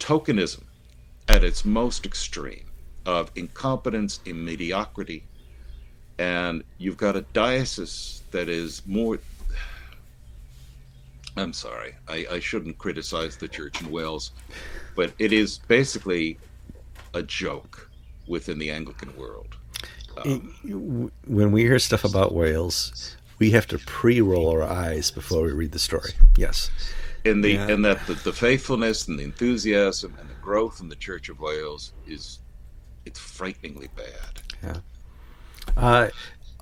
tokenism 0.00 0.62
at 1.29 1.45
its 1.45 1.64
most 1.64 2.07
extreme 2.07 2.64
of 3.07 3.31
incompetence 3.37 4.20
and 4.26 4.45
mediocrity. 4.45 5.24
And 6.18 6.64
you've 6.79 6.97
got 6.97 7.16
a 7.16 7.22
diocese 7.33 8.22
that 8.33 8.49
is 8.49 8.83
more. 8.87 9.18
I'm 11.37 11.53
sorry, 11.53 11.95
I, 12.09 12.26
I 12.33 12.41
shouldn't 12.41 12.79
criticize 12.79 13.37
the 13.37 13.47
church 13.47 13.81
in 13.81 13.91
Wales, 13.91 14.33
but 14.97 15.12
it 15.20 15.33
is 15.33 15.59
basically 15.59 16.37
a 17.14 17.22
joke 17.22 17.89
within 18.26 18.59
the 18.59 18.70
Anglican 18.70 19.16
world. 19.16 19.57
Um, 20.24 21.12
when 21.29 21.53
we 21.53 21.62
hear 21.62 21.79
stuff 21.79 22.05
about 22.05 22.35
Wales, 22.35 23.16
we 23.39 23.53
have 23.53 23.68
to 23.68 23.79
pre-roll 23.79 24.51
our 24.51 24.64
eyes 24.64 25.12
before 25.12 25.45
we 25.45 25.53
read 25.53 25.70
the 25.70 25.79
story. 25.79 26.11
Yes, 26.37 26.70
in 27.24 27.41
the 27.41 27.53
yeah. 27.53 27.68
in 27.68 27.83
that 27.83 28.05
the, 28.07 28.14
the 28.14 28.33
faithfulness 28.33 29.07
and 29.07 29.18
the 29.18 29.22
enthusiasm 29.22 30.16
and 30.18 30.29
the 30.29 30.35
growth 30.49 30.80
in 30.80 30.88
the 30.88 30.96
Church 30.96 31.28
of 31.28 31.40
Wales 31.40 31.92
is 32.07 32.38
it's 33.05 33.18
frighteningly 33.20 33.88
bad. 33.94 34.40
Yeah. 34.62 34.76
Uh, 35.76 36.09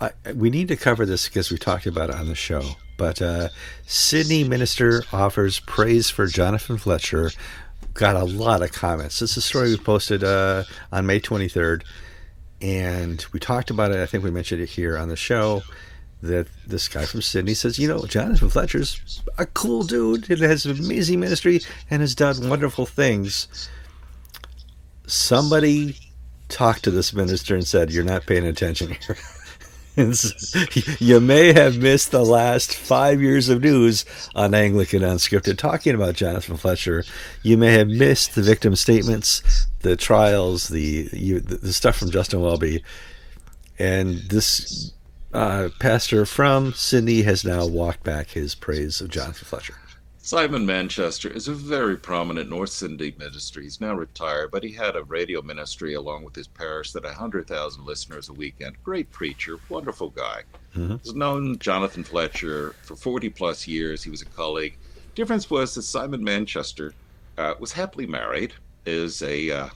I, 0.00 0.10
we 0.34 0.50
need 0.50 0.66
to 0.68 0.76
cover 0.76 1.06
this 1.06 1.28
because 1.28 1.52
we 1.52 1.56
talked 1.56 1.86
about 1.86 2.10
it 2.10 2.16
on 2.16 2.26
the 2.26 2.34
show. 2.34 2.62
But 2.98 3.22
uh, 3.22 3.50
Sydney 3.86 4.42
minister 4.42 5.04
offers 5.12 5.60
praise 5.60 6.10
for 6.10 6.26
Jonathan 6.26 6.78
Fletcher. 6.78 7.30
Got 7.94 8.16
a 8.16 8.24
lot 8.24 8.60
of 8.60 8.72
comments. 8.72 9.20
This 9.20 9.30
is 9.30 9.36
a 9.36 9.42
story 9.42 9.70
we 9.70 9.76
posted 9.76 10.24
uh, 10.24 10.64
on 10.90 11.06
May 11.06 11.20
23rd, 11.20 11.84
and 12.60 13.24
we 13.32 13.38
talked 13.38 13.70
about 13.70 13.92
it. 13.92 13.98
I 13.98 14.06
think 14.06 14.24
we 14.24 14.32
mentioned 14.32 14.62
it 14.62 14.70
here 14.70 14.98
on 14.98 15.10
the 15.10 15.16
show 15.16 15.62
that 16.26 16.48
this 16.66 16.88
guy 16.88 17.04
from 17.04 17.22
Sydney 17.22 17.54
says, 17.54 17.78
you 17.78 17.88
know, 17.88 18.04
Jonathan 18.06 18.50
Fletcher's 18.50 19.22
a 19.38 19.46
cool 19.46 19.82
dude 19.82 20.30
and 20.30 20.40
has 20.40 20.66
an 20.66 20.78
amazing 20.78 21.20
ministry 21.20 21.60
and 21.90 22.00
has 22.00 22.14
done 22.14 22.48
wonderful 22.48 22.86
things. 22.86 23.48
Somebody 25.06 25.96
talked 26.48 26.84
to 26.84 26.90
this 26.90 27.12
minister 27.12 27.54
and 27.54 27.66
said, 27.66 27.90
You're 27.90 28.04
not 28.04 28.26
paying 28.26 28.46
attention 28.46 28.96
here. 29.06 29.16
you 30.98 31.20
may 31.20 31.54
have 31.54 31.78
missed 31.78 32.10
the 32.10 32.24
last 32.24 32.74
five 32.74 33.22
years 33.22 33.48
of 33.48 33.62
news 33.62 34.04
on 34.34 34.52
Anglican 34.52 35.00
Unscripted 35.00 35.56
talking 35.56 35.94
about 35.94 36.14
Jonathan 36.14 36.58
Fletcher. 36.58 37.02
You 37.42 37.56
may 37.56 37.72
have 37.72 37.88
missed 37.88 38.34
the 38.34 38.42
victim 38.42 38.76
statements, 38.76 39.66
the 39.80 39.96
trials, 39.96 40.68
the 40.68 41.08
you, 41.12 41.40
the 41.40 41.72
stuff 41.72 41.96
from 41.96 42.10
Justin 42.10 42.42
Welby, 42.42 42.84
and 43.78 44.18
this 44.28 44.92
uh, 45.32 45.68
pastor 45.78 46.26
from 46.26 46.72
Sydney 46.72 47.22
has 47.22 47.44
now 47.44 47.66
walked 47.66 48.02
back 48.02 48.30
his 48.30 48.54
praise 48.54 49.00
of 49.00 49.10
Jonathan 49.10 49.44
Fletcher. 49.44 49.74
Simon 50.26 50.66
Manchester 50.66 51.28
is 51.30 51.46
a 51.46 51.54
very 51.54 51.96
prominent 51.96 52.50
North 52.50 52.70
Sydney 52.70 53.14
minister. 53.16 53.60
He's 53.60 53.80
now 53.80 53.94
retired, 53.94 54.50
but 54.50 54.64
he 54.64 54.72
had 54.72 54.96
a 54.96 55.04
radio 55.04 55.40
ministry 55.40 55.94
along 55.94 56.24
with 56.24 56.34
his 56.34 56.48
parish 56.48 56.90
that 56.92 57.04
had 57.04 57.12
100,000 57.12 57.84
listeners 57.84 58.28
a 58.28 58.32
weekend. 58.32 58.74
Great 58.82 59.08
preacher, 59.12 59.58
wonderful 59.68 60.10
guy. 60.10 60.42
Mm-hmm. 60.74 60.96
He's 61.04 61.14
known 61.14 61.60
Jonathan 61.60 62.02
Fletcher 62.02 62.74
for 62.82 62.96
40 62.96 63.28
plus 63.30 63.68
years. 63.68 64.02
He 64.02 64.10
was 64.10 64.22
a 64.22 64.26
colleague. 64.26 64.76
Difference 65.14 65.48
was 65.48 65.76
that 65.76 65.82
Simon 65.82 66.24
Manchester 66.24 66.92
uh, 67.38 67.54
was 67.60 67.70
happily 67.70 68.06
married, 68.06 68.52
is 68.84 69.22
a 69.22 69.50
uh, 69.50 69.68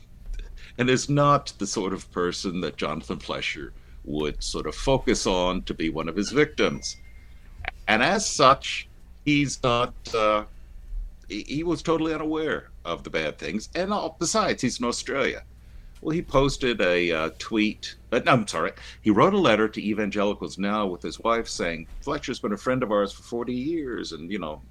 and 0.79 0.91
is 0.91 1.09
not 1.09 1.53
the 1.59 1.67
sort 1.67 1.93
of 1.93 2.11
person 2.11 2.61
that 2.63 2.77
Jonathan 2.77 3.21
Fletcher 3.21 3.73
would 4.13 4.43
sort 4.43 4.67
of 4.67 4.75
focus 4.75 5.27
on 5.27 5.63
to 5.63 5.75
be 5.75 5.91
one 5.91 6.09
of 6.09 6.17
his 6.17 6.31
victims. 6.31 6.97
And 7.89 8.03
as 8.03 8.29
such, 8.29 8.89
he's 9.25 9.63
not, 9.63 9.95
uh, 10.15 10.45
he, 11.29 11.63
was 11.63 11.83
totally 11.83 12.15
unaware 12.15 12.71
of 12.85 13.05
the 13.05 13.11
bad 13.11 13.39
things. 13.39 13.69
And 13.75 13.93
besides, 14.19 14.63
he's 14.63 14.79
in 14.81 14.87
Australia. 14.87 15.43
Well, 16.01 16.15
he 16.15 16.23
posted 16.23 16.81
a 16.81 17.13
uh, 17.13 17.31
tweet. 17.39 17.95
Uh, 18.11 18.21
no, 18.25 18.33
I'm 18.33 18.47
sorry. 18.47 18.73
He 19.03 19.11
wrote 19.11 19.35
a 19.35 19.39
letter 19.39 19.69
to 19.69 19.85
evangelicals 19.85 20.57
now 20.57 20.87
with 20.87 21.03
his 21.03 21.21
wife 21.21 21.47
saying, 21.49 21.89
Fletcher's 22.01 22.41
been 22.41 22.53
a 22.53 22.57
friend 22.57 22.83
of 22.83 22.91
ours 22.91 23.13
for 23.13 23.23
40 23.23 23.53
years. 23.53 24.13
And, 24.13 24.33
you 24.33 24.39
know, 24.39 24.63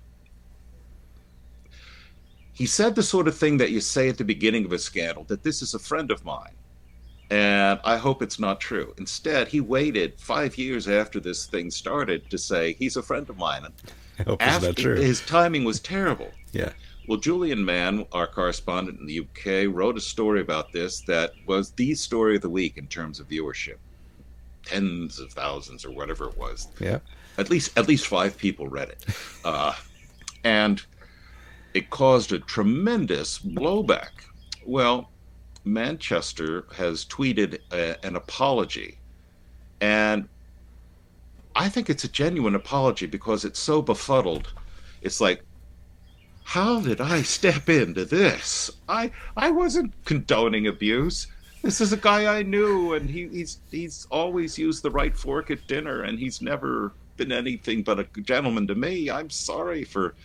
he 2.54 2.66
said 2.66 2.96
the 2.96 3.04
sort 3.04 3.28
of 3.28 3.38
thing 3.38 3.58
that 3.58 3.72
you 3.72 3.80
say 3.80 4.10
at 4.10 4.18
the 4.18 4.26
beginning 4.26 4.66
of 4.66 4.72
a 4.72 4.80
scandal 4.80 5.24
that 5.26 5.44
this 5.44 5.62
is 5.62 5.76
a 5.76 5.80
friend 5.80 6.10
of 6.12 6.26
mine. 6.26 6.56
And 7.30 7.80
I 7.84 7.98
hope 7.98 8.24
it's 8.24 8.40
not 8.40 8.60
true. 8.60 8.94
Instead, 8.98 9.48
he 9.48 9.62
waited 9.62 10.20
five 10.20 10.58
years 10.58 10.88
after 10.88 11.20
this 11.20 11.46
thing 11.46 11.70
started 11.70 12.30
to 12.32 12.38
say 12.38 12.74
he's 12.74 12.98
a 12.98 13.04
friend 13.04 13.30
of 13.30 13.38
mine. 13.38 13.68
I 14.20 14.24
hope 14.24 14.42
after, 14.42 14.70
it's 14.70 14.78
not 14.78 14.84
true. 14.84 14.96
His 14.96 15.22
timing 15.22 15.64
was 15.64 15.80
terrible. 15.80 16.32
Yeah. 16.52 16.72
Well, 17.08 17.20
Julian 17.20 17.64
Mann, 17.66 18.06
our 18.12 18.28
correspondent 18.28 19.00
in 19.00 19.06
the 19.06 19.20
UK, 19.22 19.74
wrote 19.74 19.98
a 19.98 20.02
story 20.02 20.42
about 20.42 20.72
this 20.72 21.02
that 21.02 21.34
was 21.46 21.72
the 21.72 21.96
story 21.96 22.36
of 22.36 22.42
the 22.42 22.50
week 22.50 22.78
in 22.78 22.88
terms 22.88 23.20
of 23.20 23.28
viewership. 23.28 23.78
Tens 24.64 25.20
of 25.20 25.32
thousands 25.32 25.86
or 25.86 25.92
whatever 25.92 26.30
it 26.30 26.38
was. 26.38 26.68
Yeah. 26.80 27.00
At 27.38 27.50
least 27.50 27.78
at 27.78 27.88
least 27.88 28.08
five 28.08 28.38
people 28.38 28.68
read 28.68 28.90
it. 28.90 29.06
Uh, 29.44 29.74
and 30.44 30.84
it 31.74 31.90
caused 31.90 32.32
a 32.32 32.40
tremendous 32.40 33.40
blowback. 33.40 34.10
Well, 34.66 35.10
Manchester 35.64 36.66
has 36.76 37.06
tweeted 37.06 37.60
a, 37.72 38.04
an 38.06 38.16
apology. 38.16 38.98
And 39.82 40.28
I 41.56 41.70
think 41.70 41.90
it's 41.90 42.04
a 42.04 42.10
genuine 42.10 42.56
apology 42.56 43.06
because 43.06 43.46
it's 43.46 43.60
so 43.60 43.82
befuddled. 43.82 44.54
It's 45.02 45.22
like, 45.22 45.44
how 46.44 46.80
did 46.80 47.00
I 47.00 47.22
step 47.22 47.70
into 47.70 48.06
this? 48.06 48.72
I 48.88 49.12
I 49.38 49.52
wasn't 49.52 49.94
condoning 50.06 50.68
abuse. 50.68 51.28
This 51.62 51.82
is 51.82 51.94
a 51.94 51.98
guy 51.98 52.40
I 52.40 52.44
knew, 52.44 52.94
and 52.94 53.10
he, 53.10 53.28
he's 53.28 53.60
he's 53.70 54.08
always 54.10 54.58
used 54.58 54.82
the 54.82 54.90
right 54.90 55.16
fork 55.16 55.52
at 55.52 55.68
dinner, 55.68 56.02
and 56.02 56.18
he's 56.18 56.42
never 56.42 56.94
been 57.18 57.32
anything 57.32 57.84
but 57.84 58.00
a 58.00 58.22
gentleman 58.22 58.66
to 58.68 58.76
me. 58.76 59.12
I'm 59.12 59.30
sorry 59.30 59.84
for 59.84 60.16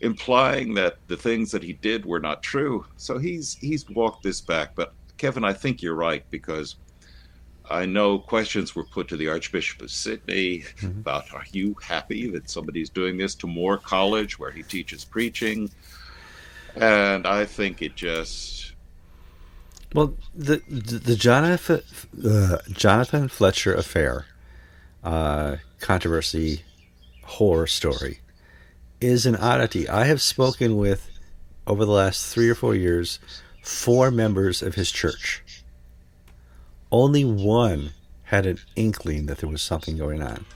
implying 0.00 0.74
that 0.74 0.98
the 1.08 1.16
things 1.16 1.50
that 1.50 1.62
he 1.62 1.72
did 1.72 2.04
were 2.04 2.20
not 2.20 2.42
true. 2.42 2.84
So 2.96 3.18
he's 3.18 3.54
he's 3.54 3.88
walked 3.90 4.22
this 4.22 4.40
back. 4.40 4.74
But 4.74 4.92
Kevin, 5.16 5.44
I 5.44 5.52
think 5.52 5.82
you're 5.82 5.94
right 5.94 6.24
because 6.30 6.76
I 7.68 7.86
know 7.86 8.18
questions 8.18 8.76
were 8.76 8.84
put 8.84 9.08
to 9.08 9.16
the 9.16 9.28
Archbishop 9.28 9.82
of 9.82 9.90
Sydney 9.90 10.60
mm-hmm. 10.60 11.00
about 11.00 11.32
are 11.32 11.44
you 11.52 11.76
happy 11.82 12.30
that 12.30 12.48
somebody's 12.48 12.90
doing 12.90 13.16
this 13.16 13.34
to 13.36 13.46
Moore 13.46 13.78
College 13.78 14.38
where 14.38 14.50
he 14.50 14.62
teaches 14.62 15.04
preaching? 15.04 15.70
And 16.76 17.26
I 17.26 17.44
think 17.44 17.80
it 17.82 17.96
just 17.96 18.74
well 19.94 20.14
the 20.34 20.62
the, 20.68 20.98
the 20.98 21.16
Jonathan 21.16 21.82
uh, 22.24 22.58
Jonathan 22.70 23.28
Fletcher 23.28 23.74
affair 23.74 24.26
uh, 25.02 25.56
controversy 25.80 26.62
horror 27.22 27.66
story 27.66 28.20
is 29.00 29.26
an 29.26 29.36
oddity. 29.36 29.88
I 29.88 30.04
have 30.04 30.22
spoken 30.22 30.76
with, 30.76 31.10
over 31.66 31.84
the 31.84 31.92
last 31.92 32.32
three 32.32 32.48
or 32.48 32.54
four 32.54 32.74
years, 32.74 33.18
four 33.62 34.10
members 34.10 34.62
of 34.62 34.74
his 34.74 34.90
church. 34.90 35.42
Only 36.90 37.24
one 37.24 37.90
had 38.24 38.46
an 38.46 38.58
inkling 38.74 39.26
that 39.26 39.38
there 39.38 39.50
was 39.50 39.62
something 39.62 39.96
going 39.96 40.22
on. 40.22 40.46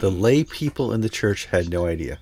The 0.00 0.10
lay 0.10 0.44
people 0.44 0.92
in 0.92 1.00
the 1.00 1.08
church 1.08 1.46
had 1.46 1.68
no 1.68 1.86
idea. 1.86 2.18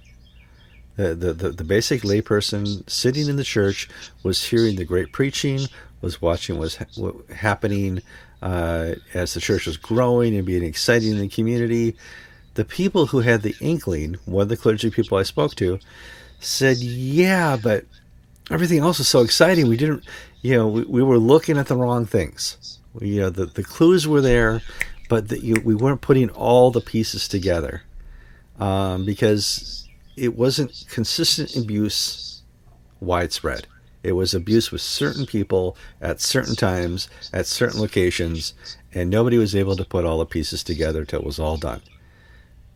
The, 0.96 1.14
the, 1.14 1.32
the, 1.32 1.50
the 1.50 1.64
basic 1.64 2.02
layperson 2.02 2.88
sitting 2.88 3.28
in 3.28 3.36
the 3.36 3.44
church 3.44 3.88
was 4.22 4.44
hearing 4.44 4.76
the 4.76 4.84
great 4.84 5.12
preaching, 5.12 5.60
was 6.00 6.20
watching 6.20 6.58
what 6.58 6.62
was 6.62 7.26
happening 7.34 8.02
uh, 8.42 8.96
as 9.14 9.34
the 9.34 9.40
church 9.40 9.66
was 9.66 9.76
growing 9.76 10.36
and 10.36 10.44
being 10.44 10.64
exciting 10.64 11.12
in 11.12 11.18
the 11.18 11.28
community 11.28 11.96
the 12.54 12.64
people 12.64 13.06
who 13.06 13.20
had 13.20 13.42
the 13.42 13.54
inkling, 13.60 14.16
one 14.24 14.42
of 14.42 14.48
the 14.48 14.56
clergy 14.56 14.90
people 14.90 15.18
I 15.18 15.22
spoke 15.22 15.54
to, 15.56 15.78
said, 16.40 16.78
"Yeah, 16.78 17.56
but 17.56 17.84
everything 18.50 18.78
else 18.78 18.98
was 18.98 19.08
so 19.08 19.20
exciting. 19.20 19.68
We 19.68 19.76
didn't, 19.76 20.04
you 20.42 20.56
know, 20.56 20.68
we, 20.68 20.82
we 20.84 21.02
were 21.02 21.18
looking 21.18 21.58
at 21.58 21.66
the 21.66 21.76
wrong 21.76 22.06
things. 22.06 22.78
We, 22.94 23.08
you 23.08 23.20
know, 23.20 23.30
the 23.30 23.46
the 23.46 23.62
clues 23.62 24.06
were 24.06 24.20
there, 24.20 24.62
but 25.08 25.28
the, 25.28 25.40
you, 25.40 25.56
we 25.64 25.74
weren't 25.74 26.00
putting 26.00 26.30
all 26.30 26.70
the 26.70 26.80
pieces 26.80 27.28
together 27.28 27.82
um, 28.58 29.04
because 29.04 29.88
it 30.16 30.36
wasn't 30.36 30.84
consistent 30.90 31.56
abuse 31.56 32.42
widespread. 33.00 33.66
It 34.02 34.12
was 34.12 34.34
abuse 34.34 34.72
with 34.72 34.80
certain 34.80 35.26
people 35.26 35.76
at 36.00 36.20
certain 36.20 36.56
times, 36.56 37.08
at 37.32 37.46
certain 37.46 37.80
locations, 37.80 38.52
and 38.92 39.08
nobody 39.10 39.38
was 39.38 39.54
able 39.54 39.76
to 39.76 39.84
put 39.84 40.04
all 40.04 40.18
the 40.18 40.26
pieces 40.26 40.64
together 40.64 41.04
till 41.04 41.20
it 41.20 41.26
was 41.26 41.38
all 41.38 41.56
done. 41.56 41.82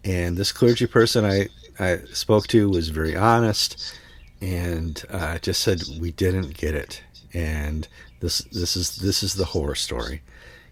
And 0.07 0.37
this 0.37 0.53
clergy 0.53 0.87
person 0.87 1.25
I, 1.25 1.49
I 1.81 1.99
spoke 2.13 2.47
to 2.49 2.71
was 2.71 2.91
very 2.91 3.17
honest 3.17 3.99
and 4.41 5.03
uh, 5.11 5.39
just 5.39 5.63
said 5.63 5.83
we 6.01 6.13
didn't 6.13 6.57
get 6.57 6.75
it, 6.75 7.03
and 7.33 7.89
this 8.21 8.39
this 8.53 8.77
is 8.77 8.97
this 8.97 9.23
is 9.23 9.35
the 9.35 9.47
horror 9.47 9.75
story. 9.75 10.23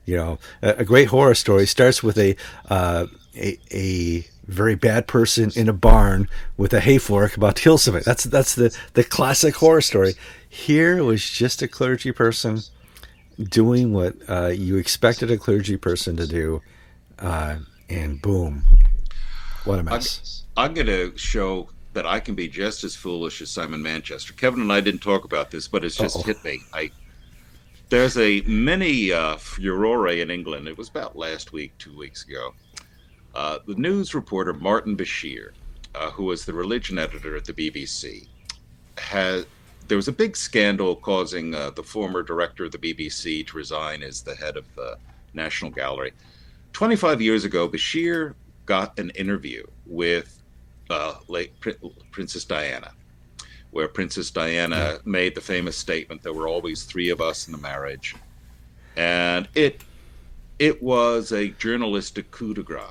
You 0.04 0.16
know, 0.16 0.38
a, 0.62 0.70
a 0.78 0.84
great 0.84 1.08
horror 1.08 1.34
story 1.34 1.66
starts 1.66 2.02
with 2.02 2.18
a, 2.18 2.36
uh, 2.68 3.06
a 3.36 3.58
a 3.72 4.26
very 4.46 4.74
bad 4.74 5.06
person 5.06 5.50
in 5.56 5.68
a 5.68 5.72
barn 5.72 6.28
with 6.56 6.74
a 6.74 6.80
hay 6.80 6.98
fork 6.98 7.36
about 7.36 7.56
to 7.56 7.62
kill 7.62 7.78
somebody. 7.78 8.04
That's 8.04 8.24
that's 8.24 8.54
the 8.54 8.76
the 8.92 9.04
classic 9.04 9.56
horror 9.56 9.80
story. 9.80 10.14
Here 10.48 11.02
was 11.02 11.28
just 11.28 11.62
a 11.62 11.68
clergy 11.68 12.12
person 12.12 12.60
doing 13.42 13.92
what 13.92 14.14
uh, 14.28 14.48
you 14.48 14.76
expected 14.76 15.30
a 15.30 15.38
clergy 15.38 15.76
person 15.76 16.16
to 16.18 16.26
do, 16.26 16.62
uh, 17.18 17.56
and 17.88 18.20
boom, 18.20 18.64
what 19.64 19.78
a 19.78 19.82
mess. 19.82 20.44
I'm, 20.56 20.66
I'm 20.66 20.74
going 20.74 20.86
to 20.86 21.16
show 21.16 21.68
that 21.94 22.06
I 22.06 22.20
can 22.20 22.34
be 22.34 22.48
just 22.48 22.84
as 22.84 22.96
foolish 22.96 23.40
as 23.40 23.50
Simon 23.50 23.82
Manchester. 23.82 24.32
Kevin 24.32 24.60
and 24.60 24.72
I 24.72 24.80
didn't 24.80 25.00
talk 25.00 25.24
about 25.24 25.50
this, 25.50 25.68
but 25.68 25.84
it's 25.84 25.96
just 25.96 26.16
Uh-oh. 26.16 26.22
hit 26.22 26.44
me. 26.44 26.60
I 26.72 26.90
there's 27.90 28.16
a 28.18 28.40
mini 28.42 29.12
uh, 29.12 29.36
furore 29.36 30.08
in 30.08 30.30
England. 30.30 30.66
It 30.66 30.76
was 30.76 30.88
about 30.88 31.16
last 31.16 31.52
week, 31.52 31.76
two 31.78 31.96
weeks 31.96 32.24
ago. 32.24 32.54
Uh, 33.34 33.58
the 33.66 33.74
news 33.74 34.14
reporter 34.14 34.52
Martin 34.52 34.96
Bashir, 34.96 35.50
uh, 35.94 36.10
who 36.10 36.24
was 36.24 36.44
the 36.44 36.52
religion 36.52 36.98
editor 36.98 37.36
at 37.36 37.44
the 37.44 37.52
BBC, 37.52 38.26
had 38.98 39.46
there 39.86 39.96
was 39.96 40.08
a 40.08 40.12
big 40.12 40.36
scandal 40.36 40.96
causing 40.96 41.54
uh, 41.54 41.70
the 41.70 41.82
former 41.82 42.22
director 42.22 42.64
of 42.64 42.72
the 42.72 42.78
BBC 42.78 43.46
to 43.46 43.56
resign 43.56 44.02
as 44.02 44.22
the 44.22 44.34
head 44.34 44.56
of 44.56 44.64
the 44.76 44.96
National 45.34 45.70
Gallery. 45.70 46.12
25 46.72 47.20
years 47.20 47.44
ago, 47.44 47.68
Bashir 47.68 48.34
got 48.66 48.98
an 48.98 49.10
interview 49.10 49.64
with 49.86 50.40
uh, 50.90 51.14
late 51.28 51.52
Princess 52.10 52.44
Diana, 52.44 52.92
where 53.70 53.88
Princess 53.88 54.30
Diana 54.30 54.98
made 55.04 55.34
the 55.34 55.40
famous 55.40 55.76
statement, 55.76 56.22
"There 56.22 56.32
were 56.32 56.48
always 56.48 56.84
three 56.84 57.10
of 57.10 57.20
us 57.20 57.46
in 57.46 57.52
the 57.52 57.58
marriage," 57.58 58.14
and 58.96 59.48
it 59.54 59.82
it 60.58 60.82
was 60.82 61.32
a 61.32 61.48
journalistic 61.48 62.30
coup 62.30 62.54
de 62.54 62.62
grace. 62.62 62.82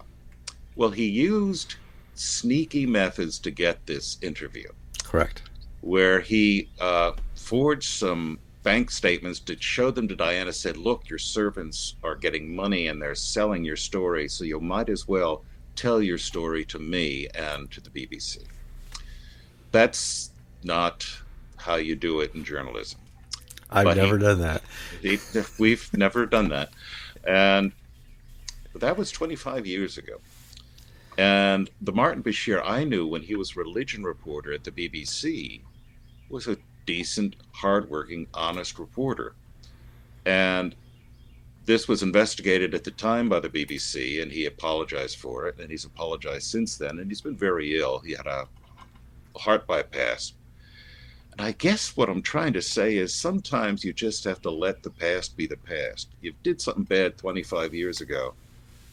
Well, 0.76 0.92
he 0.92 1.08
used 1.08 1.76
sneaky 2.16 2.86
methods 2.86 3.40
to 3.40 3.52
get 3.52 3.86
this 3.86 4.18
interview. 4.22 4.70
Correct 5.04 5.44
where 5.84 6.22
he 6.22 6.70
uh, 6.80 7.12
forged 7.36 7.90
some 7.90 8.40
bank 8.64 8.90
statements 8.90 9.42
to 9.42 9.62
show 9.62 9.92
them 9.92 10.08
to 10.08 10.16
Diana. 10.16 10.54
Said, 10.54 10.78
"Look, 10.78 11.10
your 11.10 11.20
servants 11.20 11.96
are 12.04 12.16
getting 12.16 12.56
money 12.56 12.88
and 12.88 13.02
they're 13.02 13.16
selling 13.16 13.66
your 13.66 13.76
story, 13.76 14.30
so 14.30 14.46
you 14.46 14.60
might 14.60 14.90
as 14.90 15.08
well 15.08 15.44
tell 15.76 16.02
your 16.02 16.18
story 16.18 16.66
to 16.66 16.80
me 16.80 17.28
and 17.36 17.72
to 17.72 17.82
the 17.82 17.90
BBC." 17.90 18.44
That's 19.72 20.32
not 20.64 21.08
how 21.58 21.76
you 21.76 21.96
do 21.96 22.22
it 22.22 22.36
in 22.36 22.44
journalism. 22.44 23.00
I've 23.70 23.86
but 23.86 23.98
never 23.98 24.18
he, 24.18 24.24
done 24.24 24.40
that. 24.42 24.64
He, 25.02 25.20
we've 25.58 25.90
never 25.94 26.26
done 26.26 26.50
that, 26.50 26.72
and 27.26 27.72
that 28.76 28.98
was 28.98 29.12
25 29.12 29.66
years 29.66 29.98
ago. 29.98 30.20
And 31.18 31.70
the 31.82 31.92
Martin 31.92 32.24
Bashir 32.24 32.62
I 32.66 32.84
knew 32.84 33.06
when 33.06 33.22
he 33.22 33.36
was 33.36 33.56
religion 33.56 34.04
reporter 34.04 34.54
at 34.54 34.64
the 34.64 34.72
BBC 34.72 35.62
was 36.30 36.48
a 36.48 36.58
decent, 36.86 37.36
hardworking, 37.52 38.28
honest 38.34 38.80
reporter. 38.80 39.36
And 40.26 40.76
this 41.66 41.88
was 41.88 42.04
investigated 42.04 42.74
at 42.74 42.84
the 42.84 42.92
time 42.92 43.30
by 43.30 43.40
the 43.40 43.50
BBC, 43.50 44.22
and 44.22 44.32
he 44.32 44.46
apologized 44.46 45.18
for 45.18 45.48
it, 45.48 45.60
and 45.60 45.70
he's 45.70 45.86
apologized 45.86 46.48
since 46.48 46.78
then, 46.78 47.00
and 47.00 47.10
he's 47.10 47.22
been 47.22 47.38
very 47.38 47.80
ill. 47.80 48.00
He 48.00 48.12
had 48.12 48.28
a 48.28 48.48
heart 49.38 49.66
bypass. 49.66 50.34
And 51.32 51.42
I 51.42 51.54
guess 51.54 51.98
what 51.98 52.10
I'm 52.10 52.22
trying 52.22 52.54
to 52.54 52.62
say 52.62 52.98
is 52.98 53.14
sometimes 53.14 53.84
you 53.84 53.94
just 53.94 54.24
have 54.26 54.42
to 54.42 54.52
let 54.52 54.84
the 54.84 54.92
past 54.92 55.36
be 55.36 55.48
the 55.48 55.58
past. 55.58 56.10
You 56.22 56.34
did 56.44 56.62
something 56.62 56.84
bad 56.84 57.18
25 57.18 57.74
years 57.74 58.02
ago, 58.02 58.34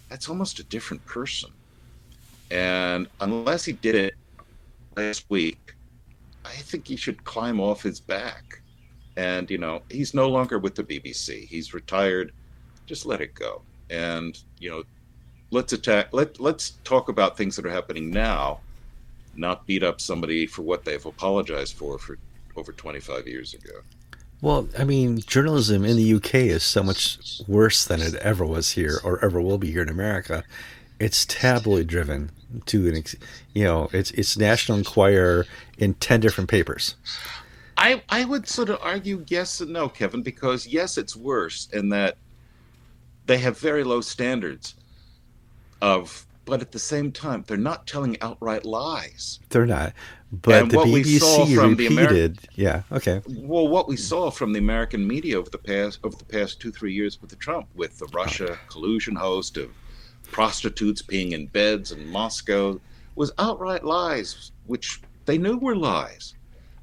that's 0.08 0.28
almost 0.28 0.58
a 0.58 0.64
different 0.64 1.04
person. 1.06 1.50
And 2.50 3.08
unless 3.20 3.64
he 3.64 3.72
did 3.72 3.94
it 3.94 4.14
last 4.96 5.24
week, 5.28 5.74
I 6.44 6.50
think 6.52 6.86
he 6.86 6.96
should 6.96 7.22
climb 7.24 7.60
off 7.60 7.82
his 7.82 8.00
back. 8.00 8.60
And, 9.16 9.50
you 9.50 9.58
know, 9.58 9.82
he's 9.90 10.14
no 10.14 10.28
longer 10.28 10.58
with 10.58 10.74
the 10.74 10.82
BBC. 10.82 11.46
He's 11.46 11.74
retired. 11.74 12.32
Just 12.90 13.06
let 13.06 13.20
it 13.20 13.34
go. 13.34 13.62
And, 13.88 14.36
you 14.58 14.68
know, 14.68 14.82
let's 15.52 15.72
attack 15.72 16.08
let 16.10 16.40
let's 16.40 16.70
talk 16.82 17.08
about 17.08 17.36
things 17.36 17.54
that 17.54 17.64
are 17.64 17.70
happening 17.70 18.10
now, 18.10 18.58
not 19.36 19.64
beat 19.64 19.84
up 19.84 20.00
somebody 20.00 20.44
for 20.44 20.62
what 20.62 20.84
they've 20.84 21.06
apologized 21.06 21.76
for 21.76 21.98
for 21.98 22.18
over 22.56 22.72
25 22.72 23.28
years 23.28 23.54
ago. 23.54 23.74
Well, 24.42 24.68
I 24.76 24.82
mean, 24.82 25.20
journalism 25.20 25.84
in 25.84 25.96
the 25.96 26.14
UK 26.14 26.34
is 26.34 26.64
so 26.64 26.82
much 26.82 27.40
worse 27.46 27.84
than 27.84 28.00
it 28.00 28.16
ever 28.16 28.44
was 28.44 28.72
here 28.72 28.98
or 29.04 29.24
ever 29.24 29.40
will 29.40 29.58
be 29.58 29.70
here 29.70 29.82
in 29.82 29.88
America. 29.88 30.42
It's 30.98 31.24
tabloid 31.26 31.86
driven 31.86 32.32
to 32.66 32.88
an, 32.88 32.96
ex- 32.96 33.14
you 33.54 33.62
know, 33.62 33.88
it's 33.92 34.10
it's 34.10 34.36
National 34.36 34.78
Enquirer 34.78 35.46
in 35.78 35.94
ten 35.94 36.18
different 36.18 36.50
papers. 36.50 36.96
I 37.76 38.02
I 38.08 38.24
would 38.24 38.48
sort 38.48 38.68
of 38.68 38.80
argue 38.82 39.24
yes 39.28 39.60
and 39.60 39.72
no, 39.72 39.88
Kevin, 39.88 40.22
because 40.22 40.66
yes, 40.66 40.98
it's 40.98 41.14
worse 41.14 41.68
in 41.72 41.90
that 41.90 42.16
they 43.26 43.38
have 43.38 43.58
very 43.58 43.84
low 43.84 44.00
standards 44.00 44.74
of, 45.80 46.26
but 46.44 46.60
at 46.60 46.72
the 46.72 46.78
same 46.78 47.12
time, 47.12 47.44
they're 47.46 47.56
not 47.56 47.86
telling 47.86 48.20
outright 48.20 48.64
lies. 48.64 49.40
They're 49.50 49.66
not. 49.66 49.92
But 50.32 50.62
and 50.62 50.70
the 50.70 50.76
BBC 50.78 51.68
repeated, 51.70 52.36
Ameri- 52.36 52.48
yeah, 52.54 52.82
okay. 52.92 53.20
Well, 53.26 53.66
what 53.66 53.88
we 53.88 53.96
saw 53.96 54.30
from 54.30 54.52
the 54.52 54.60
American 54.60 55.06
media 55.06 55.38
over 55.38 55.50
the 55.50 55.58
past 55.58 55.98
over 56.04 56.16
the 56.16 56.24
past 56.24 56.60
two 56.60 56.70
three 56.70 56.92
years 56.92 57.20
with 57.20 57.30
the 57.30 57.36
Trump, 57.36 57.66
with 57.74 57.98
the 57.98 58.06
Russia 58.06 58.58
collusion 58.68 59.16
host 59.16 59.56
of 59.56 59.70
prostitutes 60.30 61.02
being 61.02 61.32
in 61.32 61.46
beds 61.46 61.90
in 61.90 62.08
Moscow 62.08 62.80
was 63.16 63.32
outright 63.38 63.84
lies, 63.84 64.52
which 64.66 65.00
they 65.26 65.36
knew 65.36 65.58
were 65.58 65.76
lies. 65.76 66.34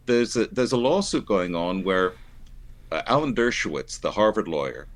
There's 0.06 0.36
a, 0.36 0.48
there's 0.48 0.74
a 0.74 0.78
lawsuit 0.78 1.26
going 1.26 1.56
on 1.56 1.84
where 1.84 2.14
uh, 2.92 3.02
Alan 3.08 3.34
Dershowitz, 3.34 4.00
the 4.00 4.12
Harvard 4.12 4.48
lawyer, 4.48 4.88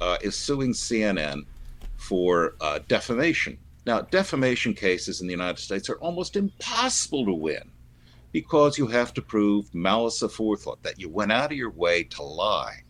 uh, 0.00 0.18
is 0.22 0.36
suing 0.36 0.72
CNN 0.72 1.44
for 1.96 2.54
uh, 2.60 2.80
defamation. 2.88 3.58
Now, 3.86 4.00
defamation 4.02 4.74
cases 4.74 5.20
in 5.20 5.26
the 5.26 5.32
United 5.32 5.60
States 5.60 5.88
are 5.90 5.96
almost 5.96 6.36
impossible 6.36 7.26
to 7.26 7.34
win 7.34 7.70
because 8.32 8.78
you 8.78 8.86
have 8.86 9.14
to 9.14 9.22
prove 9.22 9.72
malice 9.74 10.22
aforethought, 10.22 10.82
that 10.82 10.98
you 10.98 11.08
went 11.08 11.30
out 11.30 11.52
of 11.52 11.56
your 11.56 11.70
way 11.70 12.02
to 12.02 12.22
lie. 12.22 12.82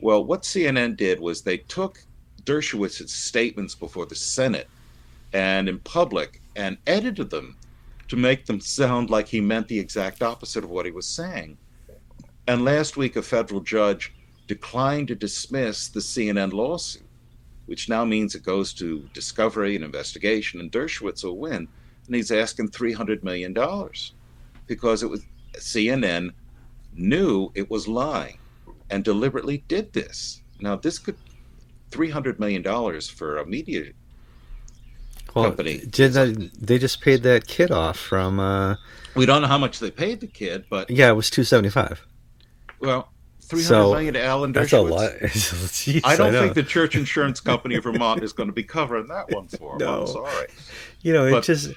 Well, 0.00 0.24
what 0.24 0.42
CNN 0.42 0.96
did 0.96 1.20
was 1.20 1.42
they 1.42 1.58
took 1.58 2.02
Dershowitz's 2.44 3.12
statements 3.12 3.74
before 3.74 4.06
the 4.06 4.14
Senate 4.14 4.68
and 5.32 5.68
in 5.68 5.78
public 5.80 6.40
and 6.56 6.78
edited 6.86 7.30
them 7.30 7.56
to 8.08 8.16
make 8.16 8.46
them 8.46 8.60
sound 8.60 9.10
like 9.10 9.28
he 9.28 9.40
meant 9.40 9.68
the 9.68 9.78
exact 9.78 10.22
opposite 10.22 10.64
of 10.64 10.70
what 10.70 10.86
he 10.86 10.92
was 10.92 11.06
saying. 11.06 11.58
And 12.46 12.64
last 12.64 12.96
week, 12.96 13.16
a 13.16 13.22
federal 13.22 13.60
judge 13.60 14.14
declined 14.46 15.08
to 15.08 15.14
dismiss 15.14 15.88
the 15.88 16.00
CNN 16.00 16.52
lawsuit, 16.52 17.02
which 17.66 17.88
now 17.88 18.04
means 18.04 18.34
it 18.34 18.42
goes 18.42 18.72
to 18.74 19.08
discovery 19.12 19.74
and 19.74 19.84
investigation, 19.84 20.60
and 20.60 20.70
Dershowitz 20.70 21.24
will 21.24 21.38
win. 21.38 21.68
And 22.06 22.14
he's 22.14 22.30
asking 22.30 22.68
$300 22.68 23.22
million 23.22 23.54
because 24.66 25.02
it 25.02 25.08
was 25.08 25.24
CNN 25.54 26.30
knew 26.94 27.50
it 27.54 27.70
was 27.70 27.88
lying 27.88 28.38
and 28.90 29.02
deliberately 29.04 29.64
did 29.68 29.92
this. 29.92 30.42
Now, 30.60 30.76
this 30.76 30.98
could 30.98 31.16
three 31.90 32.10
hundred 32.10 32.40
million 32.40 32.60
dollars 32.62 33.08
for 33.08 33.38
a 33.38 33.46
media 33.46 33.92
well, 35.34 35.44
company. 35.44 35.78
Did 35.78 36.12
they, 36.12 36.32
they 36.58 36.78
just 36.78 37.00
paid 37.00 37.22
that 37.22 37.46
kid 37.46 37.70
off 37.70 37.98
from? 37.98 38.40
Uh, 38.40 38.76
we 39.14 39.26
don't 39.26 39.42
know 39.42 39.48
how 39.48 39.58
much 39.58 39.78
they 39.78 39.90
paid 39.90 40.20
the 40.20 40.26
kid, 40.26 40.64
but 40.68 40.90
yeah, 40.90 41.08
it 41.08 41.14
was 41.14 41.30
two 41.30 41.44
seventy 41.44 41.70
five. 41.70 42.04
Well, 42.80 43.08
three 43.44 43.62
hundred 43.62 43.82
so, 43.82 43.90
million 43.92 44.14
to 44.14 44.24
Alan 44.24 44.52
Dershowitz. 44.52 44.60
That's 44.60 44.72
a 44.72 44.80
lot. 44.80 45.12
Jeez, 45.70 46.00
I 46.04 46.16
don't 46.16 46.34
I 46.34 46.40
think 46.40 46.54
the 46.54 46.62
Church 46.62 46.96
Insurance 46.96 47.40
Company 47.40 47.76
of 47.76 47.84
Vermont 47.84 48.22
is 48.22 48.32
going 48.32 48.48
to 48.48 48.52
be 48.52 48.64
covering 48.64 49.06
that 49.08 49.30
one 49.30 49.48
for 49.48 49.74
him. 49.74 49.78
No. 49.84 50.02
I'm 50.02 50.06
sorry. 50.06 50.48
You 51.02 51.12
know, 51.12 51.26
it 51.26 51.30
but 51.32 51.44
just 51.44 51.72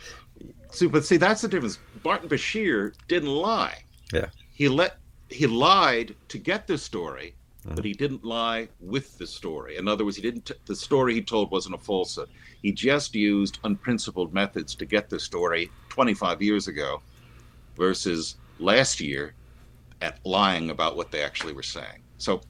See, 0.78 0.86
but 0.86 1.06
see, 1.06 1.18
that's 1.18 1.42
the 1.42 1.48
difference. 1.48 1.80
Barton 2.04 2.30
Bashir 2.30 2.94
didn't 3.08 3.30
lie. 3.30 3.84
Yeah. 4.14 4.28
He 4.54 4.70
let 4.70 4.98
he 5.30 5.48
lied 5.48 6.16
to 6.30 6.38
get 6.38 6.68
this 6.68 6.84
story, 6.84 7.34
but 7.64 7.78
mm-hmm. 7.78 7.84
he 7.84 7.94
didn't 7.94 8.24
lie 8.24 8.70
with 8.80 9.18
the 9.18 9.26
story. 9.26 9.78
In 9.78 9.88
other 9.88 10.06
words, 10.06 10.18
he 10.18 10.22
didn't. 10.22 10.46
T- 10.46 10.54
the 10.66 10.76
story 10.76 11.16
he 11.16 11.22
told 11.22 11.50
wasn't 11.50 11.76
a 11.76 11.80
falsehood. 11.80 12.30
He 12.62 12.72
just 12.72 13.16
used 13.16 13.58
unprincipled 13.64 14.36
methods 14.36 14.76
to 14.76 14.86
get 14.86 15.10
the 15.10 15.20
story 15.20 15.72
25 15.90 16.44
years 16.44 16.68
ago, 16.68 17.02
versus 17.76 18.36
last 18.60 19.00
year 19.00 19.34
at 20.02 20.20
lying 20.26 20.70
about 20.70 20.96
what 20.96 21.12
they 21.12 21.24
actually 21.24 21.54
were 21.54 21.64
saying. 21.64 22.04
So 22.18 22.42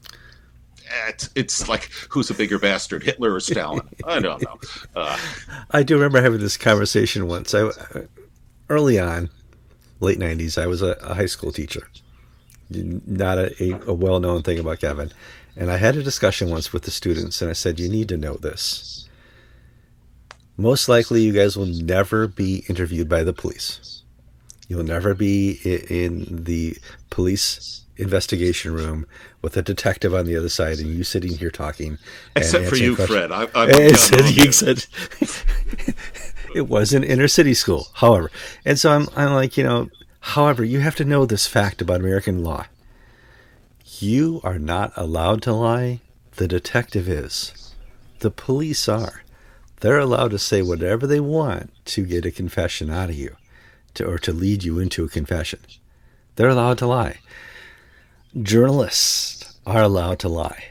it's, 1.08 1.30
it's 1.34 1.68
like 1.68 1.90
who's 2.10 2.30
a 2.30 2.34
bigger 2.34 2.58
bastard, 2.58 3.02
Hitler 3.02 3.34
or 3.34 3.40
Stalin? 3.40 3.88
I 4.04 4.20
don't 4.20 4.42
know. 4.42 4.58
Uh, 4.94 5.18
I 5.70 5.82
do 5.82 5.94
remember 5.94 6.20
having 6.20 6.40
this 6.40 6.56
conversation 6.56 7.26
once. 7.26 7.54
I 7.54 7.70
early 8.68 8.98
on, 8.98 9.30
late 10.00 10.18
'90s, 10.18 10.60
I 10.60 10.66
was 10.66 10.82
a, 10.82 10.92
a 11.02 11.14
high 11.14 11.26
school 11.26 11.52
teacher. 11.52 11.88
Not 12.70 13.38
a, 13.38 13.62
a, 13.62 13.90
a 13.90 13.94
well-known 13.94 14.42
thing 14.42 14.58
about 14.58 14.80
Kevin, 14.80 15.10
and 15.56 15.70
I 15.70 15.78
had 15.78 15.96
a 15.96 16.02
discussion 16.02 16.50
once 16.50 16.72
with 16.72 16.82
the 16.82 16.90
students, 16.90 17.40
and 17.40 17.50
I 17.50 17.54
said, 17.54 17.80
"You 17.80 17.88
need 17.88 18.08
to 18.10 18.16
know 18.16 18.34
this. 18.34 19.08
Most 20.56 20.88
likely, 20.88 21.22
you 21.22 21.32
guys 21.32 21.56
will 21.56 21.66
never 21.66 22.26
be 22.26 22.64
interviewed 22.68 23.08
by 23.08 23.22
the 23.22 23.32
police. 23.32 24.02
You'll 24.68 24.84
never 24.84 25.14
be 25.14 25.52
in 25.64 26.44
the 26.44 26.76
police 27.08 27.86
investigation 27.96 28.74
room 28.74 29.06
with 29.40 29.56
a 29.56 29.62
detective 29.62 30.14
on 30.14 30.26
the 30.26 30.36
other 30.36 30.50
side 30.50 30.78
and 30.78 30.94
you 30.94 31.02
sitting 31.04 31.36
here 31.36 31.50
talking. 31.50 31.96
Except 32.36 32.66
for 32.66 32.76
you, 32.76 32.94
questions. 32.94 33.28
Fred. 33.28 33.32
I, 33.32 33.48
I 33.54 33.92
said, 33.94 34.54
said 34.54 34.86
it 36.54 36.68
was 36.68 36.92
an 36.92 37.02
inner 37.02 37.28
city 37.28 37.54
school, 37.54 37.88
however. 37.94 38.30
And 38.66 38.78
so 38.78 38.92
I'm, 38.92 39.08
I'm 39.16 39.32
like, 39.32 39.56
you 39.56 39.64
know, 39.64 39.88
however, 40.20 40.62
you 40.62 40.80
have 40.80 40.96
to 40.96 41.04
know 41.04 41.24
this 41.24 41.46
fact 41.46 41.80
about 41.80 42.00
American 42.00 42.44
law. 42.44 42.66
You 44.00 44.42
are 44.44 44.58
not 44.58 44.92
allowed 44.96 45.40
to 45.42 45.54
lie. 45.54 46.02
The 46.36 46.46
detective 46.46 47.08
is. 47.08 47.74
The 48.18 48.30
police 48.30 48.86
are. 48.86 49.22
They're 49.80 49.98
allowed 49.98 50.32
to 50.32 50.38
say 50.38 50.60
whatever 50.60 51.06
they 51.06 51.20
want 51.20 51.72
to 51.86 52.04
get 52.04 52.26
a 52.26 52.30
confession 52.30 52.90
out 52.90 53.08
of 53.08 53.16
you 53.16 53.37
to, 53.98 54.06
or 54.06 54.18
to 54.18 54.32
lead 54.32 54.64
you 54.64 54.78
into 54.78 55.04
a 55.04 55.08
confession. 55.08 55.60
They're 56.36 56.48
allowed 56.48 56.78
to 56.78 56.86
lie. 56.86 57.18
Journalists 58.40 59.58
are 59.66 59.82
allowed 59.82 60.18
to 60.20 60.28
lie 60.28 60.64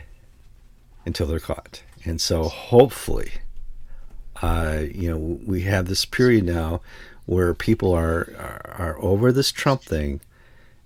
until 1.05 1.27
they're 1.27 1.39
caught. 1.39 1.83
And 2.03 2.19
so 2.19 2.43
hopefully, 2.43 3.31
uh, 4.41 4.83
you 4.91 5.09
know, 5.09 5.39
we 5.45 5.61
have 5.61 5.87
this 5.87 6.05
period 6.05 6.45
now 6.45 6.81
where 7.25 7.53
people 7.53 7.93
are, 7.93 8.33
are, 8.37 8.75
are 8.77 9.01
over 9.01 9.31
this 9.31 9.51
Trump 9.51 9.81
thing 9.83 10.21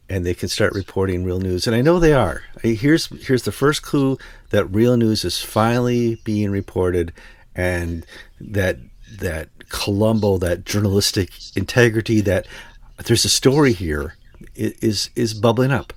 and 0.09 0.25
they 0.25 0.33
can 0.33 0.49
start 0.49 0.73
reporting 0.73 1.23
real 1.23 1.39
news. 1.39 1.67
And 1.67 1.75
I 1.75 1.81
know 1.81 1.97
they 1.97 2.13
are. 2.13 2.43
Here's 2.61 3.07
here's 3.25 3.43
the 3.43 3.51
first 3.51 3.81
clue 3.81 4.17
that 4.49 4.65
real 4.65 4.97
news 4.97 5.23
is 5.23 5.41
finally 5.41 6.15
being 6.25 6.51
reported 6.51 7.13
and 7.55 8.05
that 8.41 8.77
that 9.19 9.47
Columbo, 9.71 10.37
that 10.37 10.65
journalistic 10.65 11.31
integrity, 11.55 12.21
that 12.21 12.47
there's 13.05 13.25
a 13.25 13.29
story 13.29 13.73
here, 13.73 14.15
is 14.55 15.09
is 15.15 15.33
bubbling 15.33 15.71
up. 15.71 15.93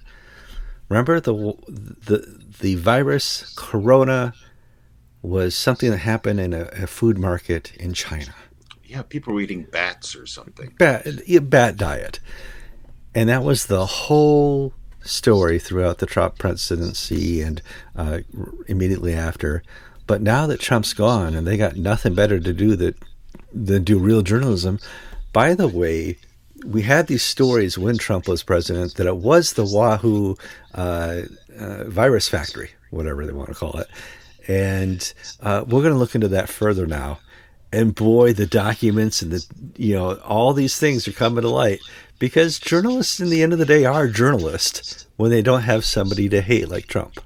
Remember 0.89 1.21
the 1.21 1.35
the 1.67 2.43
the 2.61 2.75
virus 2.77 3.53
corona 3.57 4.35
was 5.23 5.57
something 5.57 5.91
that 5.91 5.99
happened 5.99 6.39
in 6.39 6.53
a, 6.53 6.69
a 6.73 6.87
food 6.87 7.19
market 7.19 7.75
in 7.77 7.95
China. 7.95 8.35
Yeah, 8.85 9.03
people 9.03 9.35
were 9.35 9.41
eating 9.41 9.65
bats 9.65 10.15
or 10.15 10.27
something. 10.27 10.75
Bat, 10.79 11.07
bat 11.51 11.77
diet, 11.77 12.21
and 13.15 13.29
that 13.29 13.43
was 13.43 13.67
the 13.67 13.87
whole 13.87 14.75
story 15.01 15.59
throughout 15.59 15.99
the 15.99 16.07
Trump 16.07 16.39
presidency 16.39 17.41
and 17.41 17.61
uh, 17.97 18.21
immediately 18.67 19.15
after. 19.15 19.63
But 20.07 20.21
now 20.21 20.47
that 20.47 20.61
Trump's 20.61 20.93
gone 20.93 21.35
and 21.35 21.47
they 21.47 21.57
got 21.57 21.77
nothing 21.77 22.15
better 22.15 22.39
to 22.39 22.53
do 22.53 22.77
that 22.77 22.97
than 23.53 23.85
do 23.85 23.99
real 23.99 24.23
journalism. 24.23 24.79
By 25.33 25.55
the 25.55 25.69
way, 25.69 26.19
we 26.65 26.83
had 26.83 27.07
these 27.07 27.23
stories 27.23 27.77
when 27.77 27.99
Trump 27.99 28.27
was 28.27 28.43
president 28.43 28.95
that 28.95 29.07
it 29.07 29.17
was 29.17 29.53
the 29.53 29.65
Wuhan 29.65 30.39
uh, 30.75 31.23
uh, 31.59 31.85
virus 31.85 32.29
factory, 32.29 32.71
whatever 32.91 33.27
they 33.27 33.33
want 33.33 33.49
to 33.49 33.55
call 33.55 33.79
it. 33.79 33.89
And 34.49 35.13
uh, 35.41 35.65
we're 35.67 35.83
going 35.83 35.93
to 35.93 35.99
look 35.99 36.15
into 36.15 36.29
that 36.29 36.49
further 36.49 36.87
now. 36.87 37.19
And 37.73 37.95
boy, 37.95 38.33
the 38.33 38.47
documents 38.47 39.21
and 39.21 39.33
the, 39.33 39.45
you 39.77 39.95
know, 39.95 40.15
all 40.19 40.53
these 40.53 40.79
things 40.79 41.09
are 41.09 41.13
coming 41.13 41.43
to 41.43 41.49
light 41.49 41.81
because 42.19 42.59
journalists, 42.59 43.19
in 43.19 43.31
the 43.31 43.43
end 43.43 43.53
of 43.53 43.59
the 43.59 43.67
day, 43.67 43.85
are 43.85 44.07
journalists 44.07 45.07
when 45.17 45.31
they 45.31 45.43
don't 45.43 45.63
have 45.63 45.85
somebody 45.85 46.29
to 46.29 46.41
hate 46.41 46.69
like 46.69 46.87
Trump. 46.87 47.21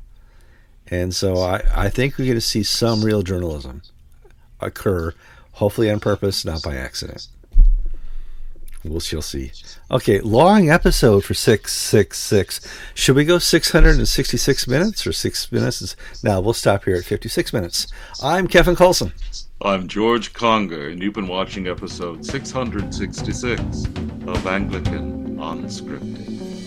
And 0.91 1.15
so 1.15 1.37
I, 1.39 1.63
I 1.75 1.89
think 1.91 2.17
we're 2.17 2.25
going 2.25 2.37
to 2.37 2.41
see 2.41 2.63
some 2.63 3.05
real 3.05 3.23
journalism 3.23 3.83
occur 4.61 5.13
hopefully 5.59 5.91
on 5.91 6.01
purpose, 6.01 6.45
not 6.45 6.63
by 6.63 6.77
accident. 6.77 7.29
We'll 8.85 9.01
shall 9.01 9.23
see. 9.23 9.51
Okay, 9.91 10.21
long 10.21 10.71
episode 10.71 11.25
for 11.25 11.35
six 11.35 11.75
six 11.75 12.17
six. 12.17 12.61
Should 12.95 13.17
we 13.17 13.25
go 13.25 13.39
six 13.41 13.73
hundred 13.73 13.97
and 13.97 14.07
sixty 14.07 14.37
six 14.37 14.69
minutes 14.69 15.05
or 15.07 15.13
six 15.13 15.51
minutes? 15.51 15.97
Now 16.23 16.41
we'll 16.41 16.55
stop 16.55 16.85
here 16.85 16.95
at 16.95 17.05
fifty 17.05 17.29
six 17.29 17.53
minutes. 17.53 17.89
I'm 18.23 18.47
Kevin 18.47 18.77
Kallsen. 18.77 19.13
I'm 19.61 19.89
George 19.89 20.33
Conger, 20.33 20.89
and 20.91 21.03
you've 21.03 21.15
been 21.15 21.27
watching 21.27 21.67
episode 21.67 22.25
six 22.25 22.53
hundred 22.53 22.95
sixty 22.95 23.33
six 23.33 23.85
of 24.27 24.47
Anglican 24.47 25.37
Unscripted. 25.39 26.58